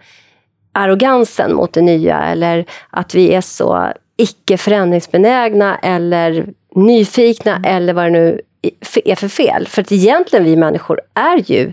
arrogansen 0.72 1.54
mot 1.54 1.72
det 1.72 1.80
nya 1.80 2.22
eller 2.22 2.64
att 2.90 3.14
vi 3.14 3.34
är 3.34 3.40
så 3.40 3.92
icke 4.16 4.56
förändringsbenägna 4.56 5.76
eller 5.82 6.46
nyfikna 6.74 7.60
eller 7.64 7.92
vad 7.92 8.04
det 8.04 8.10
nu 8.10 8.40
är 9.04 9.14
för 9.16 9.28
fel. 9.28 9.66
För 9.68 9.82
att 9.82 9.92
egentligen 9.92 10.44
vi 10.44 10.56
människor 10.56 11.00
är 11.14 11.50
ju 11.52 11.72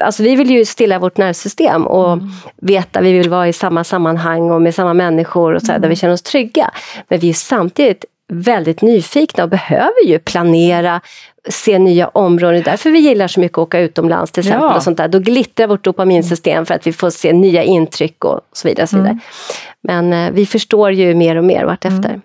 Alltså 0.00 0.22
vi 0.22 0.36
vill 0.36 0.50
ju 0.50 0.64
stilla 0.64 0.98
vårt 0.98 1.16
nervsystem 1.16 1.86
och 1.86 2.18
veta, 2.56 3.00
vi 3.00 3.12
vill 3.12 3.30
vara 3.30 3.48
i 3.48 3.52
samma 3.52 3.84
sammanhang 3.84 4.50
och 4.50 4.62
med 4.62 4.74
samma 4.74 4.94
människor 4.94 5.54
och 5.54 5.62
så 5.62 5.72
här, 5.72 5.78
där 5.78 5.88
vi 5.88 5.96
känner 5.96 6.14
oss 6.14 6.22
trygga. 6.22 6.70
Men 7.08 7.18
vi 7.18 7.28
är 7.28 7.34
samtidigt 7.34 8.04
väldigt 8.32 8.82
nyfikna 8.82 9.44
och 9.44 9.50
behöver 9.50 10.06
ju 10.06 10.18
planera, 10.18 11.00
se 11.48 11.78
nya 11.78 12.08
områden. 12.08 12.54
Det 12.54 12.60
är 12.60 12.70
därför 12.70 12.90
vi 12.90 12.98
gillar 12.98 13.28
så 13.28 13.40
mycket 13.40 13.58
att 13.58 13.62
åka 13.62 13.80
utomlands 13.80 14.32
till 14.32 14.40
exempel. 14.40 14.68
Ja. 14.68 14.76
Och 14.76 14.82
sånt 14.82 14.96
där. 14.96 15.08
Då 15.08 15.18
glittrar 15.18 15.66
vårt 15.66 15.84
dopaminsystem 15.84 16.66
för 16.66 16.74
att 16.74 16.86
vi 16.86 16.92
får 16.92 17.10
se 17.10 17.32
nya 17.32 17.62
intryck 17.62 18.24
och 18.24 18.40
så 18.52 18.68
vidare. 18.68 18.82
Och 18.82 18.88
så 18.88 18.96
vidare. 18.96 19.18
Men 19.82 20.12
eh, 20.12 20.30
vi 20.32 20.46
förstår 20.46 20.92
ju 20.92 21.14
mer 21.14 21.36
och 21.36 21.44
mer 21.44 21.64
vartefter. 21.64 22.20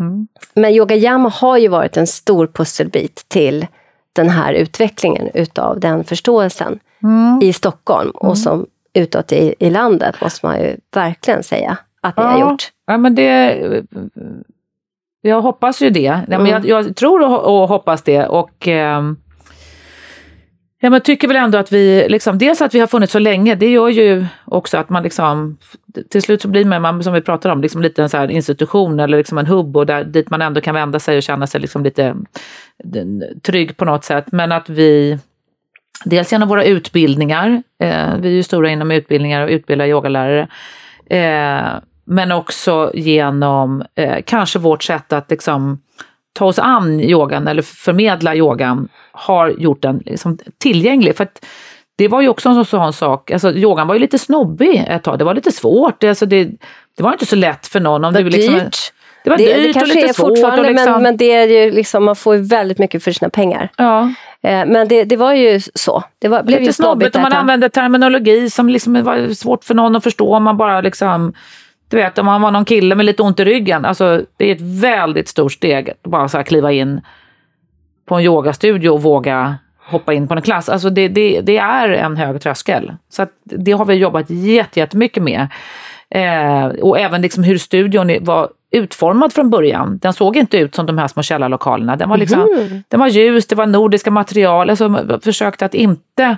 Mm. 0.00 0.28
Men 0.54 0.74
yogayama 0.74 1.28
har 1.28 1.58
ju 1.58 1.68
varit 1.68 1.96
en 1.96 2.06
stor 2.06 2.46
pusselbit 2.46 3.24
till 3.28 3.66
den 4.12 4.28
här 4.28 4.52
utvecklingen 4.52 5.30
utav 5.34 5.80
den 5.80 6.04
förståelsen 6.04 6.78
Mm. 7.02 7.38
i 7.42 7.52
Stockholm 7.52 8.10
och 8.10 8.38
som 8.38 8.66
utåt 8.94 9.32
i, 9.32 9.54
i 9.58 9.70
landet 9.70 10.20
måste 10.20 10.46
man 10.46 10.60
ju 10.60 10.76
verkligen 10.94 11.42
säga 11.42 11.78
att 12.00 12.16
ni 12.16 12.22
har 12.22 12.40
gjort. 12.40 12.68
Ja, 12.86 12.98
men 12.98 13.14
det, 13.14 13.62
jag 15.20 15.42
hoppas 15.42 15.82
ju 15.82 15.90
det. 15.90 16.00
Ja, 16.00 16.22
men 16.28 16.40
Mm. 16.40 16.50
jag, 16.50 16.66
jag 16.66 16.96
tror 16.96 17.22
och, 17.24 17.62
och 17.62 17.68
hoppas 17.68 18.02
det. 18.02 18.26
Och, 18.26 18.68
ehm, 18.68 19.16
ja, 20.80 20.90
men 20.90 21.00
tycker 21.00 21.28
väl 21.28 21.36
ändå 21.36 21.58
att 21.58 21.72
vi, 21.72 22.06
liksom, 22.08 22.38
dels 22.38 22.62
att 22.62 22.74
vi 22.74 22.80
har 22.80 22.86
funnits 22.86 23.12
så 23.12 23.18
länge, 23.18 23.54
det 23.54 23.70
gör 23.70 23.88
ju 23.88 24.26
också 24.44 24.78
att 24.78 24.88
man 24.90 25.02
liksom, 25.02 25.56
till 26.10 26.22
slut 26.22 26.42
så 26.42 26.48
blir 26.48 26.64
man, 26.64 27.02
som 27.02 27.12
vi 27.12 27.20
pratar 27.20 27.50
om, 27.50 27.60
liksom 27.62 27.82
lite 27.82 28.02
en 28.02 28.08
så 28.08 28.24
institution 28.24 29.00
eller 29.00 29.18
liksom 29.18 29.38
en 29.38 29.46
hubb 29.46 29.76
och 29.76 29.86
där, 29.86 30.04
dit 30.04 30.30
man 30.30 30.42
ändå 30.42 30.60
kan 30.60 30.74
vända 30.74 30.98
sig 30.98 31.16
och 31.16 31.22
känna 31.22 31.46
sig 31.46 31.60
liksom 31.60 31.84
lite 31.84 32.04
eh, 32.04 32.16
trygg 33.42 33.76
på 33.76 33.84
något 33.84 34.04
sätt. 34.04 34.24
Men 34.32 34.52
att 34.52 34.68
vi, 34.68 35.18
dels 36.04 36.32
genom 36.32 36.48
våra 36.48 36.64
utbildningar, 36.64 37.62
eh, 37.82 38.16
vi 38.20 38.28
är 38.28 38.32
ju 38.32 38.42
stora 38.42 38.70
inom 38.70 38.90
utbildningar 38.90 39.42
och 39.42 39.48
utbildar 39.50 39.86
yogalärare, 39.86 40.48
eh, 41.10 41.78
men 42.04 42.32
också 42.32 42.90
genom 42.94 43.84
eh, 43.94 44.16
kanske 44.26 44.58
vårt 44.58 44.82
sätt 44.82 45.12
att 45.12 45.30
liksom 45.30 45.80
ta 46.32 46.44
oss 46.46 46.58
an 46.58 47.00
yogan 47.00 47.48
eller 47.48 47.62
förmedla 47.62 48.34
yogan 48.34 48.88
har 49.12 49.48
gjort 49.50 49.82
den 49.82 50.02
liksom 50.06 50.38
tillgänglig. 50.58 51.16
För 51.16 51.28
det 51.98 52.08
var 52.08 52.20
ju 52.20 52.28
också 52.28 52.48
en 52.48 52.64
sån 52.64 52.92
sak, 52.92 53.30
alltså 53.30 53.52
yogan 53.52 53.86
var 53.86 53.94
ju 53.94 54.00
lite 54.00 54.18
snobbig 54.18 54.84
ett 54.88 55.02
tag, 55.02 55.18
det 55.18 55.24
var 55.24 55.34
lite 55.34 55.52
svårt, 55.52 56.04
alltså 56.04 56.26
det, 56.26 56.44
det 56.96 57.02
var 57.02 57.12
inte 57.12 57.26
så 57.26 57.36
lätt 57.36 57.66
för 57.66 57.80
någon. 57.80 58.04
Om 58.04 58.12
Det 58.12 58.18
du 58.18 58.24
var 58.24 58.30
liksom, 58.30 58.54
dyrt. 58.54 58.76
Det 59.24 59.30
var 59.30 59.36
Det, 59.36 59.44
dyrt 59.44 59.62
det 59.62 59.68
och 59.68 59.74
kanske 59.74 59.94
lite 59.94 60.08
är 60.08 60.12
svårt. 60.12 60.28
fortfarande, 60.28 60.62
och 60.62 60.70
liksom, 60.74 60.92
men, 60.92 61.02
men 61.02 61.16
det 61.16 61.32
är 61.32 61.46
ju 61.64 61.70
liksom, 61.70 62.04
man 62.04 62.16
får 62.16 62.36
ju 62.36 62.42
väldigt 62.42 62.78
mycket 62.78 63.04
för 63.04 63.12
sina 63.12 63.30
pengar. 63.30 63.68
ja. 63.76 64.12
Eh, 64.46 64.66
men 64.66 64.88
det, 64.88 65.04
det 65.04 65.16
var 65.16 65.32
ju 65.34 65.60
så. 65.74 66.04
Det 66.18 66.28
var, 66.28 66.42
blev 66.42 66.58
ju 66.58 66.66
lite 66.66 66.72
snobbigt 66.72 67.12
där 67.12 67.20
och 67.20 67.22
man 67.22 67.32
använde 67.32 67.68
terminologi 67.68 68.50
som 68.50 68.68
liksom 68.68 69.02
var 69.04 69.34
svårt 69.34 69.64
för 69.64 69.74
någon 69.74 69.96
att 69.96 70.02
förstå 70.04 70.34
om 70.36 70.42
man 70.42 70.56
bara 70.56 70.80
liksom 70.80 71.32
du 71.88 71.96
vet, 71.96 72.18
om 72.18 72.26
man 72.26 72.42
var 72.42 72.50
någon 72.50 72.64
kille 72.64 72.94
med 72.94 73.06
lite 73.06 73.22
ont 73.22 73.40
i 73.40 73.44
ryggen. 73.44 73.84
Alltså, 73.84 74.22
det 74.36 74.50
är 74.50 74.54
ett 74.54 74.80
väldigt 74.82 75.28
stort 75.28 75.52
steg 75.52 75.90
att 75.90 76.02
bara 76.02 76.28
så 76.28 76.42
kliva 76.42 76.72
in 76.72 77.00
på 78.08 78.14
en 78.14 78.22
yogastudio 78.24 78.90
och 78.90 79.02
våga 79.02 79.56
hoppa 79.86 80.12
in 80.14 80.28
på 80.28 80.34
en 80.34 80.42
klass. 80.42 80.68
Alltså 80.68 80.90
det, 80.90 81.08
det, 81.08 81.40
det 81.40 81.58
är 81.58 81.88
en 81.88 82.16
hög 82.16 82.40
tröskel. 82.40 82.92
Så 83.08 83.26
det 83.44 83.72
har 83.72 83.84
vi 83.84 83.94
jobbat 83.94 84.30
jätte- 84.30 84.80
jättemycket 84.80 85.22
med. 85.22 85.48
Eh, 86.10 86.66
och 86.66 86.98
även 86.98 87.22
liksom 87.22 87.44
hur 87.44 87.58
studion 87.58 88.24
var 88.24 88.48
utformad 88.70 89.32
från 89.32 89.50
början. 89.50 89.98
Den 90.02 90.12
såg 90.12 90.36
inte 90.36 90.58
ut 90.58 90.74
som 90.74 90.86
de 90.86 90.98
här 90.98 91.08
små 91.08 91.22
källarlokalerna. 91.22 91.96
Den 91.96 92.08
var, 92.08 92.16
liksom, 92.16 92.40
Mhm. 92.40 92.82
den 92.88 93.00
var 93.00 93.08
ljus, 93.08 93.46
det 93.46 93.54
var 93.54 93.66
nordiska 93.66 94.10
material. 94.10 94.70
Alltså, 94.70 95.18
försökte 95.24 95.64
att 95.66 95.74
inte... 95.74 96.36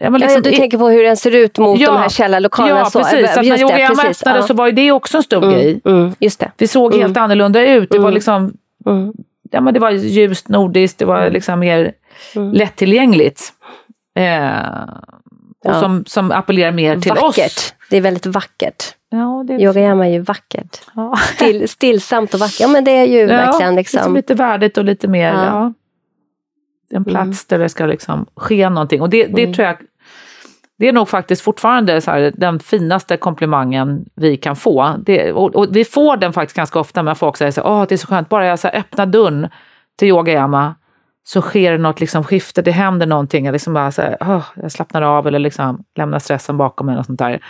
Ja, 0.00 0.10
men 0.10 0.12
Ja, 0.20 0.26
liksom 0.26 0.42
du 0.42 0.50
tänker 0.50 0.78
på 0.78 0.88
hur 0.88 1.02
den 1.04 1.16
ser 1.16 1.34
ut 1.34 1.58
mot 1.58 1.80
Ja, 1.80 1.92
de 1.92 1.98
här 1.98 2.08
källarlokalerna. 2.08 2.78
Ja, 2.80 2.84
så. 2.84 2.98
precis. 3.02 3.34
Så 3.34 3.40
att 3.40 3.46
när 3.46 3.60
Yogayama 3.60 3.94
precis, 4.02 4.22
öppnade 4.22 4.42
så 4.42 4.54
var 4.54 4.70
det 4.72 4.92
också 4.92 5.16
en 5.16 5.22
stor 5.22 5.40
grej. 5.52 5.80
Mm, 5.84 5.98
mm, 6.00 6.14
just 6.20 6.40
det. 6.40 6.50
Vi 6.58 6.66
såg 6.66 6.92
Mm. 6.94 7.02
helt 7.06 7.16
annorlunda 7.16 7.66
ut. 7.74 7.90
Det 7.90 7.98
var 7.98 8.04
Mm. 8.04 8.14
liksom 8.14 8.52
Mm, 8.86 9.12
ja, 9.50 9.60
men 9.60 9.74
det 9.74 9.80
var 9.80 9.90
ljust 9.90 10.48
nordiskt, 10.48 10.98
det 10.98 11.04
var 11.04 11.30
liksom 11.30 11.60
mer 11.60 11.92
Mm. 12.36 12.52
lättillgängligt. 12.52 13.40
Eh, 14.18 14.58
och 15.64 15.74
som, 15.74 16.04
som 16.06 16.32
appellerar 16.32 16.72
mer 16.72 17.00
till 17.00 17.10
vackert. 17.12 17.46
oss. 17.46 17.74
Det 17.90 17.96
är 17.96 18.00
väldigt 18.00 18.26
vackert. 18.26 18.84
Ja, 19.10 19.44
det 19.46 19.54
är 19.54 19.58
Yogayama 19.60 20.06
är 20.06 20.10
ju 20.12 20.20
vackert. 20.20 20.80
ja. 20.94 21.16
Still, 21.16 21.68
stillsamt 21.68 22.34
och 22.34 22.40
vackert. 22.40 22.60
Ja, 22.60 22.68
men 22.68 22.84
det 22.84 22.90
är 22.90 23.04
ju 23.06 23.26
verkligen 23.26 23.74
liksom 23.76 24.14
lite 24.14 24.34
värdigt 24.34 24.78
och 24.78 24.84
lite 24.84 25.08
mer, 25.08 25.32
Ja. 25.32 25.44
ja. 25.44 25.72
En 26.96 27.04
plats 27.04 27.46
där 27.46 27.58
det 27.58 27.68
ska 27.68 27.86
liksom 27.86 28.26
ske 28.36 28.68
någonting. 28.68 29.00
Och 29.02 29.10
det, 29.10 29.26
det 29.26 29.42
Mm. 29.42 29.54
tror 29.54 29.66
jag, 29.66 29.76
det 30.78 30.88
är 30.88 30.92
nog 30.92 31.08
faktiskt 31.08 31.42
fortfarande 31.42 32.00
så 32.00 32.10
här, 32.10 32.32
den 32.36 32.60
finaste 32.60 33.16
komplimangen 33.16 34.04
vi 34.14 34.36
kan 34.36 34.56
få. 34.56 34.94
Det, 34.98 35.32
och, 35.32 35.54
och 35.56 35.76
vi 35.76 35.84
får 35.84 36.16
den 36.16 36.32
faktiskt 36.32 36.56
ganska 36.56 36.78
ofta 36.80 37.02
när 37.02 37.14
folk 37.14 37.36
säger 37.36 37.50
så 37.52 37.62
Åh, 37.62 37.84
det 37.88 37.94
är 37.94 37.96
så 37.96 38.06
skönt, 38.06 38.28
bara 38.28 38.46
jag 38.46 38.58
så 38.58 38.68
här, 38.68 38.78
öppnar 38.78 39.06
dörren 39.06 39.48
till 39.98 40.08
Yogayama 40.08 40.74
så 41.24 41.40
sker 41.42 41.72
det 41.72 41.78
något 41.78 42.00
liksom 42.00 42.24
skifte, 42.24 42.62
det 42.62 42.70
händer 42.70 43.06
någonting. 43.06 43.44
Jag, 43.46 43.52
liksom 43.52 43.74
bara 43.74 43.92
så 43.92 44.02
här, 44.02 44.16
"Åh, 44.20 44.44
jag 44.62 44.72
slappnar 44.72 45.02
av 45.02 45.26
eller 45.26 45.38
liksom 45.38 45.84
lämnar 45.96 46.18
stressen 46.18 46.56
bakom 46.56 46.86
mig. 46.86 46.98
Och 46.98 47.06
sånt 47.06 47.18
där. 47.18 47.40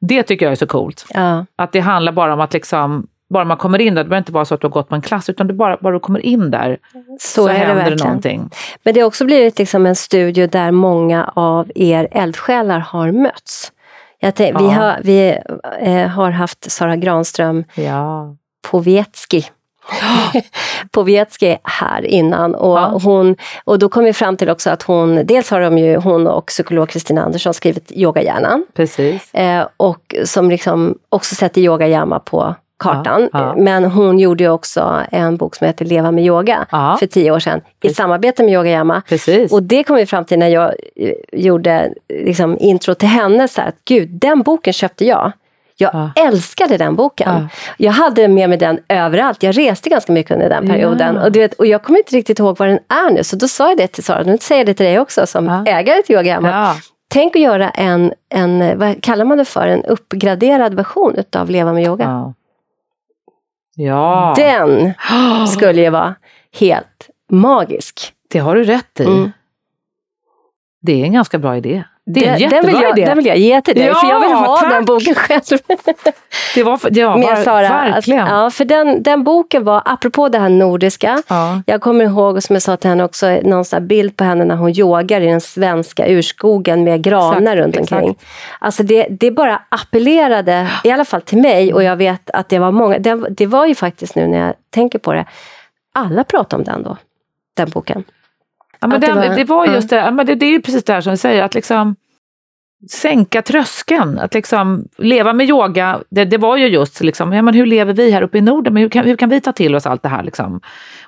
Det 0.00 0.22
tycker 0.22 0.46
jag 0.46 0.52
är 0.52 0.56
så 0.56 0.66
coolt. 0.66 1.06
Ja. 1.14 1.46
Att 1.56 1.72
det 1.72 1.80
handlar 1.80 2.12
bara 2.12 2.34
om 2.34 2.40
att 2.40 2.52
liksom, 2.52 3.06
bara 3.30 3.44
man 3.44 3.56
kommer 3.56 3.80
in 3.80 3.94
där, 3.94 4.04
det 4.04 4.08
behöver 4.08 4.20
inte 4.22 4.32
vara 4.32 4.44
så 4.44 4.54
att 4.54 4.60
du 4.60 4.66
har 4.66 4.72
gått 4.72 4.88
på 4.88 4.94
en 4.94 5.02
klass, 5.02 5.28
utan 5.30 5.46
du 5.46 5.54
bara, 5.54 5.76
bara 5.80 5.94
du 5.94 6.00
kommer 6.00 6.20
in 6.20 6.50
där 6.50 6.78
Så, 7.20 7.42
så, 7.42 7.48
händer 7.48 7.66
det 7.68 7.74
verkligen. 7.74 7.98
någonting. 8.06 8.50
Men 8.82 8.94
det 8.94 9.00
har 9.00 9.06
också 9.06 9.24
blivit 9.24 9.58
liksom 9.58 9.86
en 9.86 9.96
studio 9.96 10.46
där 10.46 10.70
många 10.70 11.32
av 11.36 11.70
er 11.74 12.08
eldsjälar 12.10 12.78
har 12.78 13.12
mötts. 13.12 13.72
Jag 14.18 14.34
tänk, 14.34 14.60
vi 14.60 14.64
Ja. 14.64 14.70
har, 14.70 14.96
vi 15.02 15.38
eh, 15.80 16.06
har 16.08 16.30
haft 16.30 16.70
Sara 16.70 16.96
Granström 16.96 17.64
Ja. 17.74 18.36
Povietski. 18.70 19.44
Povietski 20.90 21.56
här 21.64 22.04
innan 22.06 22.54
och, 22.54 22.78
Ja. 22.78 22.98
hon, 23.04 23.36
och 23.64 23.78
då 23.78 23.88
kom 23.88 24.04
vi 24.04 24.12
fram 24.12 24.36
till 24.36 24.50
också 24.50 24.70
att 24.70 24.82
hon, 24.82 25.26
dels 25.26 25.50
har 25.50 25.60
de 25.60 25.78
ju, 25.78 25.96
hon 25.96 26.26
och 26.26 26.46
psykolog 26.46 26.88
Kristina 26.88 27.22
Andersson 27.24 27.54
skrivit 27.54 27.92
Yogahjärnan 27.92 28.66
Precis. 28.74 29.34
eh, 29.34 29.66
och 29.76 30.14
som 30.24 30.50
liksom 30.50 30.98
också 31.08 31.34
sätter 31.34 31.60
yogayama 31.60 32.18
på 32.20 32.54
kartan. 32.78 33.28
Ja, 33.32 33.40
ja. 33.40 33.54
Men 33.62 33.84
hon 33.84 34.18
gjorde 34.18 34.44
ju 34.44 34.50
också 34.50 35.02
en 35.10 35.36
bok 35.36 35.56
som 35.56 35.66
heter 35.66 35.84
Leva 35.84 36.10
med 36.10 36.24
yoga 36.24 36.66
Ja. 36.70 36.96
för 37.00 37.06
tio 37.06 37.30
år 37.30 37.38
sedan 37.38 37.58
i 37.58 37.62
Precis. 37.82 37.96
samarbete 37.96 38.42
med 38.42 38.52
Yogayama. 38.54 39.02
Precis. 39.08 39.52
Och 39.52 39.62
det 39.62 39.84
kom 39.84 39.96
vi 39.96 40.06
fram 40.06 40.24
till 40.24 40.38
när 40.38 40.48
jag 40.48 40.74
eh, 40.96 41.12
gjorde 41.32 41.92
liksom, 42.08 42.56
intro 42.60 42.94
till 42.94 43.08
henne. 43.08 43.48
Så 43.48 43.60
här, 43.60 43.68
att, 43.68 43.74
Gud, 43.84 44.08
den 44.08 44.42
boken 44.42 44.72
köpte 44.72 45.04
jag. 45.06 45.32
Jag 45.80 45.90
Ja. 45.94 46.10
älskade 46.16 46.76
den 46.76 46.96
boken. 46.96 47.32
Ja. 47.32 47.48
Jag 47.76 47.92
hade 47.92 48.28
med 48.28 48.48
mig 48.48 48.58
den 48.58 48.78
överallt. 48.88 49.42
Jag 49.42 49.58
reste 49.58 49.88
ganska 49.88 50.12
mycket 50.12 50.32
under 50.32 50.48
den 50.48 50.66
perioden. 50.68 51.14
Ja. 51.16 51.22
Och, 51.24 51.32
du 51.32 51.40
vet, 51.40 51.54
och 51.54 51.66
jag 51.66 51.82
kommer 51.82 51.98
inte 51.98 52.16
riktigt 52.16 52.38
ihåg 52.38 52.58
vad 52.58 52.68
den 52.68 52.78
är 52.88 53.10
nu. 53.10 53.24
Så 53.24 53.36
då 53.36 53.48
sa 53.48 53.68
jag 53.68 53.78
det 53.78 53.86
till 53.86 54.04
Sara. 54.04 54.22
Nu 54.22 54.38
säger 54.40 54.60
jag 54.60 54.66
det 54.66 54.74
till 54.74 54.86
dig 54.86 54.98
också 55.00 55.26
som 55.26 55.48
ägare 55.48 56.02
till 56.02 56.14
Yogayama. 56.16 56.48
ja. 56.50 56.74
Tänk 57.12 57.36
att 57.36 57.42
göra 57.42 57.70
en, 57.70 58.12
en, 58.28 58.78
vad 58.78 59.02
kallar 59.02 59.24
man 59.24 59.38
det 59.38 59.44
för, 59.44 59.66
en 59.66 59.84
uppgraderad 59.84 60.74
version 60.74 61.14
utav 61.14 61.50
Leva 61.50 61.72
med 61.72 61.84
yoga. 61.84 62.34
Ja. 63.76 64.34
Den 64.36 64.92
skulle 65.48 65.82
ju 65.82 65.90
vara 65.90 66.14
helt 66.58 67.10
magisk. 67.30 68.12
Det 68.30 68.38
har 68.38 68.54
du 68.54 68.64
rätt 68.64 69.00
i. 69.00 69.04
Mm. 69.04 69.32
Det 70.82 71.00
är 71.00 71.04
en 71.04 71.12
ganska 71.12 71.38
bra 71.38 71.56
idé. 71.56 71.84
Det 72.12 72.26
är 72.26 72.32
en 72.32 72.32
den, 72.32 72.40
jättebra 72.40 72.60
den, 72.62 72.66
vill 72.74 72.82
jag, 72.82 72.98
idé. 72.98 73.06
den 73.06 73.16
vill 73.16 73.26
jag 73.26 73.36
ge 73.38 73.60
till 73.60 73.74
dig, 73.74 73.86
Ja, 73.86 73.94
för 73.94 74.08
jag 74.08 74.20
vill 74.20 74.30
ha 74.32 74.56
tack. 74.60 74.70
den 74.72 74.84
boken 74.84 75.14
själv. 75.14 75.40
Det 76.54 76.62
var, 76.62 77.16
Med 77.18 77.26
bara, 77.26 77.36
Sara. 77.36 77.68
verkligen. 77.68 78.22
Att, 78.22 78.30
ja, 78.30 78.50
för 78.50 78.64
den, 78.64 79.02
den 79.02 79.24
boken 79.24 79.64
var, 79.64 79.82
apropå 79.84 80.28
det 80.28 80.38
här 80.38 80.48
nordiska, 80.48 81.22
Ja. 81.28 81.62
jag 81.66 81.80
kommer 81.80 82.04
ihåg, 82.04 82.42
som 82.42 82.54
jag 82.54 82.62
sa 82.62 82.76
till 82.76 82.90
henne 82.90 83.04
också, 83.04 83.40
någon 83.42 83.64
sån 83.64 83.86
bild 83.86 84.16
på 84.16 84.24
henne 84.24 84.44
när 84.44 84.56
hon 84.56 84.70
yogar 84.78 85.20
i 85.20 85.26
den 85.26 85.40
svenska 85.40 86.08
urskogen 86.08 86.84
med 86.84 87.02
granar 87.02 87.56
runt 87.56 87.76
omkring. 87.76 88.10
exakt. 88.10 88.26
Alltså 88.58 88.82
det, 88.82 89.06
det 89.10 89.30
bara 89.30 89.62
appellerade, 89.68 90.68
i 90.84 90.90
alla 90.90 91.04
fall 91.04 91.20
till 91.22 91.38
mig, 91.38 91.74
och 91.74 91.82
jag 91.82 91.96
vet 91.96 92.30
att 92.30 92.48
det 92.48 92.58
var 92.58 92.70
många, 92.72 92.98
det, 92.98 93.14
det 93.30 93.46
var 93.46 93.66
ju 93.66 93.74
faktiskt 93.74 94.14
nu 94.14 94.26
när 94.26 94.38
jag 94.46 94.54
tänker 94.74 94.98
på 94.98 95.12
det, 95.12 95.24
alla 95.94 96.24
pratade 96.24 96.60
om 96.60 96.64
den 96.64 96.82
då, 96.82 96.96
den 97.56 97.70
boken. 97.70 98.04
Ja, 98.80 98.88
men 98.88 99.00
det 99.00 99.06
det, 99.06 99.12
var- 99.12 99.28
var, 99.28 99.36
det 99.36 99.44
var 99.44 99.66
just 99.66 99.90
det, 99.90 99.96
ja, 99.96 100.10
men 100.10 100.26
det, 100.26 100.34
det 100.34 100.46
är 100.46 100.50
ju 100.50 100.60
precis 100.62 100.84
det 100.84 100.92
här 100.92 101.00
som 101.00 101.10
du 101.10 101.16
säger, 101.16 101.42
att 101.42 101.54
liksom 101.54 101.96
sänka 102.88 103.42
tröskeln, 103.42 104.18
att 104.18 104.34
liksom 104.34 104.88
leva 104.98 105.32
med 105.32 105.48
yoga, 105.48 106.00
det, 106.10 106.24
det 106.24 106.38
var 106.38 106.56
ju 106.56 106.66
just 106.66 107.00
liksom, 107.00 107.32
ja, 107.32 107.42
men 107.42 107.54
hur 107.54 107.66
lever 107.66 107.92
vi 107.92 108.10
här 108.10 108.22
uppe 108.22 108.38
i 108.38 108.40
Norden, 108.40 108.74
men 108.74 108.82
hur 108.82 108.90
kan, 108.90 109.04
hur 109.04 109.16
kan 109.16 109.28
vi 109.28 109.40
ta 109.40 109.52
till 109.52 109.74
oss 109.74 109.86
allt 109.86 110.02
det 110.02 110.08
här 110.08 110.22
liksom? 110.22 110.60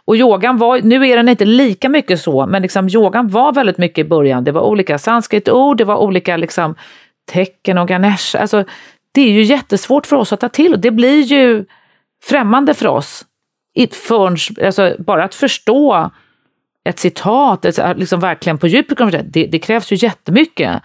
Och 0.04 0.16
yogan 0.16 0.58
var, 0.58 0.80
nu 0.82 1.08
är 1.08 1.16
den 1.16 1.28
inte 1.28 1.44
lika 1.44 1.88
mycket 1.88 2.20
så, 2.20 2.46
men 2.46 2.62
liksom 2.62 2.88
yogan 2.88 3.28
var 3.28 3.52
väldigt 3.52 3.78
mycket 3.78 4.06
i 4.06 4.08
början, 4.08 4.44
det 4.44 4.52
var 4.52 4.62
olika 4.62 4.98
sanskritord, 4.98 5.76
det 5.76 5.84
var 5.84 5.96
olika 5.96 6.36
liksom 6.36 6.74
tecken 7.32 7.78
och 7.78 7.88
ganesh, 7.88 8.36
alltså 8.40 8.64
det 9.14 9.20
är 9.20 9.32
ju 9.32 9.42
jättesvårt 9.42 10.06
för 10.06 10.16
oss 10.16 10.32
att 10.32 10.40
ta 10.40 10.48
till 10.48 10.80
det 10.80 10.90
blir 10.90 11.20
ju 11.20 11.64
främmande 12.24 12.74
för 12.74 12.86
oss. 12.86 13.24
Förrän, 13.92 14.36
alltså, 14.66 14.96
bara 14.98 15.24
att 15.24 15.34
förstå 15.34 16.10
ett 16.84 16.98
citat, 16.98 17.64
ett, 17.64 17.98
liksom 17.98 18.20
verkligen 18.20 18.58
på 18.58 18.66
djupet, 18.66 19.32
det, 19.32 19.46
det 19.46 19.58
krävs 19.58 19.92
ju 19.92 19.96
jättemycket. 19.96 20.82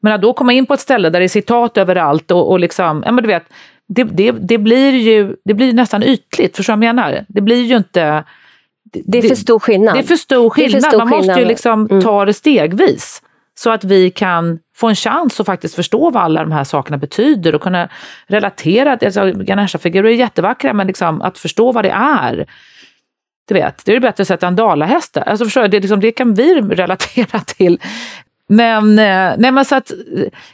Men 0.00 0.12
att 0.12 0.22
då 0.22 0.32
komma 0.32 0.52
in 0.52 0.66
på 0.66 0.74
ett 0.74 0.80
ställe 0.80 1.10
där 1.10 1.20
det 1.20 1.26
är 1.26 1.28
citat 1.28 1.76
överallt 1.78 2.30
och, 2.30 2.50
och 2.50 2.60
liksom, 2.60 3.02
ja 3.06 3.12
men 3.12 3.24
du 3.24 3.28
vet, 3.28 3.44
det, 3.88 4.04
det, 4.04 4.30
det 4.30 4.58
blir 4.58 4.92
ju 4.92 5.36
det 5.44 5.54
blir 5.54 5.72
nästan 5.72 6.02
ytligt, 6.02 6.56
förstår 6.56 6.72
du 6.72 6.76
vad 6.78 6.86
jag 6.86 6.94
menar? 6.94 7.24
Det 7.28 7.40
blir 7.40 7.62
ju 7.62 7.76
inte... 7.76 8.24
Det 8.84 9.18
är 9.18 9.22
för 9.22 9.34
stor 9.34 9.58
skillnad. 9.58 9.94
Det 9.94 9.98
är 9.98 10.02
för 10.02 10.16
stor 10.16 10.52
Det 10.56 10.64
är 10.64 10.68
för 10.68 10.72
skillnad, 10.72 10.90
stor 10.90 10.98
man 10.98 11.08
måste 11.08 11.26
ju 11.26 11.34
skillnad. 11.34 11.48
liksom 11.48 11.86
Mm. 11.90 12.02
ta 12.02 12.24
det 12.24 12.34
stegvis. 12.34 13.22
Så 13.54 13.70
att 13.70 13.84
vi 13.84 14.10
kan 14.10 14.58
få 14.76 14.88
en 14.88 14.94
chans 14.94 15.40
att 15.40 15.46
faktiskt 15.46 15.74
förstå 15.74 16.10
vad 16.10 16.22
alla 16.22 16.40
de 16.40 16.52
här 16.52 16.64
sakerna 16.64 16.98
betyder 16.98 17.54
och 17.54 17.60
kunna 17.60 17.88
relatera. 18.26 18.98
Alltså, 19.02 19.32
Ganesha-figurer 19.32 20.08
är 20.08 20.14
jättevackra, 20.14 20.72
men 20.72 20.86
liksom 20.86 21.22
att 21.22 21.38
förstå 21.38 21.72
vad 21.72 21.84
det 21.84 21.90
är. 21.90 22.46
Du 23.48 23.54
vet, 23.54 23.84
det 23.84 23.96
är 23.96 24.00
bättre 24.00 24.22
att 24.22 24.28
sätta 24.28 24.46
en 24.46 24.56
dalahäst 24.56 25.14
där. 25.14 25.22
Alltså, 25.22 25.44
förstår 25.44 25.62
du, 25.62 25.68
det, 25.68 25.80
liksom, 25.80 26.00
det 26.00 26.12
kan 26.12 26.34
vi 26.34 26.60
relatera 26.60 27.40
till. 27.40 27.80
Men, 28.48 28.98
eh, 28.98 29.34
nej 29.38 29.52
men 29.52 29.64
så 29.64 29.76
att, 29.76 29.92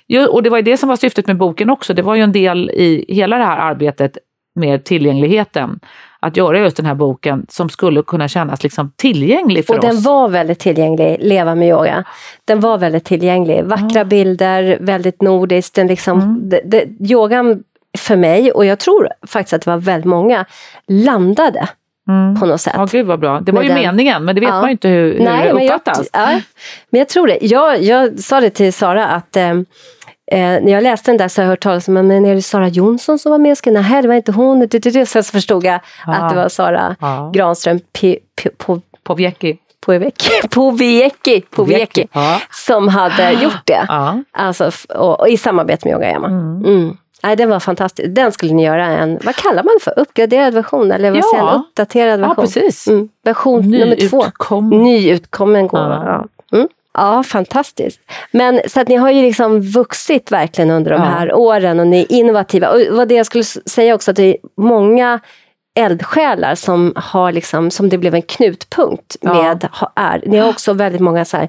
eh, 0.08 0.24
och 0.24 0.42
det 0.42 0.50
var 0.50 0.56
ju 0.56 0.62
det 0.62 0.76
som 0.76 0.88
var 0.88 0.96
syftet 0.96 1.26
med 1.26 1.36
boken 1.36 1.70
också. 1.70 1.94
Det 1.94 2.02
var 2.02 2.14
ju 2.14 2.22
en 2.22 2.32
del 2.32 2.70
i 2.70 3.04
hela 3.08 3.38
det 3.38 3.44
här 3.44 3.58
arbetet 3.58 4.18
mer 4.54 4.78
tillgängligheten 4.78 5.80
att 6.20 6.36
göra 6.36 6.58
just 6.58 6.76
den 6.76 6.86
här 6.86 6.94
boken 6.94 7.46
som 7.48 7.68
skulle 7.68 8.02
kunna 8.02 8.28
kännas 8.28 8.62
liksom 8.62 8.92
tillgänglig 8.96 9.66
för 9.66 9.74
och 9.74 9.78
oss. 9.78 9.84
Och 9.84 9.90
den 9.90 10.02
var 10.02 10.28
väldigt 10.28 10.58
tillgänglig, 10.58 11.16
Leva 11.20 11.54
med 11.54 11.68
yoga. 11.68 12.04
Den 12.44 12.60
var 12.60 12.78
väldigt 12.78 13.04
tillgänglig. 13.04 13.64
Vackra 13.64 14.00
mm. 14.00 14.08
bilder, 14.08 14.78
väldigt 14.80 15.22
nordiskt. 15.22 15.74
Den 15.74 15.86
liksom, 15.86 16.20
mm. 16.20 16.48
det, 16.48 16.60
det, 16.64 17.12
yogan 17.12 17.62
för 17.98 18.16
mig, 18.16 18.52
och 18.52 18.64
jag 18.64 18.78
tror 18.78 19.08
faktiskt 19.26 19.52
att 19.54 19.62
det 19.62 19.70
var 19.70 19.78
väldigt 19.78 20.08
många, 20.08 20.44
landade 20.88 21.68
Mm. 22.08 22.40
På 22.40 22.46
något 22.46 22.60
sätt. 22.60 22.74
Ja, 22.76 22.84
gud 22.84 23.06
vad 23.06 23.20
bra. 23.20 23.40
Det 23.40 23.52
var 23.52 23.62
ju 23.62 23.68
den, 23.68 23.78
meningen, 23.78 24.24
men 24.24 24.34
det 24.34 24.40
vet 24.40 24.50
ja. 24.50 24.60
man 24.60 24.64
ju 24.64 24.72
inte 24.72 24.88
hur, 24.88 25.12
hur 25.12 25.24
Nej, 25.24 25.52
det 25.52 25.52
uppfattas. 25.52 26.08
Men 26.12 26.22
jag, 26.22 26.32
ja, 26.32 26.40
men 26.90 26.98
jag 26.98 27.08
tror 27.08 27.26
det. 27.26 27.38
Jag, 27.40 27.82
jag 27.82 28.18
sa 28.18 28.40
det 28.40 28.50
till 28.50 28.72
Sara 28.72 29.06
att 29.06 29.36
eh, 29.36 29.54
Eh, 30.32 30.38
när 30.38 30.72
jag 30.72 30.82
läste 30.82 31.10
den 31.10 31.18
där 31.18 31.28
så 31.28 31.40
har 31.40 31.44
jag 31.44 31.50
hört 31.50 31.62
talas 31.62 31.88
om, 31.88 31.94
men 31.94 32.26
är 32.26 32.34
det 32.34 32.42
Sara 32.42 32.68
Jonsson 32.68 33.18
som 33.18 33.30
var 33.30 33.38
med 33.38 33.50
och 33.50 33.58
skrev? 33.58 33.74
Nej, 33.74 34.02
det 34.02 34.08
var 34.08 34.14
inte 34.14 34.32
hon. 34.32 34.68
Sen 35.06 35.24
så 35.24 35.32
förstod 35.32 35.64
jag 35.64 35.80
ah. 36.06 36.12
att 36.12 36.30
det 36.30 36.36
var 36.36 36.48
Sara 36.48 36.96
ah. 37.00 37.30
Granström 37.30 37.80
Poviecki. 39.02 39.58
Poviecki, 40.50 41.40
Poviecki, 41.50 42.08
ja. 42.12 42.40
som 42.50 42.88
hade 42.88 43.32
gjort 43.32 43.62
det. 43.64 43.86
Ja. 43.88 44.22
Alltså, 44.32 44.70
och, 44.88 45.20
och, 45.20 45.28
i 45.28 45.36
samarbete 45.36 45.88
med 45.88 45.92
Yoga 45.92 46.10
Yama. 46.10 46.26
Mm. 46.26 46.64
Mm. 46.64 46.96
Nej, 47.24 47.36
den 47.36 47.50
var 47.50 47.60
fantastisk. 47.60 48.08
Den 48.14 48.32
skulle 48.32 48.52
ni 48.54 48.64
göra 48.64 48.86
en, 48.86 49.18
vad 49.22 49.36
kallar 49.36 49.62
man 49.62 49.78
för, 49.80 49.98
uppgraderad 49.98 50.54
version? 50.54 50.92
Eller 50.92 51.10
vad 51.10 51.18
ja. 51.18 51.24
säger 51.32 51.48
en 51.48 51.60
uppdaterad 51.60 52.20
version? 52.20 52.34
Ja, 52.36 52.42
precis. 52.42 52.88
Mm. 52.88 53.08
Version 53.24 53.70
nummer 53.70 54.08
två. 54.08 54.60
Nyutkommen 54.60 55.66
gåva. 55.66 56.26
Ja. 56.50 56.56
Mm. 56.56 56.68
Ja, 56.94 57.22
fantastiskt. 57.22 58.00
Men 58.30 58.60
så 58.68 58.80
att 58.80 58.88
ni 58.88 58.96
har 58.96 59.10
ju 59.10 59.22
liksom 59.22 59.60
vuxit 59.60 60.32
verkligen 60.32 60.70
under 60.70 60.90
de 60.90 61.00
här 61.00 61.34
åren 61.34 61.80
och 61.80 61.86
ni 61.86 62.00
är 62.00 62.12
innovativa. 62.12 62.68
Och 62.70 62.80
vad 62.90 63.08
det 63.08 63.14
jag 63.14 63.26
skulle 63.26 63.44
säga 63.44 63.94
också, 63.94 64.10
att 64.10 64.16
det 64.16 64.22
är 64.22 64.36
många 64.56 65.20
eldsjälar 65.74 66.54
som 66.54 66.92
har 66.96 67.32
liksom, 67.32 67.70
som 67.70 67.88
det 67.88 67.98
blev 67.98 68.14
en 68.14 68.22
knutpunkt 68.22 69.16
med, 69.20 69.68
ja. 69.80 69.92
är. 69.96 70.22
Ni 70.26 70.36
har 70.36 70.48
också 70.48 70.72
väldigt 70.72 71.00
många 71.00 71.24
så 71.24 71.36
här, 71.36 71.48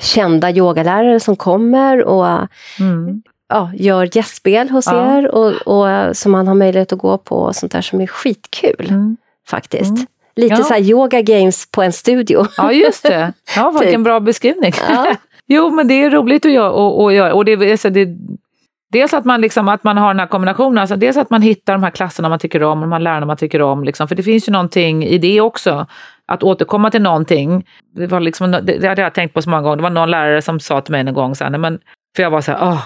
kända 0.00 0.50
yogalärare 0.50 1.20
som 1.20 1.36
kommer 1.36 2.04
och 2.04 2.26
mm. 2.80 3.22
Ja, 3.52 3.70
gör 3.74 4.16
gästspel 4.16 4.70
hos 4.70 4.86
ja. 4.86 5.18
er 5.18 5.34
och, 5.34 5.52
och 5.52 6.16
som 6.16 6.32
man 6.32 6.48
har 6.48 6.54
möjlighet 6.54 6.92
att 6.92 6.98
gå 6.98 7.18
på 7.18 7.36
och 7.36 7.56
sånt 7.56 7.72
där 7.72 7.80
som 7.80 8.00
är 8.00 8.06
skitkul 8.06 8.86
mm. 8.88 9.16
faktiskt. 9.48 9.90
Mm. 9.90 10.06
Lite 10.36 10.54
ja. 10.54 10.62
så 10.62 10.76
yoga 10.76 11.22
games 11.22 11.70
på 11.70 11.82
en 11.82 11.92
studio. 11.92 12.46
Ja, 12.56 12.72
just 12.72 13.02
det. 13.02 13.32
Ja, 13.56 13.70
vilken 13.70 14.00
typ. 14.00 14.04
bra 14.04 14.20
beskrivning. 14.20 14.72
Ja. 14.88 15.16
jo, 15.46 15.70
men 15.70 15.88
det 15.88 15.94
är 15.94 16.10
roligt 16.10 16.46
att 16.46 16.52
göra. 16.52 16.70
Och, 16.70 17.04
och, 17.04 17.36
och 17.36 17.44
det, 17.44 17.70
alltså 17.70 17.90
det, 17.90 18.08
dels 18.92 19.14
att 19.14 19.24
man, 19.24 19.40
liksom, 19.40 19.68
att 19.68 19.84
man 19.84 19.96
har 19.96 20.08
den 20.08 20.20
här 20.20 20.26
kombinationen, 20.26 20.78
alltså 20.78 20.96
dels 20.96 21.16
att 21.16 21.30
man 21.30 21.42
hittar 21.42 21.72
de 21.72 21.82
här 21.82 21.90
klasserna 21.90 22.28
man 22.28 22.38
tycker 22.38 22.62
om, 22.62 22.78
och 22.78 22.88
de 22.88 22.92
här 22.92 23.00
lärarna 23.00 23.26
man 23.26 23.36
tycker 23.36 23.62
om. 23.62 23.84
Liksom. 23.84 24.08
För 24.08 24.14
det 24.14 24.22
finns 24.22 24.48
ju 24.48 24.52
någonting 24.52 25.04
i 25.04 25.18
det 25.18 25.40
också. 25.40 25.86
Att 26.26 26.42
återkomma 26.42 26.90
till 26.90 27.02
någonting. 27.02 27.66
Det, 27.96 28.06
var 28.06 28.20
liksom, 28.20 28.50
det, 28.50 28.60
det 28.60 28.88
hade 28.88 29.02
jag 29.02 29.14
tänkt 29.14 29.34
på 29.34 29.42
så 29.42 29.50
många 29.50 29.62
gånger. 29.62 29.76
Det 29.76 29.82
var 29.82 29.90
någon 29.90 30.10
lärare 30.10 30.42
som 30.42 30.60
sa 30.60 30.80
till 30.80 30.92
mig 30.92 31.00
en 31.00 31.14
gång, 31.14 31.34
så 31.34 31.44
här, 31.44 31.58
men, 31.58 31.78
för 32.16 32.22
jag 32.22 32.30
var 32.30 32.40
så 32.40 32.52
här, 32.52 32.58
Åh, 32.62 32.82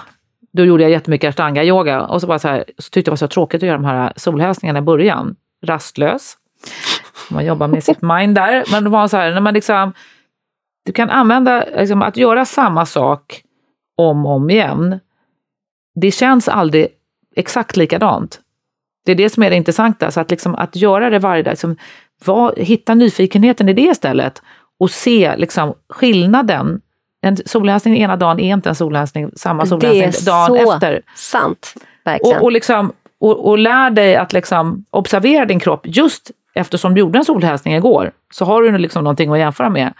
då 0.51 0.65
gjorde 0.65 0.83
jag 0.83 0.91
jättemycket 0.91 1.29
ashtanga-yoga 1.29 2.01
och 2.01 2.21
så, 2.21 2.27
bara 2.27 2.39
så, 2.39 2.47
här, 2.47 2.63
så 2.77 2.89
tyckte 2.89 2.99
jag 2.99 3.05
det 3.05 3.11
var 3.11 3.15
så 3.15 3.27
tråkigt 3.27 3.63
att 3.63 3.67
göra 3.67 3.77
de 3.77 3.85
här 3.85 4.13
solhälsningarna 4.15 4.79
i 4.79 4.81
början. 4.81 5.35
Rastlös. 5.65 6.37
Man 7.31 7.45
jobbar 7.45 7.67
med 7.67 7.83
sitt 7.83 8.01
mind 8.01 8.35
där. 8.35 8.63
Men 8.71 8.83
det 8.83 8.89
var 8.89 9.07
så 9.07 9.17
här, 9.17 9.33
när 9.33 9.41
man 9.41 9.53
liksom, 9.53 9.93
du 10.85 10.91
kan 10.91 11.09
använda, 11.09 11.65
liksom, 11.77 12.01
att 12.01 12.17
göra 12.17 12.45
samma 12.45 12.85
sak 12.85 13.41
om 13.97 14.25
och 14.25 14.31
om 14.31 14.49
igen. 14.49 14.99
Det 15.95 16.11
känns 16.11 16.47
aldrig 16.47 16.87
exakt 17.35 17.77
likadant. 17.77 18.41
Det 19.05 19.11
är 19.11 19.15
det 19.15 19.29
som 19.29 19.43
är 19.43 19.49
det 19.49 19.55
intressanta. 19.55 20.11
Så 20.11 20.19
att, 20.19 20.31
liksom, 20.31 20.55
att 20.55 20.75
göra 20.75 21.09
det 21.09 21.19
varje 21.19 21.43
dag, 21.43 21.51
liksom, 21.51 21.75
var, 22.25 22.53
hitta 22.57 22.93
nyfikenheten 22.93 23.69
i 23.69 23.73
det 23.73 23.81
istället 23.81 24.41
och 24.79 24.91
se 24.91 25.35
liksom, 25.37 25.73
skillnaden. 25.89 26.81
En 27.27 27.37
solhälsning 27.45 27.97
ena 27.97 28.15
dagen 28.15 28.39
är 28.39 28.53
inte 28.53 28.69
en 28.69 28.75
solhälsning 28.75 29.31
samma 29.35 29.65
solhälsning 29.65 30.25
dagen 30.25 30.55
efter. 30.55 30.91
Det 30.91 30.97
är 30.97 31.01
så 31.15 31.37
sant. 31.37 31.73
Verkligen. 32.05 32.37
Och, 32.37 32.43
och, 32.43 32.51
liksom, 32.51 32.93
och, 33.19 33.49
och 33.49 33.57
lär 33.57 33.89
dig 33.89 34.15
att 34.15 34.33
liksom 34.33 34.85
observera 34.89 35.45
din 35.45 35.59
kropp 35.59 35.81
just 35.83 36.31
eftersom 36.55 36.93
du 36.93 36.99
gjorde 36.99 37.19
en 37.19 37.25
solhälsning 37.25 37.75
igår, 37.75 38.11
så 38.33 38.45
har 38.45 38.61
du 38.61 38.77
liksom 38.77 39.03
någonting 39.03 39.31
att 39.31 39.39
jämföra 39.39 39.69
med. 39.69 39.93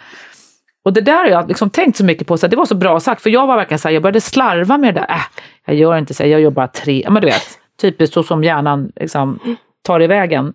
Och 0.85 0.93
det 0.93 1.01
där 1.01 1.17
har 1.17 1.27
jag 1.27 1.47
liksom 1.47 1.69
tänkt 1.69 1.97
så 1.97 2.05
mycket 2.05 2.27
på, 2.27 2.37
så 2.37 2.47
det 2.47 2.55
var 2.55 2.65
så 2.65 2.75
bra 2.75 2.99
sagt, 2.99 3.21
för 3.21 3.29
jag 3.29 3.47
var 3.47 3.55
verkligen 3.55 3.79
så 3.79 3.87
här, 3.87 3.93
jag 3.93 4.03
började 4.03 4.21
slarva 4.21 4.77
med 4.77 4.93
det 4.93 4.99
där. 4.99 5.09
Äh, 5.09 5.21
jag 5.65 5.75
gör 5.75 5.97
inte 5.97 6.13
så, 6.13 6.25
jag 6.25 6.41
gör 6.41 6.51
bara 6.51 6.67
tre, 6.67 7.05
men 7.09 7.21
du 7.21 7.27
vet, 7.27 7.59
typiskt 7.81 8.13
så 8.13 8.23
som 8.23 8.43
hjärnan 8.43 8.91
liksom 8.95 9.57
tar 9.81 10.01
i 10.01 10.07
vägen. 10.07 10.53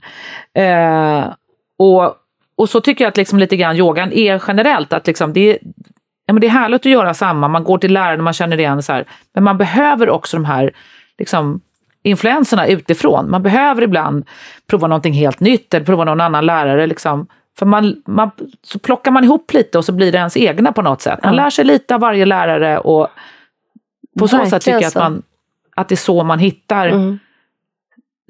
Eh, 0.55 1.25
och, 1.79 2.14
och 2.57 2.68
så 2.68 2.81
tycker 2.81 3.05
jag 3.05 3.09
att 3.09 3.16
liksom 3.16 3.39
lite 3.39 3.57
grann 3.57 3.77
yogan 3.77 4.12
är 4.12 4.43
generellt, 4.47 4.93
att 4.93 5.07
liksom 5.07 5.33
det, 5.33 5.59
ja, 6.33 6.35
men 6.35 6.41
det 6.41 6.47
är 6.47 6.51
härligt 6.51 6.80
att 6.80 6.93
göra 6.93 7.14
samma, 7.14 7.49
man 7.49 7.64
går 7.64 7.78
till 7.78 7.93
läraren 7.93 8.20
och 8.20 8.24
man 8.24 8.33
känner 8.33 8.61
igen 8.61 8.83
så 8.83 8.93
här, 8.93 9.05
men 9.35 9.45
man 9.45 9.59
behöver 9.59 10.11
också 10.11 10.37
de 10.37 10.45
här 10.45 10.72
liksom, 11.18 11.61
influenserna 12.03 12.66
utifrån. 12.66 13.30
Man 13.30 13.43
behöver 13.43 13.83
ibland 13.83 14.24
prova 14.66 14.87
någonting 14.87 15.12
helt 15.12 15.41
nytt 15.41 15.74
eller 15.74 15.87
prova 15.87 16.05
någon 16.05 16.20
annan 16.20 16.47
lärare. 16.47 16.87
Liksom. 16.87 17.26
För 17.59 17.66
man, 17.66 18.03
man, 18.07 18.30
så 18.62 18.78
plockar 18.78 19.11
man 19.11 19.24
ihop 19.24 19.53
lite 19.53 19.78
och 19.78 19.85
så 19.85 19.93
blir 19.93 20.12
det 20.12 20.18
ens 20.18 20.37
egna 20.37 20.72
på 20.72 20.83
något 20.83 21.03
sätt. 21.03 21.18
Man 21.24 21.37
lär 21.37 21.51
sig 21.51 21.64
lite 21.64 21.95
av 21.95 22.01
varje 22.01 22.24
lärare 22.24 22.78
och 22.78 23.09
på 24.18 24.28
så 24.28 24.47
sätt 24.47 24.62
tycker 24.62 24.80
jag 24.80 24.85
att, 24.85 24.95
man, 24.95 25.22
att 25.76 25.89
det 25.89 25.95
är 25.95 25.97
så 25.97 26.24
man 26.24 26.39
hittar 26.39 26.87
mm. 26.87 27.18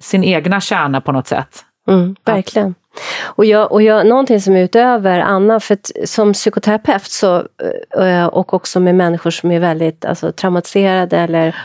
sin 0.01 0.25
egna 0.25 0.61
kärna 0.61 1.01
på 1.01 1.13
något 1.13 1.27
sätt. 1.27 1.65
Mm, 1.89 2.17
verkligen. 2.25 2.75
Och, 3.23 3.45
jag, 3.45 3.73
och 3.73 3.83
jag, 3.83 4.07
någonting 4.07 4.41
som 4.41 4.57
är 4.57 4.63
utöver 4.65 5.21
Anna, 5.21 5.61
för 5.61 5.75
att, 5.75 5.91
som 6.05 6.33
psykoterapeut 6.33 7.11
så, 7.11 7.37
eh, 7.99 8.27
och 8.27 8.55
också 8.55 8.81
med 8.81 8.95
människor 8.95 9.31
som 9.31 9.51
är 9.51 9.61
väldigt 9.61 10.05
alltså, 10.05 10.33
traumatiserade 10.33 11.19
eller 11.19 11.57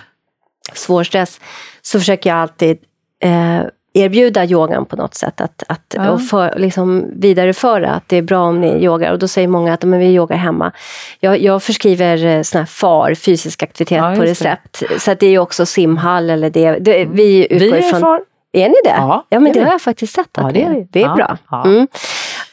svår 0.73 1.03
stress, 1.03 1.39
så 1.81 1.99
försöker 1.99 2.29
jag 2.29 2.39
alltid 2.39 2.77
eh, 3.23 3.61
erbjuda 3.93 4.45
yogan 4.45 4.85
på 4.85 4.95
något 4.95 5.15
sätt. 5.15 5.41
Att, 5.41 5.63
att, 5.67 5.95
ja. 5.97 6.09
och 6.11 6.21
för, 6.21 6.53
liksom 6.57 7.05
vidareföra 7.15 7.89
att 7.89 8.09
det 8.09 8.17
är 8.17 8.21
bra 8.21 8.39
om 8.39 8.61
ni 8.61 8.83
yogar. 8.83 9.11
Och 9.11 9.19
då 9.19 9.27
säger 9.27 9.47
många 9.47 9.73
att 9.73 9.83
men 9.83 9.99
vi 9.99 10.05
yogar 10.05 10.37
hemma. 10.37 10.71
Jag, 11.19 11.41
jag 11.41 11.63
förskriver 11.63 12.25
eh, 12.25 12.41
sån 12.41 12.59
här 12.59 12.65
FAR, 12.65 13.15
fysisk 13.15 13.63
aktivitet 13.63 13.97
ja, 13.97 14.15
på 14.15 14.21
recept. 14.21 14.83
Det. 14.89 14.99
Så 14.99 15.11
att 15.11 15.19
det 15.19 15.25
är 15.25 15.31
ju 15.31 15.39
också 15.39 15.65
simhall 15.65 16.29
eller 16.29 16.49
det. 16.49 16.71
det 16.71 17.05
vi 17.05 17.47
utgår 17.53 17.77
vi 17.77 17.87
ifrån... 17.87 18.01
Far. 18.01 18.21
Är 18.57 18.69
ni 18.69 18.75
det? 18.83 18.89
Ja, 18.89 19.25
ja 19.29 19.39
men 19.39 19.53
det, 19.53 19.59
det 19.59 19.65
har 19.65 19.71
jag 19.71 19.81
faktiskt 19.81 20.13
sett 20.13 20.37
att 20.37 20.43
ja, 20.43 20.51
det 20.51 20.63
är. 20.63 20.87
Det 20.89 21.01
är 21.01 21.03
ja, 21.03 21.15
bra. 21.15 21.37
Ja. 21.51 21.65
Mm. 21.65 21.87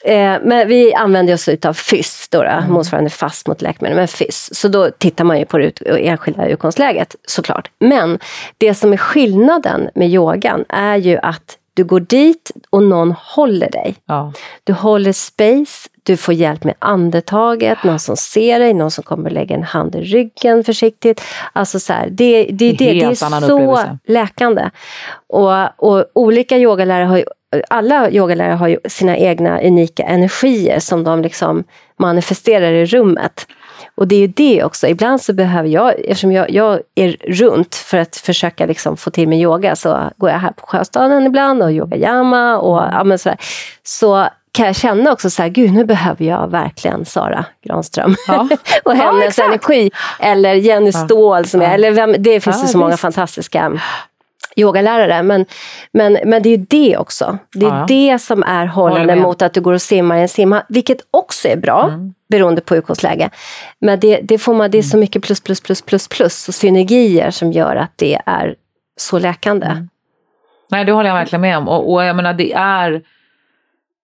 Eh, 0.05 0.41
men 0.43 0.69
vi 0.69 0.95
använder 0.95 1.35
oss 1.35 1.49
av 1.49 1.73
FYSS, 1.73 2.29
då, 2.29 2.43
då, 2.43 2.49
mm. 2.49 2.73
motsvarande 2.73 3.11
fast 3.11 3.49
mot 3.49 3.63
läkemedel, 3.63 3.97
men 3.97 4.09
FYSS. 4.09 4.55
Så 4.55 4.69
då 4.69 4.91
tittar 4.91 5.25
man 5.25 5.39
ju 5.39 5.45
på 5.45 5.59
det 5.59 5.81
enskilda 5.87 6.49
utgångsläget 6.49 7.17
såklart. 7.27 7.71
Men 7.79 8.19
det 8.59 8.75
som 8.75 8.93
är 8.93 8.97
skillnaden 8.97 9.91
med 9.95 10.09
yogan 10.09 10.65
är 10.69 10.97
ju 10.97 11.19
att 11.19 11.59
du 11.75 11.85
går 11.85 12.01
dit 12.01 12.51
och 12.71 12.83
någon 12.83 13.13
håller 13.13 13.71
dig. 13.71 13.95
Ja. 14.07 14.33
Du 14.65 14.73
håller 14.73 15.13
space, 15.13 15.89
du 16.03 16.17
får 16.17 16.35
hjälp 16.35 16.65
med 16.65 16.75
andetaget, 16.79 17.85
någon 17.85 17.99
som 17.99 18.17
ser 18.17 18.59
dig, 18.59 18.75
någon 18.75 18.91
som 18.91 19.05
kommer 19.05 19.31
lägga 19.31 19.57
en 19.57 19.63
hand 19.63 19.95
i 19.97 20.01
ryggen 20.01 20.65
försiktigt. 20.65 21.21
Alltså 21.53 21.81
så 21.81 21.93
här, 21.93 22.09
det, 22.11 22.45
det, 22.45 22.53
det, 22.53 22.73
det, 22.73 22.93
det 22.93 23.03
är 23.03 23.15
så 23.15 23.27
upplevelse. 23.27 23.99
läkande. 24.07 24.71
Och, 25.27 25.85
och 25.91 26.05
olika 26.15 26.59
yogalärare 26.59 27.05
har 27.05 27.17
ju, 27.17 27.25
alla 27.69 28.11
yogalärare 28.11 28.55
har 28.55 28.69
ju 28.69 28.79
sina 28.89 29.17
egna 29.17 29.61
unika 29.61 30.03
energier 30.03 30.79
som 30.79 31.05
de 31.05 31.23
liksom 31.23 31.65
manifesterar 31.99 32.73
i 32.73 32.87
rummet. 32.87 33.47
Och 33.95 34.09
det 34.09 34.15
är 34.15 34.21
ju 34.21 34.27
det 34.27 34.65
också, 34.65 34.87
ibland 34.87 35.23
så 35.23 35.33
behöver 35.33 35.69
jag, 35.69 35.95
eftersom 35.99 36.33
jag, 36.33 36.51
jag 36.51 36.81
är 36.95 37.17
runt 37.29 37.75
för 37.75 37.99
att 37.99 38.17
försöka 38.17 38.67
liksom 38.67 38.97
få 38.97 39.11
till 39.11 39.29
mig 39.29 39.41
yoga, 39.41 39.77
så 39.77 40.11
går 40.17 40.31
jag 40.31 40.39
här 40.39 40.53
på 40.53 40.67
Sjöstaden 40.67 41.27
ibland 41.27 41.63
och 41.63 41.73
yogayama 41.73 42.59
och 42.59 42.77
ja, 42.77 43.19
sådär. 43.19 43.39
Så 43.83 44.29
kan 44.53 44.67
jag 44.67 44.77
känna 44.77 45.13
också 45.13 45.31
så 45.31 45.43
här, 45.43 45.49
gud 45.49 45.73
nu 45.73 45.85
behöver 45.85 46.25
jag 46.25 46.51
verkligen 46.51 47.05
Sara 47.05 47.45
Granström 47.65 48.17
ja. 48.29 48.49
och 48.85 48.95
hennes 48.95 49.39
ja, 49.39 49.45
energi. 49.45 49.91
Eller 50.21 50.55
Jenny 50.55 50.93
Ståhl, 50.93 51.47
som 51.47 51.63
är, 51.63 51.75
eller 51.75 51.91
vem, 51.91 52.15
det 52.19 52.41
finns 52.41 52.65
ju 52.65 52.69
så 52.69 52.79
många 52.79 52.97
fantastiska 52.97 53.81
yogalärare. 54.57 55.23
Men, 55.23 55.47
men, 55.93 56.19
men 56.25 56.43
det 56.43 56.49
är 56.49 56.57
ju 56.59 56.67
det 56.69 56.97
också. 56.97 57.39
Det 57.55 57.67
är 57.67 57.71
ja. 57.71 57.85
det 57.89 58.19
som 58.19 58.43
är 58.43 58.67
hållande 58.67 59.17
mot 59.17 59.43
att 59.43 59.55
du 59.55 59.61
går 59.61 59.73
och 59.73 59.83
simmar 59.83 60.17
i 60.17 60.21
en 60.21 60.29
simhall, 60.29 60.63
vilket 60.69 60.99
också 61.11 61.49
är 61.49 61.57
bra, 61.57 61.85
mm. 61.85 62.15
Beroende 62.35 62.61
på 62.61 62.77
utgångsläge. 62.77 63.31
Men 63.79 64.01
det, 64.01 64.21
det, 64.23 64.39
får 64.39 64.55
man, 64.55 64.71
det 64.71 64.79
är 64.79 64.83
så 64.83 64.97
mycket 64.97 65.23
plus, 65.23 65.41
plus, 65.41 65.61
plus, 65.61 65.83
plus, 65.83 66.09
plus 66.09 66.49
och 66.49 66.55
synergier 66.55 67.31
som 67.31 67.53
gör 67.53 67.77
att 67.77 67.93
det 67.97 68.19
är 68.27 68.55
så 68.97 69.19
läkande. 69.19 69.67
Mm. 69.67 69.89
Nej, 70.71 70.85
det 70.85 70.93
håller 70.93 71.09
jag 71.09 71.17
verkligen 71.17 71.41
med 71.41 71.59
om. 71.59 71.69
Och, 71.69 71.93
och 71.93 72.05
jag 72.05 72.17
menar, 72.17 72.35
det 72.35 72.53
är, 72.53 73.03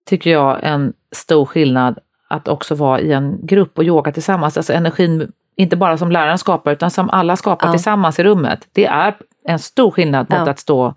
tycker 0.09 0.31
jag, 0.31 0.59
en 0.63 0.93
stor 1.13 1.47
skillnad 1.47 1.99
att 2.29 2.49
också 2.49 2.75
vara 2.75 3.01
i 3.01 3.13
en 3.13 3.47
grupp 3.47 3.79
och 3.79 3.85
yoga 3.85 4.13
tillsammans. 4.13 4.57
Alltså 4.57 4.73
energin, 4.73 5.33
inte 5.57 5.77
bara 5.77 5.99
som 5.99 6.13
läraren 6.13 6.39
skapar, 6.39 6.73
utan 6.73 6.91
som 6.91 7.11
alla 7.11 7.37
skapar 7.37 7.67
ja. 7.69 7.73
tillsammans 7.73 8.19
i 8.19 8.23
rummet. 8.25 8.69
Det 8.73 8.87
är 8.87 9.15
en 9.45 9.59
stor 9.59 9.91
skillnad 9.91 10.31
mot 10.31 10.47
ja. 10.47 10.51
att 10.51 10.59
stå 10.59 10.95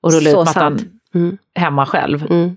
och 0.00 0.12
rulla 0.12 0.30
Så 0.30 0.42
ut 0.42 0.46
mattan. 0.46 0.78
Mm. 1.14 1.38
hemma 1.54 1.86
själv. 1.86 2.26
Mm. 2.30 2.56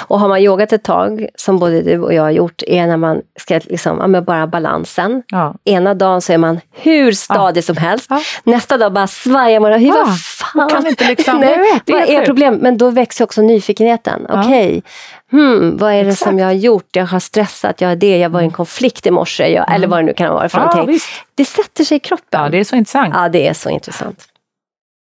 Och 0.00 0.20
har 0.20 0.28
man 0.28 0.40
yogat 0.40 0.72
ett 0.72 0.82
tag, 0.82 1.26
som 1.34 1.58
både 1.58 1.82
du 1.82 1.98
och 1.98 2.14
jag 2.14 2.22
har 2.22 2.30
gjort, 2.30 2.62
är 2.66 2.86
när 2.86 2.96
man 2.96 3.20
ska 3.38 3.60
liksom, 3.64 4.12
ja, 4.14 4.20
bara 4.20 4.46
balansen. 4.46 5.22
Ja. 5.28 5.54
Ena 5.64 5.94
dagen 5.94 6.20
så 6.22 6.32
är 6.32 6.38
man 6.38 6.60
hur 6.72 7.12
stadig 7.12 7.64
som 7.64 7.76
helst. 7.76 8.06
Ja. 8.10 8.20
Nästa 8.44 8.76
dag 8.78 8.92
bara 8.92 9.06
svajar 9.06 9.60
man. 9.60 9.72
Hur, 9.72 9.86
Ja, 9.88 10.04
vad 10.06 10.18
fan? 10.18 10.68
kan 10.68 10.86
inte 10.86 11.08
liksom- 11.08 11.38
Nej, 11.40 11.80
det 11.84 11.92
är 11.92 12.02
är 12.02 12.16
sjukt. 12.16 12.26
problemet? 12.26 12.60
Men 12.62 12.78
då 12.78 12.90
växer 12.90 13.24
också 13.24 13.42
nyfikenheten. 13.42 14.26
Ja. 14.28 14.40
Okej, 14.44 14.82
hmm, 15.30 15.76
vad 15.76 15.92
är 15.92 16.04
det 16.04 16.10
Exakt. 16.10 16.28
som 16.28 16.38
jag 16.38 16.46
har 16.46 16.52
gjort? 16.52 16.96
Jag 16.96 17.06
har 17.06 17.20
stressat, 17.20 17.80
jag 17.80 17.88
har 17.88 17.96
det, 17.96 18.18
jag 18.18 18.30
var 18.30 18.40
i 18.40 18.44
en 18.44 18.50
konflikt 18.50 19.06
i 19.06 19.10
morse. 19.10 19.48
Jag, 19.52 19.74
Eller 19.74 19.86
vad 19.88 19.98
det 19.98 20.02
nu 20.02 20.12
kan 20.14 20.34
vara 20.34 20.48
för 20.48 20.58
Ja, 20.58 20.64
någonting. 20.66 20.86
visst. 20.94 21.08
Det 21.34 21.44
sätter 21.44 21.84
sig 21.84 21.96
i 21.96 22.00
kroppen. 22.00 22.42
ja, 22.42 22.48
det 22.48 22.58
är 22.60 22.64
så 22.64 22.76
intressant. 22.76 23.14
Ja, 23.16 23.28
det 23.28 23.48
är 23.48 23.54
så 23.54 23.70
intressant. 23.70 24.24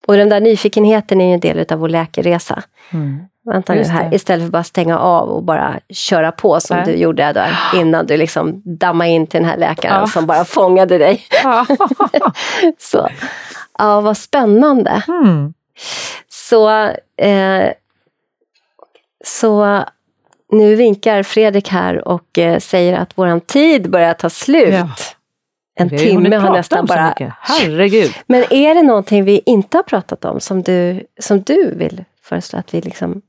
Och 0.08 0.18
den 0.18 0.30
där 0.30 0.40
nyfikenheten 0.40 1.22
är 1.22 1.28
ju 1.28 1.34
en 1.34 1.40
del 1.40 1.66
av 1.74 1.80
vår 1.80 1.90
läkeresa. 1.90 2.64
Mm. 2.94 3.20
Vänta 3.52 3.74
nu 3.74 3.84
här, 3.84 4.10
det. 4.10 4.16
istället 4.16 4.46
för 4.46 4.52
bara 4.52 4.64
stänga 4.64 5.00
av 5.00 5.30
och 5.30 5.44
bara 5.44 5.80
köra 5.90 6.32
på 6.32 6.60
som 6.60 6.78
Nej. 6.78 6.86
du 6.86 6.92
gjorde 6.96 7.34
där 7.34 7.58
innan 7.76 8.06
du 8.06 8.18
liksom 8.18 8.62
dammade 8.66 9.10
in 9.10 9.28
till 9.28 9.40
den 9.40 9.50
här 9.50 9.58
läkaren 9.58 10.00
Ja. 10.00 10.08
som 10.08 10.26
bara 10.26 10.46
fångade 10.46 10.98
dig. 10.98 11.26
Ja. 11.44 11.66
Så. 12.78 13.10
Ja, 13.78 14.02
vad 14.02 14.18
spännande. 14.18 15.04
Mm. 15.08 15.54
Så, 16.30 16.70
eh, 17.22 17.72
så 19.26 19.84
nu 20.52 20.76
vinkar 20.76 21.24
Fredrik 21.24 21.70
här 21.70 22.08
och 22.08 22.38
eh, 22.38 22.60
säger 22.60 22.98
att 22.98 23.18
våran 23.18 23.42
tid 23.42 23.90
börjar 23.90 24.14
ta 24.14 24.30
slut. 24.30 24.74
Ja. 24.74 24.90
En 25.80 25.90
timme 25.90 26.36
har 26.36 26.54
nästan 26.54 26.86
bara... 26.86 27.14
Herregud. 27.40 28.12
Men 28.26 28.54
är 28.54 28.76
det 28.76 28.84
någonting 28.84 29.24
vi 29.24 29.42
inte 29.46 29.78
har 29.78 29.84
pratat 29.84 30.26
om 30.26 30.40
som 30.40 30.62
du, 30.62 31.06
som 31.20 31.42
du 31.42 31.76
vill 31.76 32.04
föreslå 32.24 32.60
att 32.60 32.74
vi 32.74 32.82
liksom... 32.82 33.22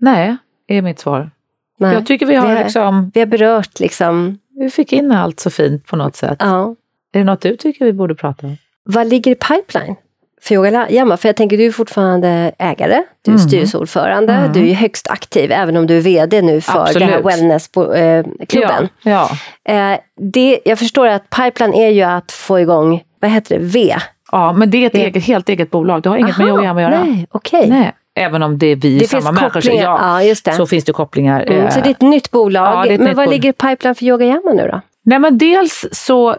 Nej, 0.00 0.36
är 0.68 0.82
mitt 0.82 0.98
svar. 0.98 1.30
Nej, 1.78 1.94
Jag 1.94 2.06
tycker 2.06 2.26
vi 2.26 2.34
har 2.34 2.48
vi 2.48 2.54
har- 2.56 2.62
liksom, 2.64 3.10
vi 3.14 3.20
har 3.20 3.26
berört 3.26 3.80
liksom... 3.80 4.38
vi 4.58 4.70
fick 4.70 4.92
in 4.92 5.12
allt 5.12 5.40
så 5.40 5.50
fint 5.50 5.86
på 5.86 5.96
något 5.96 6.16
sätt. 6.16 6.36
Ja. 6.40 6.74
Är 7.12 7.18
det 7.18 7.24
något 7.24 7.40
du 7.40 7.56
tycker 7.56 7.84
vi 7.84 7.92
borde 7.92 8.14
prata 8.14 8.46
om? 8.46 8.56
Vad 8.84 9.06
ligger 9.06 9.30
i 9.32 9.34
pipeline 9.34 9.96
för 10.42 10.54
Yoga? 10.54 11.16
För 11.16 11.28
jag 11.28 11.36
tänker, 11.36 11.58
du 11.58 11.66
är 11.66 11.72
fortfarande 11.72 12.52
ägare, 12.58 13.02
du 13.22 13.30
är 13.30 13.34
Mm. 13.36 13.48
styrelseordförande, 13.48 14.32
Mm. 14.32 14.52
du 14.52 14.68
är 14.70 14.74
högst 14.74 15.08
aktiv, 15.08 15.52
även 15.52 15.76
om 15.76 15.86
du 15.86 15.96
är 15.96 16.00
VD 16.00 16.42
nu 16.42 16.60
för 16.60 16.80
Absolut. 16.80 17.00
den 17.00 17.08
här 17.08 17.22
wellnessklubben. 17.22 18.88
Ja, 19.02 19.30
ja. 19.64 19.92
Eh, 19.92 19.98
det, 20.16 20.60
jag 20.64 20.78
förstår 20.78 21.06
att 21.06 21.30
pipeline 21.30 21.74
är 21.74 21.88
ju 21.90 22.02
att 22.02 22.32
få 22.32 22.60
igång, 22.60 23.02
vad 23.20 23.30
heter 23.30 23.58
det, 23.58 23.64
V? 23.64 23.96
ja, 24.32 24.52
men 24.52 24.70
det 24.70 24.78
är 24.78 24.86
ett 24.86 24.94
eget, 24.94 25.24
helt 25.24 25.48
eget 25.48 25.70
bolag. 25.70 26.02
Det 26.02 26.08
har 26.08 26.16
inget 26.16 26.38
Aha, 26.38 26.44
med 26.44 26.48
Yoga 26.54 26.70
att 26.70 26.80
göra. 26.80 27.04
Nej. 27.04 27.26
Nej. 27.68 27.92
Även 28.18 28.42
om 28.42 28.58
det 28.58 28.66
är 28.66 28.76
vi 28.76 28.98
Det 28.98 29.08
samma 29.08 29.32
människor. 29.32 29.60
så 29.60 29.70
ja, 29.72 30.22
Ja, 30.22 30.52
så 30.52 30.66
finns 30.66 30.84
det 30.84 30.92
kopplingar. 30.92 31.42
Mm, 31.42 31.60
eh, 31.64 31.70
så 31.70 31.80
det 31.80 31.86
är 31.86 31.90
ett 31.90 32.00
nytt 32.00 32.30
bolag. 32.30 32.66
Ja, 32.66 32.84
ett 32.86 33.00
Men 33.00 33.08
nytt 33.08 33.16
vad 33.16 33.26
bolag. 33.26 33.30
ligger 33.32 33.48
i 33.50 33.52
pipeline 33.52 33.94
för 33.94 34.04
Yoga 34.04 34.26
Yama 34.26 34.52
nu 34.52 34.68
då? 34.72 34.80
Nej 35.04 35.18
men 35.18 35.38
dels 35.38 35.84
så, 35.92 36.30
eh, 36.30 36.36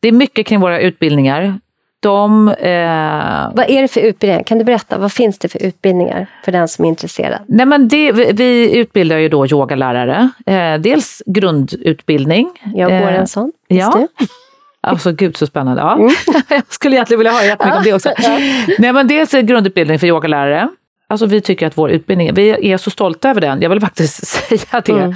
det 0.00 0.08
är 0.08 0.12
mycket 0.12 0.46
kring 0.46 0.60
våra 0.60 0.80
utbildningar. 0.80 1.58
De, 2.00 2.48
eh, 2.48 3.50
Vad 3.54 3.64
är 3.70 3.82
det 3.82 3.88
för 3.88 4.00
utbildningar? 4.00 4.42
Kan 4.42 4.58
du 4.58 4.64
berätta? 4.64 4.98
Vad 4.98 5.12
finns 5.12 5.38
det 5.38 5.48
för 5.48 5.62
utbildningar 5.62 6.26
för 6.44 6.52
den 6.52 6.68
som 6.68 6.84
är 6.84 6.88
intresserad? 6.88 7.38
nej 7.48 7.66
men 7.66 7.88
det, 7.88 8.12
vi, 8.12 8.32
vi 8.32 8.76
utbildar 8.78 9.18
ju 9.18 9.28
då 9.28 9.46
yogalärare. 9.46 10.30
Eh, 10.46 10.74
dels 10.80 11.22
grundutbildning. 11.26 12.50
Jag 12.74 12.90
går 12.90 12.96
Eh, 13.10 13.20
en 13.20 13.26
sån. 13.26 13.52
ja. 13.68 14.06
Alltså 14.90 15.12
gud 15.12 15.36
så 15.36 15.46
spännande. 15.46 15.82
Ja. 15.82 15.98
Jag 16.48 16.62
skulle 16.68 16.96
egentligen 16.96 17.18
vilja 17.18 17.32
höra 17.32 17.44
jättemycket 17.44 17.76
om 17.78 17.84
det 17.84 17.94
också. 17.94 18.10
Nej 18.78 18.92
men 18.92 19.06
dels 19.08 19.34
är 19.34 19.42
grundutbildning 19.42 19.98
för 19.98 20.06
yogalärare. 20.06 20.68
Alltså 21.08 21.26
vi 21.26 21.40
tycker 21.40 21.66
att 21.66 21.78
vår 21.78 21.90
utbildning, 21.90 22.34
vi 22.34 22.72
är 22.72 22.76
så 22.76 22.90
stolta 22.90 23.30
över 23.30 23.40
den. 23.40 23.62
Jag 23.62 23.70
vill 23.70 23.80
faktiskt 23.80 24.26
säga 24.48 24.82
det. 24.84 24.92
Mm, 24.92 25.14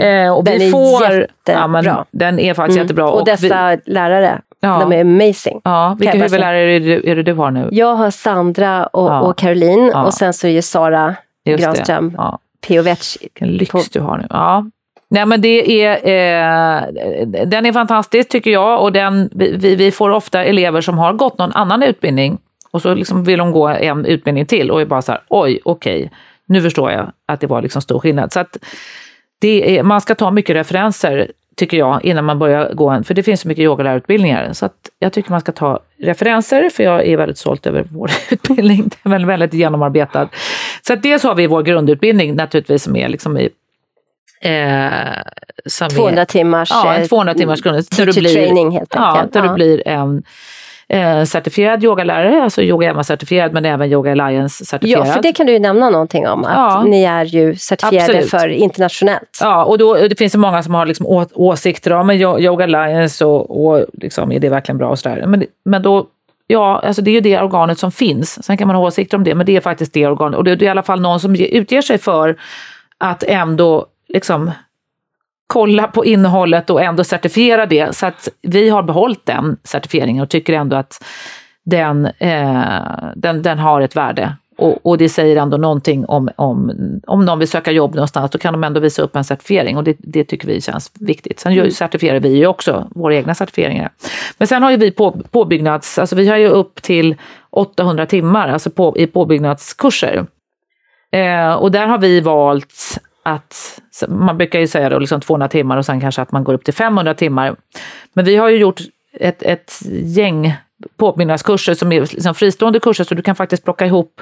mm. 0.00 0.26
Eh, 0.26 0.32
och 0.36 0.44
Den 0.44 0.58
vi 0.58 0.66
är 0.66 0.70
får, 0.72 1.12
jättebra. 1.12 1.82
Ja, 1.84 2.04
den 2.10 2.38
är 2.38 2.54
faktiskt 2.54 2.76
Mm. 2.76 2.84
jättebra. 2.84 3.08
Och 3.10 3.24
dessa 3.24 3.76
lärare, 3.86 4.40
Ja. 4.60 4.78
de 4.80 4.92
är 4.92 5.00
amazing. 5.00 5.60
Ja, 5.64 5.96
vilka 5.98 6.18
huvudlärare 6.18 6.72
är 6.76 6.80
det, 6.80 7.10
är 7.10 7.16
det 7.16 7.22
du 7.22 7.32
har 7.34 7.50
nu? 7.50 7.68
Jag 7.72 7.94
har 7.94 8.10
Sandra 8.10 8.86
och, 8.86 9.10
Ja. 9.10 9.20
och 9.20 9.38
Caroline 9.38 9.94
och 9.94 10.14
sen 10.14 10.32
så 10.32 10.46
är 10.46 10.50
ju 10.50 10.62
Sara. 10.62 11.14
Granström, 11.44 12.14
Ja, 12.16 12.38
Piovec. 12.66 13.18
vilken 13.20 13.48
lyx 13.48 13.70
På- 13.72 13.82
du 13.92 14.00
har 14.00 14.18
nu. 14.18 14.26
Ja. 14.30 14.64
Nej 15.10 15.26
men 15.26 15.40
det 15.40 15.82
är, 15.84 15.92
eh, 15.94 16.86
den 17.46 17.66
är 17.66 17.72
fantastisk 17.72 18.28
tycker 18.28 18.50
jag 18.50 18.82
och 18.82 18.92
den, 18.92 19.30
vi, 19.34 19.74
vi- 19.76 19.90
får 19.90 20.10
ofta 20.10 20.44
elever 20.44 20.80
som 20.80 20.98
har 20.98 21.12
gått 21.12 21.38
någon 21.38 21.52
annan 21.52 21.82
utbildning 21.82 22.38
och 22.70 22.82
så 22.82 22.94
liksom 22.94 23.24
vill 23.24 23.38
de 23.38 23.52
gå 23.52 23.68
en 23.68 24.06
utbildning 24.06 24.46
till 24.46 24.70
och 24.70 24.80
är 24.80 24.84
bara 24.86 25.02
så 25.02 25.12
här, 25.12 25.20
oj 25.28 25.60
okej, 25.64 26.10
nu 26.46 26.62
förstår 26.62 26.90
jag 26.90 27.12
att 27.26 27.40
det 27.40 27.46
var 27.46 27.62
liksom 27.62 27.82
stor 27.82 27.98
skillnad. 27.98 28.32
Så 28.32 28.40
att 28.40 28.56
det 29.40 29.78
är, 29.78 29.82
man 29.82 30.00
ska 30.00 30.14
ta 30.14 30.30
mycket 30.30 30.56
referenser 30.56 31.30
tycker 31.56 31.76
jag 31.76 32.04
innan 32.04 32.24
man 32.24 32.38
börjar 32.38 32.72
gå 32.74 32.88
en, 32.90 33.04
för 33.04 33.14
det 33.14 33.22
finns 33.22 33.40
så 33.40 33.48
mycket 33.48 33.62
yogalärarutbildningar. 33.62 34.52
Så 34.52 34.66
att 34.66 34.74
jag 34.98 35.12
tycker 35.12 35.30
man 35.30 35.40
ska 35.40 35.52
ta 35.52 35.80
referenser 36.02 36.70
för 36.70 36.82
jag 36.84 37.06
är 37.06 37.16
väldigt 37.16 37.38
stolt 37.38 37.66
över 37.66 37.84
vår 37.90 38.10
utbildning. 38.30 38.90
Den 39.02 39.12
är 39.12 39.16
väldigt, 39.18 39.28
väldigt 39.28 39.54
genomarbetad. 39.54 40.28
Så 40.86 40.92
att 40.92 41.02
dels 41.02 41.22
har 41.22 41.34
vi 41.34 41.46
vår 41.46 41.62
grundutbildning 41.62 42.34
naturligtvis 42.34 42.82
som 42.82 42.96
är 42.96 43.08
liksom 43.08 43.38
i 43.38 43.48
eh, 44.40 45.22
som 45.66 45.88
200 45.88 46.20
är, 46.22 46.24
timmars 46.24 46.70
ja, 46.70 46.94
en 46.94 47.02
eh, 47.02 47.08
200 47.08 47.34
timmars 47.34 47.62
grund. 47.62 47.76
Där 47.76 47.82
teacher 47.82 48.12
du 48.12 48.20
blir, 48.20 48.34
training 48.34 48.70
helt 48.70 48.94
ja, 48.94 49.12
enkelt. 49.16 49.32
där 49.32 49.42
du 49.42 49.48
blir 49.54 49.88
en 49.88 50.22
eh, 50.88 51.24
certifierad 51.24 51.84
yogalärare, 51.84 52.42
alltså 52.42 52.62
Yoga 52.62 52.90
Emma-certifierad 52.92 53.52
men 53.52 53.64
även 53.64 53.92
Yoga 53.92 54.12
Alliance-certifierad. 54.12 55.06
Ja, 55.06 55.12
för 55.12 55.22
det 55.22 55.32
kan 55.32 55.46
du 55.46 55.52
ju 55.52 55.58
nämna 55.58 55.90
någonting 55.90 56.28
om, 56.28 56.44
att 56.44 56.52
Ja. 56.54 56.82
ni 56.86 57.04
är 57.04 57.24
ju 57.24 57.56
certifierade 57.56 58.04
Absolut. 58.04 58.30
för 58.30 58.48
internationellt. 58.48 59.38
Ja, 59.40 59.64
och 59.64 59.78
då, 59.78 59.94
det 59.94 60.18
finns 60.18 60.34
ju 60.34 60.38
många 60.38 60.62
som 60.62 60.74
har 60.74 60.86
liksom 60.86 61.06
å, 61.06 61.26
åsikter 61.34 61.92
om 61.92 62.10
Yoga 62.10 62.64
Alliance 62.64 63.24
och, 63.24 63.66
och 63.66 63.84
liksom, 63.92 64.32
är 64.32 64.40
det 64.40 64.48
verkligen 64.48 64.78
bra 64.78 64.88
och 64.88 64.98
sådär. 64.98 65.26
Men, 65.26 65.44
men 65.64 65.82
då, 65.82 66.06
ja, 66.46 66.80
alltså 66.84 67.02
det 67.02 67.10
är 67.10 67.12
ju 67.12 67.20
det 67.20 67.40
organet 67.40 67.78
som 67.78 67.92
finns. 67.92 68.44
Sen 68.44 68.56
kan 68.56 68.66
man 68.66 68.76
ha 68.76 68.82
åsikter 68.86 69.16
om 69.16 69.24
det, 69.24 69.34
men 69.34 69.46
det 69.46 69.56
är 69.56 69.60
faktiskt 69.60 69.92
det 69.92 70.06
organet. 70.06 70.38
Och 70.38 70.44
det, 70.44 70.50
är 70.52 70.62
i 70.62 70.68
alla 70.68 70.82
fall 70.82 71.00
någon 71.00 71.20
som 71.20 71.36
ge- 71.36 71.46
utger 71.58 71.82
sig 71.82 71.98
för 71.98 72.36
att 72.98 73.22
ändå 73.22 73.86
liksom 74.08 74.50
kolla 75.46 75.88
på 75.88 76.04
innehållet 76.04 76.70
och 76.70 76.82
ändå 76.82 77.04
certifiera 77.04 77.66
det. 77.66 77.96
Så 77.96 78.06
att 78.06 78.28
vi 78.42 78.68
har 78.68 78.82
behållit 78.82 79.26
den 79.26 79.56
certifieringen 79.64 80.22
och 80.22 80.28
tycker 80.28 80.52
ändå 80.52 80.76
att 80.76 81.04
den, 81.64 82.06
eh, 82.06 82.82
den, 83.16 83.42
den 83.42 83.58
har 83.58 83.80
ett 83.80 83.96
värde. 83.96 84.36
Och, 84.58 84.86
och 84.86 84.98
det 84.98 85.08
säger 85.08 85.36
ändå 85.36 85.56
någonting 85.56 86.06
om, 86.06 86.28
om, 86.36 86.72
om 87.06 87.24
någon 87.24 87.38
vill 87.38 87.48
söka 87.48 87.70
jobb 87.70 87.94
någonstans, 87.94 88.30
då 88.30 88.38
kan 88.38 88.52
de 88.52 88.64
ändå 88.64 88.80
visa 88.80 89.02
upp 89.02 89.16
en 89.16 89.24
certifiering 89.24 89.76
och 89.76 89.84
det, 89.84 89.96
det 89.98 90.24
tycker 90.24 90.48
vi 90.48 90.60
känns 90.60 90.92
viktigt. 91.00 91.40
Sen 91.40 91.54
gör, 91.54 91.70
certifierar 91.70 92.20
vi 92.20 92.28
ju 92.28 92.46
också 92.46 92.88
våra 92.94 93.14
egna 93.14 93.34
certifieringar. 93.34 93.90
Men 94.38 94.48
sen 94.48 94.62
har 94.62 94.70
ju 94.70 94.76
vi 94.76 94.90
på, 94.90 95.20
påbyggnads, 95.30 95.98
alltså 95.98 96.16
vi 96.16 96.28
har 96.28 96.36
ju 96.36 96.48
upp 96.48 96.82
till 96.82 97.16
800 97.50 98.06
timmar 98.06 98.48
alltså 98.48 98.70
på, 98.70 98.98
i 98.98 99.06
påbyggnadskurser. 99.06 100.26
Eh, 101.12 101.52
och 101.54 101.70
där 101.70 101.86
har 101.86 101.98
vi 101.98 102.20
valt 102.20 102.98
att, 103.34 103.80
man 104.08 104.38
brukar 104.38 104.60
ju 104.60 104.66
säga 104.66 104.88
då 104.88 104.98
liksom 104.98 105.20
200 105.20 105.48
timmar 105.48 105.76
och 105.76 105.86
sen 105.86 106.00
kanske 106.00 106.22
att 106.22 106.32
man 106.32 106.44
går 106.44 106.54
upp 106.54 106.64
till 106.64 106.74
500 106.74 107.14
timmar. 107.14 107.56
Men 108.12 108.24
vi 108.24 108.36
har 108.36 108.48
ju 108.48 108.56
gjort 108.56 108.80
ett, 109.12 109.42
ett 109.42 109.82
gäng 109.90 110.54
påbyggnadskurser 110.96 111.74
som 111.74 111.92
är 111.92 112.00
liksom 112.00 112.34
fristående 112.34 112.80
kurser 112.80 113.04
så 113.04 113.14
du 113.14 113.22
kan 113.22 113.36
faktiskt 113.36 113.64
plocka 113.64 113.86
ihop 113.86 114.20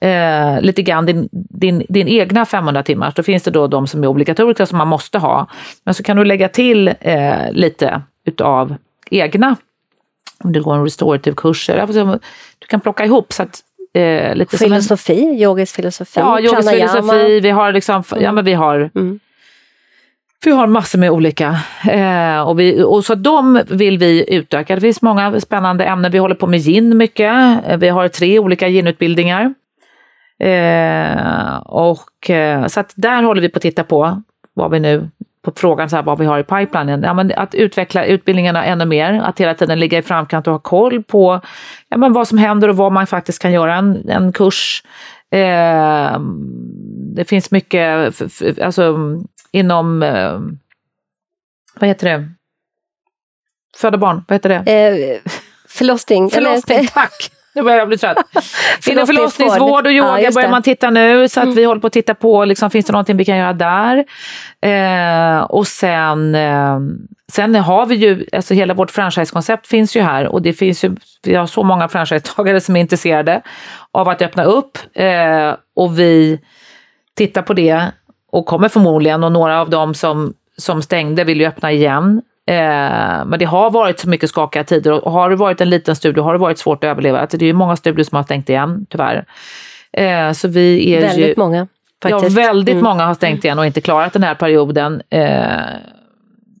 eh, 0.00 0.60
lite 0.60 0.82
grann 0.82 1.06
din, 1.06 1.28
din, 1.32 1.86
din 1.88 2.08
egna 2.08 2.46
500 2.46 2.82
timmar. 2.82 3.12
Då 3.16 3.22
finns 3.22 3.42
det 3.42 3.50
då 3.50 3.66
de 3.66 3.86
som 3.86 4.02
är 4.02 4.06
obligatoriska 4.06 4.66
som 4.66 4.78
man 4.78 4.88
måste 4.88 5.18
ha. 5.18 5.46
Men 5.84 5.94
så 5.94 6.02
kan 6.02 6.16
du 6.16 6.24
lägga 6.24 6.48
till 6.48 6.88
eh, 7.00 7.52
lite 7.52 8.02
utav 8.24 8.74
egna. 9.10 9.56
Om 10.44 10.52
det 10.52 10.60
går 10.60 10.74
en 10.74 10.84
restorative 10.84 11.36
kurs. 11.36 11.70
Alltså, 11.70 12.18
du 12.58 12.66
kan 12.66 12.80
plocka 12.80 13.04
ihop 13.04 13.32
så 13.32 13.42
att 13.42 13.60
eh, 13.94 14.34
lite 14.34 14.58
som 14.58 14.64
en, 14.64 14.70
Filosofi, 14.70 15.42
yogisk 15.42 15.76
filosofi, 15.76 16.20
Ja, 16.20 16.40
yogisk 16.40 16.70
filosofi. 16.70 17.40
Vi 17.40 17.50
har 17.50 17.72
liksom, 17.72 18.02
ja 18.20 18.32
men 18.32 18.44
vi 18.44 18.52
har 18.54 18.90
Mm. 18.94 19.20
vi 20.44 20.50
har 20.50 20.66
massor 20.66 20.98
med 20.98 21.10
olika. 21.10 21.56
Eh, 21.90 22.40
och, 22.40 22.60
vi, 22.60 22.82
och 22.82 23.04
så 23.04 23.14
de 23.14 23.60
vill 23.68 23.98
vi 23.98 24.34
utöka. 24.34 24.74
Det 24.74 24.80
finns 24.80 25.02
många 25.02 25.40
spännande 25.40 25.84
ämnen. 25.84 26.12
Vi 26.12 26.18
håller 26.18 26.34
på 26.34 26.46
med 26.46 26.60
gin 26.60 26.96
mycket. 26.96 27.32
Eh, 27.68 27.76
Vi 27.78 27.88
har 27.88 28.08
tre 28.08 28.38
olika 28.38 28.68
ginutbildningar. 28.68 29.54
Eh, 30.40 31.56
och, 31.58 32.30
eh, 32.30 32.66
så 32.66 32.80
att 32.80 32.92
där 32.96 33.22
håller 33.22 33.42
vi 33.42 33.48
på 33.48 33.56
att 33.56 33.62
titta 33.62 33.84
på 33.84 34.22
vad 34.54 34.70
vi 34.70 34.80
nu 34.80 35.10
på 35.42 35.52
frågan 35.56 35.90
så 35.90 35.96
här, 35.96 36.02
vad 36.02 36.18
vi 36.18 36.26
har 36.26 36.38
i 36.38 36.44
pipelinen. 36.44 37.02
Ja, 37.02 37.14
men 37.14 37.32
att 37.36 37.54
utveckla 37.54 38.04
utbildningarna 38.04 38.64
ännu 38.64 38.84
mer, 38.84 39.12
att 39.12 39.40
hela 39.40 39.54
tiden 39.54 39.80
ligga 39.80 39.98
i 39.98 40.02
framkant 40.02 40.46
och 40.46 40.52
ha 40.52 40.60
koll 40.60 41.02
på 41.02 41.40
ja, 41.88 41.96
men 41.96 42.12
vad 42.12 42.28
som 42.28 42.38
händer 42.38 42.68
och 42.68 42.76
vad 42.76 42.92
man 42.92 43.06
faktiskt 43.06 43.42
kan 43.42 43.52
göra 43.52 43.74
en, 43.74 44.08
en 44.08 44.32
kurs. 44.32 44.82
Eh, 45.30 46.20
det 47.16 47.24
finns 47.24 47.50
mycket, 47.50 48.14
alltså 48.62 48.96
inom, 49.50 50.02
eh, 50.02 50.40
vad 51.80 51.88
heter 51.88 52.18
det? 52.18 52.28
Föda 53.76 53.98
barn, 53.98 54.24
vad 54.28 54.34
heter 54.34 54.48
det? 54.48 54.72
Eh, 54.72 55.32
Förlossning. 55.68 56.30
Förlossning, 56.30 56.86
tack! 56.86 57.30
Nu 57.58 57.64
börjar 57.64 57.78
jag 57.78 57.88
bli 57.88 57.98
trött. 57.98 58.16
Inom 58.86 59.06
förlossningsvård 59.06 59.86
och 59.86 59.92
yoga 59.92 60.20
ja, 60.20 60.30
börjar 60.34 60.50
man 60.50 60.62
titta 60.62 60.90
nu. 60.90 61.28
Så 61.28 61.40
att 61.40 61.44
mm. 61.44 61.56
vi 61.56 61.64
håller 61.64 61.80
på 61.80 61.86
att 61.86 61.92
titta 61.92 62.14
på, 62.14 62.44
liksom, 62.44 62.70
finns 62.70 62.86
det 62.86 62.92
någonting 62.92 63.16
vi 63.16 63.24
kan 63.24 63.36
göra 63.36 63.52
där? 63.52 64.04
Eh, 64.60 65.40
och 65.40 65.66
sen, 65.66 66.34
eh, 66.34 66.78
sen 67.32 67.54
har 67.54 67.86
vi 67.86 67.94
ju, 67.94 68.26
alltså 68.32 68.54
hela 68.54 68.74
vårt 68.74 68.90
franchisekoncept 68.90 69.66
finns 69.66 69.96
ju 69.96 70.00
här 70.00 70.26
och 70.26 70.42
det 70.42 70.52
finns 70.52 70.84
ju, 70.84 70.96
vi 71.22 71.34
har 71.34 71.46
så 71.46 71.62
många 71.62 71.88
franchisetagare 71.88 72.60
som 72.60 72.76
är 72.76 72.80
intresserade 72.80 73.42
av 73.92 74.08
att 74.08 74.22
öppna 74.22 74.44
upp. 74.44 74.78
Eh, 74.94 75.54
och 75.76 75.98
vi 75.98 76.40
tittar 77.16 77.42
på 77.42 77.54
det 77.54 77.84
och 78.32 78.46
kommer 78.46 78.68
förmodligen, 78.68 79.24
och 79.24 79.32
några 79.32 79.60
av 79.60 79.70
dem 79.70 79.94
som, 79.94 80.34
som 80.56 80.82
stängde 80.82 81.24
vill 81.24 81.40
ju 81.40 81.46
öppna 81.46 81.72
igen. 81.72 82.22
Eh, 82.48 83.24
men 83.26 83.38
det 83.38 83.44
har 83.44 83.70
varit 83.70 83.98
så 83.98 84.08
mycket 84.08 84.30
skakiga 84.30 84.64
tider 84.64 85.04
och 85.04 85.12
har 85.12 85.30
det 85.30 85.36
varit 85.36 85.60
en 85.60 85.70
liten 85.70 85.96
studio 85.96 86.22
har 86.22 86.32
det 86.32 86.38
varit 86.38 86.58
svårt 86.58 86.84
att 86.84 86.88
överleva. 86.88 87.20
Alltså 87.20 87.36
det 87.36 87.46
är 87.46 87.52
många 87.52 87.76
studier 87.76 88.04
som 88.04 88.16
har 88.16 88.22
stängt 88.22 88.48
igen, 88.48 88.86
tyvärr. 88.90 89.24
Eh, 89.92 90.32
så 90.32 90.48
vi 90.48 90.94
är 90.94 91.00
väldigt 91.00 91.28
ju, 91.28 91.34
många. 91.36 91.66
Faktiskt. 92.02 92.36
Ja, 92.36 92.42
väldigt 92.42 92.72
mm. 92.72 92.84
många 92.84 93.06
har 93.06 93.14
stängt 93.14 93.44
igen 93.44 93.58
och 93.58 93.66
inte 93.66 93.80
klarat 93.80 94.12
den 94.12 94.22
här 94.22 94.34
perioden. 94.34 95.02
Eh, 95.10 95.50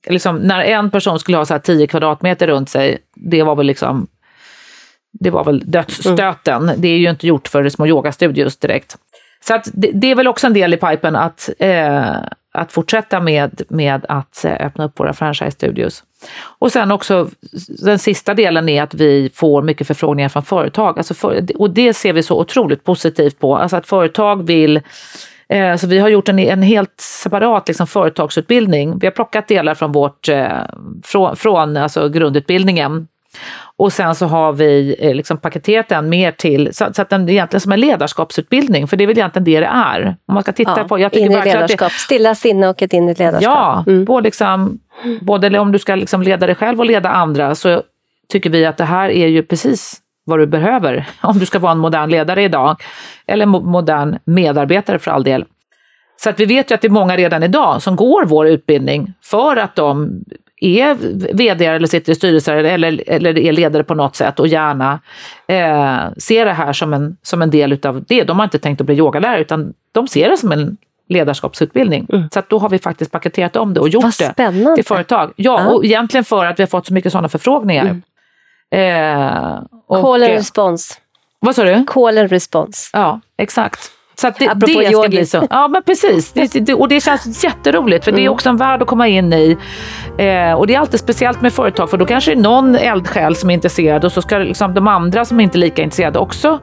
liksom, 0.08 0.36
när 0.36 0.60
en 0.62 0.90
person 0.90 1.18
skulle 1.18 1.36
ha 1.36 1.44
så 1.44 1.54
här 1.54 1.60
10 1.60 1.86
kvadratmeter 1.86 2.46
runt 2.46 2.70
sig, 2.70 2.98
det 3.14 3.42
var 3.42 3.56
väl 3.56 3.66
liksom 3.66 4.06
det 5.12 5.30
var 5.30 5.44
väl 5.44 5.62
dödsstöten. 5.70 6.62
Mm. 6.62 6.80
Det 6.80 6.88
är 6.88 6.98
ju 6.98 7.10
inte 7.10 7.26
gjort 7.26 7.48
för 7.48 7.68
små 7.68 7.86
yogastudios 7.86 8.56
direkt. 8.56 8.96
Så 9.40 9.54
att 9.54 9.68
det, 9.72 9.90
det, 9.94 10.10
är 10.10 10.14
väl 10.14 10.28
också 10.28 10.46
en 10.46 10.52
del 10.52 10.74
i 10.74 10.76
pipen 10.76 11.16
att, 11.16 11.50
eh, 11.58 12.16
att 12.52 12.72
fortsätta 12.72 13.20
med, 13.20 13.62
med 13.68 14.06
att 14.08 14.44
eh, 14.44 14.66
öppna 14.66 14.84
upp 14.84 15.00
våra 15.00 15.12
franchise-studios. 15.12 16.04
Och 16.58 16.72
sen 16.72 16.90
också, 16.90 17.28
den 17.68 17.98
sista 17.98 18.34
delen 18.34 18.68
är 18.68 18.82
att 18.82 18.94
vi 18.94 19.30
får 19.34 19.62
mycket 19.62 19.86
förfrågningar 19.86 20.28
från 20.28 20.42
företag. 20.42 20.98
Alltså 20.98 21.14
för, 21.14 21.44
och 21.56 21.70
det 21.70 21.94
ser 21.94 22.12
vi 22.12 22.22
så 22.22 22.40
otroligt 22.40 22.84
positivt 22.84 23.38
på. 23.38 23.56
Alltså 23.56 23.76
att 23.76 23.86
företag 23.86 24.46
vill 24.46 24.80
eh, 25.48 25.76
så 25.76 25.86
vi 25.86 25.98
har 25.98 26.08
gjort 26.08 26.28
en, 26.28 26.38
en 26.38 26.62
helt 26.62 27.00
separat 27.00 27.68
liksom, 27.68 27.86
företagsutbildning. 27.86 28.98
Vi 28.98 29.06
har 29.06 29.12
plockat 29.12 29.48
delar 29.48 29.74
från, 29.74 29.92
vårt, 29.92 30.28
eh, 30.28 30.48
från, 31.04 31.36
från 31.36 31.76
alltså 31.76 32.08
grundutbildningen 32.08 33.08
och 33.76 33.92
sen 33.92 34.14
så 34.14 34.26
har 34.26 34.52
vi 34.52 34.96
eh, 34.98 35.14
liksom 35.14 35.38
paketerat 35.38 35.88
den 35.88 36.08
mer 36.08 36.32
till, 36.32 36.74
så, 36.74 36.86
så, 36.92 37.02
att 37.02 37.10
den 37.10 37.28
egentligen 37.28 37.60
som 37.60 37.72
en 37.72 37.80
ledarskapsutbildning, 37.80 38.88
för 38.88 38.96
det 38.96 39.04
är 39.04 39.06
väl 39.06 39.18
egentligen 39.18 39.44
det 39.44 39.60
det 39.60 39.66
är. 39.66 40.16
Om 40.26 40.34
man 40.34 40.42
ska 40.42 40.52
titta 40.52 40.74
ja, 40.76 40.84
på... 40.84 40.98
Jag 40.98 41.12
tycker 41.12 41.26
in 41.26 41.32
i 41.32 41.44
ledarskap, 41.44 41.92
det, 41.92 41.98
stilla 41.98 42.34
sinne 42.34 42.68
och 42.68 42.82
ett 42.82 42.92
inre 42.92 43.14
ledarskap. 43.14 43.42
Ja, 43.42 43.84
mm. 43.86 44.04
både, 44.04 44.24
liksom, 44.24 44.78
både 45.20 45.58
om 45.58 45.72
du 45.72 45.78
ska 45.78 45.94
liksom 45.94 46.22
leda 46.22 46.46
dig 46.46 46.54
själv 46.54 46.80
och 46.80 46.86
leda 46.86 47.08
andra 47.08 47.54
så 47.54 47.82
tycker 48.28 48.50
vi 48.50 48.66
att 48.66 48.76
det 48.76 48.84
här 48.84 49.08
är 49.08 49.26
ju 49.26 49.42
precis 49.42 50.00
vad 50.24 50.38
du 50.38 50.46
behöver 50.46 51.08
om 51.20 51.38
du 51.38 51.46
ska 51.46 51.58
vara 51.58 51.72
en 51.72 51.78
modern 51.78 52.10
ledare 52.10 52.42
idag. 52.42 52.82
Eller 53.26 53.46
modern 53.46 54.18
medarbetare 54.24 54.98
för 54.98 55.10
all 55.10 55.24
del. 55.24 55.44
Så 56.16 56.30
att 56.30 56.40
vi 56.40 56.44
vet 56.44 56.70
ju 56.70 56.74
att 56.74 56.80
det 56.80 56.88
är 56.88 56.90
många 56.90 57.16
redan 57.16 57.42
idag 57.42 57.82
som 57.82 57.96
går 57.96 58.24
vår 58.24 58.48
utbildning 58.48 59.12
för 59.22 59.56
att 59.56 59.76
de 59.76 60.24
är 60.60 60.94
vd 61.34 61.66
eller 61.66 61.86
sitter 61.86 62.12
i 62.12 62.14
styrelser 62.14 62.56
eller, 62.56 63.02
eller 63.06 63.38
är 63.38 63.52
ledare 63.52 63.84
på 63.84 63.94
något 63.94 64.16
sätt 64.16 64.40
och 64.40 64.48
gärna 64.48 65.00
eh, 65.46 66.12
ser 66.16 66.44
det 66.44 66.52
här 66.52 66.72
som 66.72 66.94
en, 66.94 67.16
som 67.22 67.42
en 67.42 67.50
del 67.50 67.72
utav 67.72 68.04
det. 68.08 68.24
De 68.24 68.38
har 68.38 68.44
inte 68.44 68.58
tänkt 68.58 68.80
att 68.80 68.86
bli 68.86 68.96
yogalärare 68.96 69.40
utan 69.40 69.74
de 69.92 70.08
ser 70.08 70.28
det 70.28 70.36
som 70.36 70.52
en 70.52 70.76
ledarskapsutbildning. 71.08 72.06
Mm. 72.12 72.28
Så 72.32 72.38
att 72.38 72.50
då 72.50 72.58
har 72.58 72.68
vi 72.68 72.78
faktiskt 72.78 73.12
paketerat 73.12 73.56
om 73.56 73.74
det 73.74 73.80
och 73.80 73.88
gjort 73.88 74.18
det 74.18 74.52
till 74.76 74.84
företag. 74.84 75.32
Ja, 75.36 75.60
ja, 75.60 75.68
och 75.68 75.84
egentligen 75.84 76.24
för 76.24 76.46
att 76.46 76.58
vi 76.58 76.62
har 76.62 76.68
fått 76.68 76.86
så 76.86 76.94
mycket 76.94 77.12
sådana 77.12 77.28
förfrågningar. 77.28 77.84
Mm. 77.84 78.02
Eh, 78.70 79.62
och, 79.86 80.02
Call 80.02 80.22
and 80.22 80.32
response. 80.32 80.94
Vad 81.40 81.54
sa 81.54 81.64
du? 81.64 81.84
Call 81.84 82.18
and 82.18 82.30
response. 82.30 82.90
Ja, 82.92 83.20
exakt. 83.36 83.90
Så 84.20 84.26
att 84.26 84.38
det, 84.38 84.48
Apropå 84.48 84.80
det 84.80 84.92
ska 84.92 85.08
bli 85.08 85.26
så. 85.26 85.46
Ja 85.50 85.68
men 85.68 85.82
precis. 85.82 86.32
Det, 86.32 86.74
och 86.74 86.88
det 86.88 87.00
känns 87.00 87.44
jätteroligt 87.44 88.04
för 88.04 88.10
mm. 88.10 88.16
det 88.16 88.22
är 88.22 88.26
mm. 88.26 88.34
också 88.34 88.48
en 88.48 88.56
värld 88.56 88.82
att 88.82 88.88
komma 88.88 89.08
in 89.08 89.32
i. 89.32 89.56
Eh, 90.18 90.52
och 90.52 90.66
det 90.66 90.74
är 90.74 90.78
alltid 90.78 91.00
speciellt 91.00 91.40
med 91.40 91.52
företag 91.52 91.90
för 91.90 91.96
då 91.96 92.06
kanske 92.06 92.30
det 92.30 92.40
är 92.40 92.42
någon 92.42 92.74
eldsjäl 92.74 93.36
som 93.36 93.50
är 93.50 93.54
intresserad 93.54 94.04
och 94.04 94.12
så 94.12 94.22
ska 94.22 94.38
liksom 94.38 94.74
de 94.74 94.88
andra 94.88 95.24
som 95.24 95.40
inte 95.40 95.58
är 95.58 95.60
lika 95.60 95.82
intresserade 95.82 96.18
också 96.18 96.58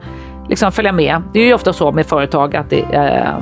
liksom 0.48 0.72
följa 0.72 0.92
med. 0.92 1.22
Det 1.32 1.40
är 1.40 1.44
ju 1.44 1.54
ofta 1.54 1.72
så 1.72 1.92
med 1.92 2.06
företag 2.06 2.56
att 2.56 2.70
det 2.70 2.80
eh, 2.80 3.38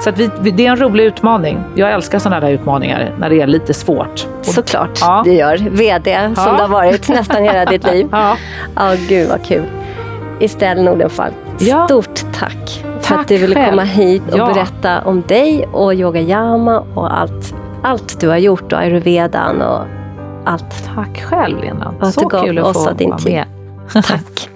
så 0.00 0.10
att 0.10 0.18
vi, 0.18 0.50
det 0.50 0.66
är 0.66 0.70
en 0.70 0.80
rolig 0.80 1.04
utmaning. 1.04 1.64
Jag 1.74 1.92
älskar 1.92 2.18
sådana 2.18 2.40
där 2.40 2.52
utmaningar 2.52 3.14
när 3.18 3.30
det 3.30 3.40
är 3.40 3.46
lite 3.46 3.74
svårt. 3.74 4.26
Såklart 4.42 4.98
ja. 5.00 5.22
du 5.24 5.32
gör. 5.32 5.56
VD 5.56 6.10
ja. 6.10 6.34
som 6.34 6.56
det 6.56 6.62
har 6.62 6.68
varit 6.68 7.08
nästan 7.18 7.42
hela 7.42 7.64
ditt 7.64 7.84
liv. 7.84 8.08
Ja, 8.12 8.36
oh, 8.76 8.94
gud 9.08 9.28
vad 9.28 9.44
kul. 9.44 9.64
Estelle 10.40 10.82
Nordenfalk, 10.82 11.34
ja. 11.58 11.84
stort 11.84 12.20
tack, 12.32 12.84
tack 13.08 13.16
för 13.16 13.22
att 13.22 13.28
du 13.28 13.38
ville 13.38 13.54
själv. 13.54 13.70
komma 13.70 13.82
hit 13.82 14.22
och 14.32 14.38
ja. 14.38 14.46
berätta 14.46 15.02
om 15.04 15.22
dig 15.28 15.66
och 15.72 15.94
yogayama 15.94 16.84
och 16.94 17.18
allt, 17.18 17.54
allt 17.82 18.20
du 18.20 18.28
har 18.28 18.36
gjort 18.36 18.72
och 18.72 18.78
ayurvedan 18.78 19.62
och 19.62 19.80
allt. 20.44 20.84
Tack 20.94 21.22
själv 21.22 21.60
Lena. 21.60 22.12
Så 22.12 22.28
kul 22.28 22.58
att 22.58 22.72
få 22.72 22.84
vara 22.84 23.18
med. 23.24 23.44
Tack. 23.92 24.50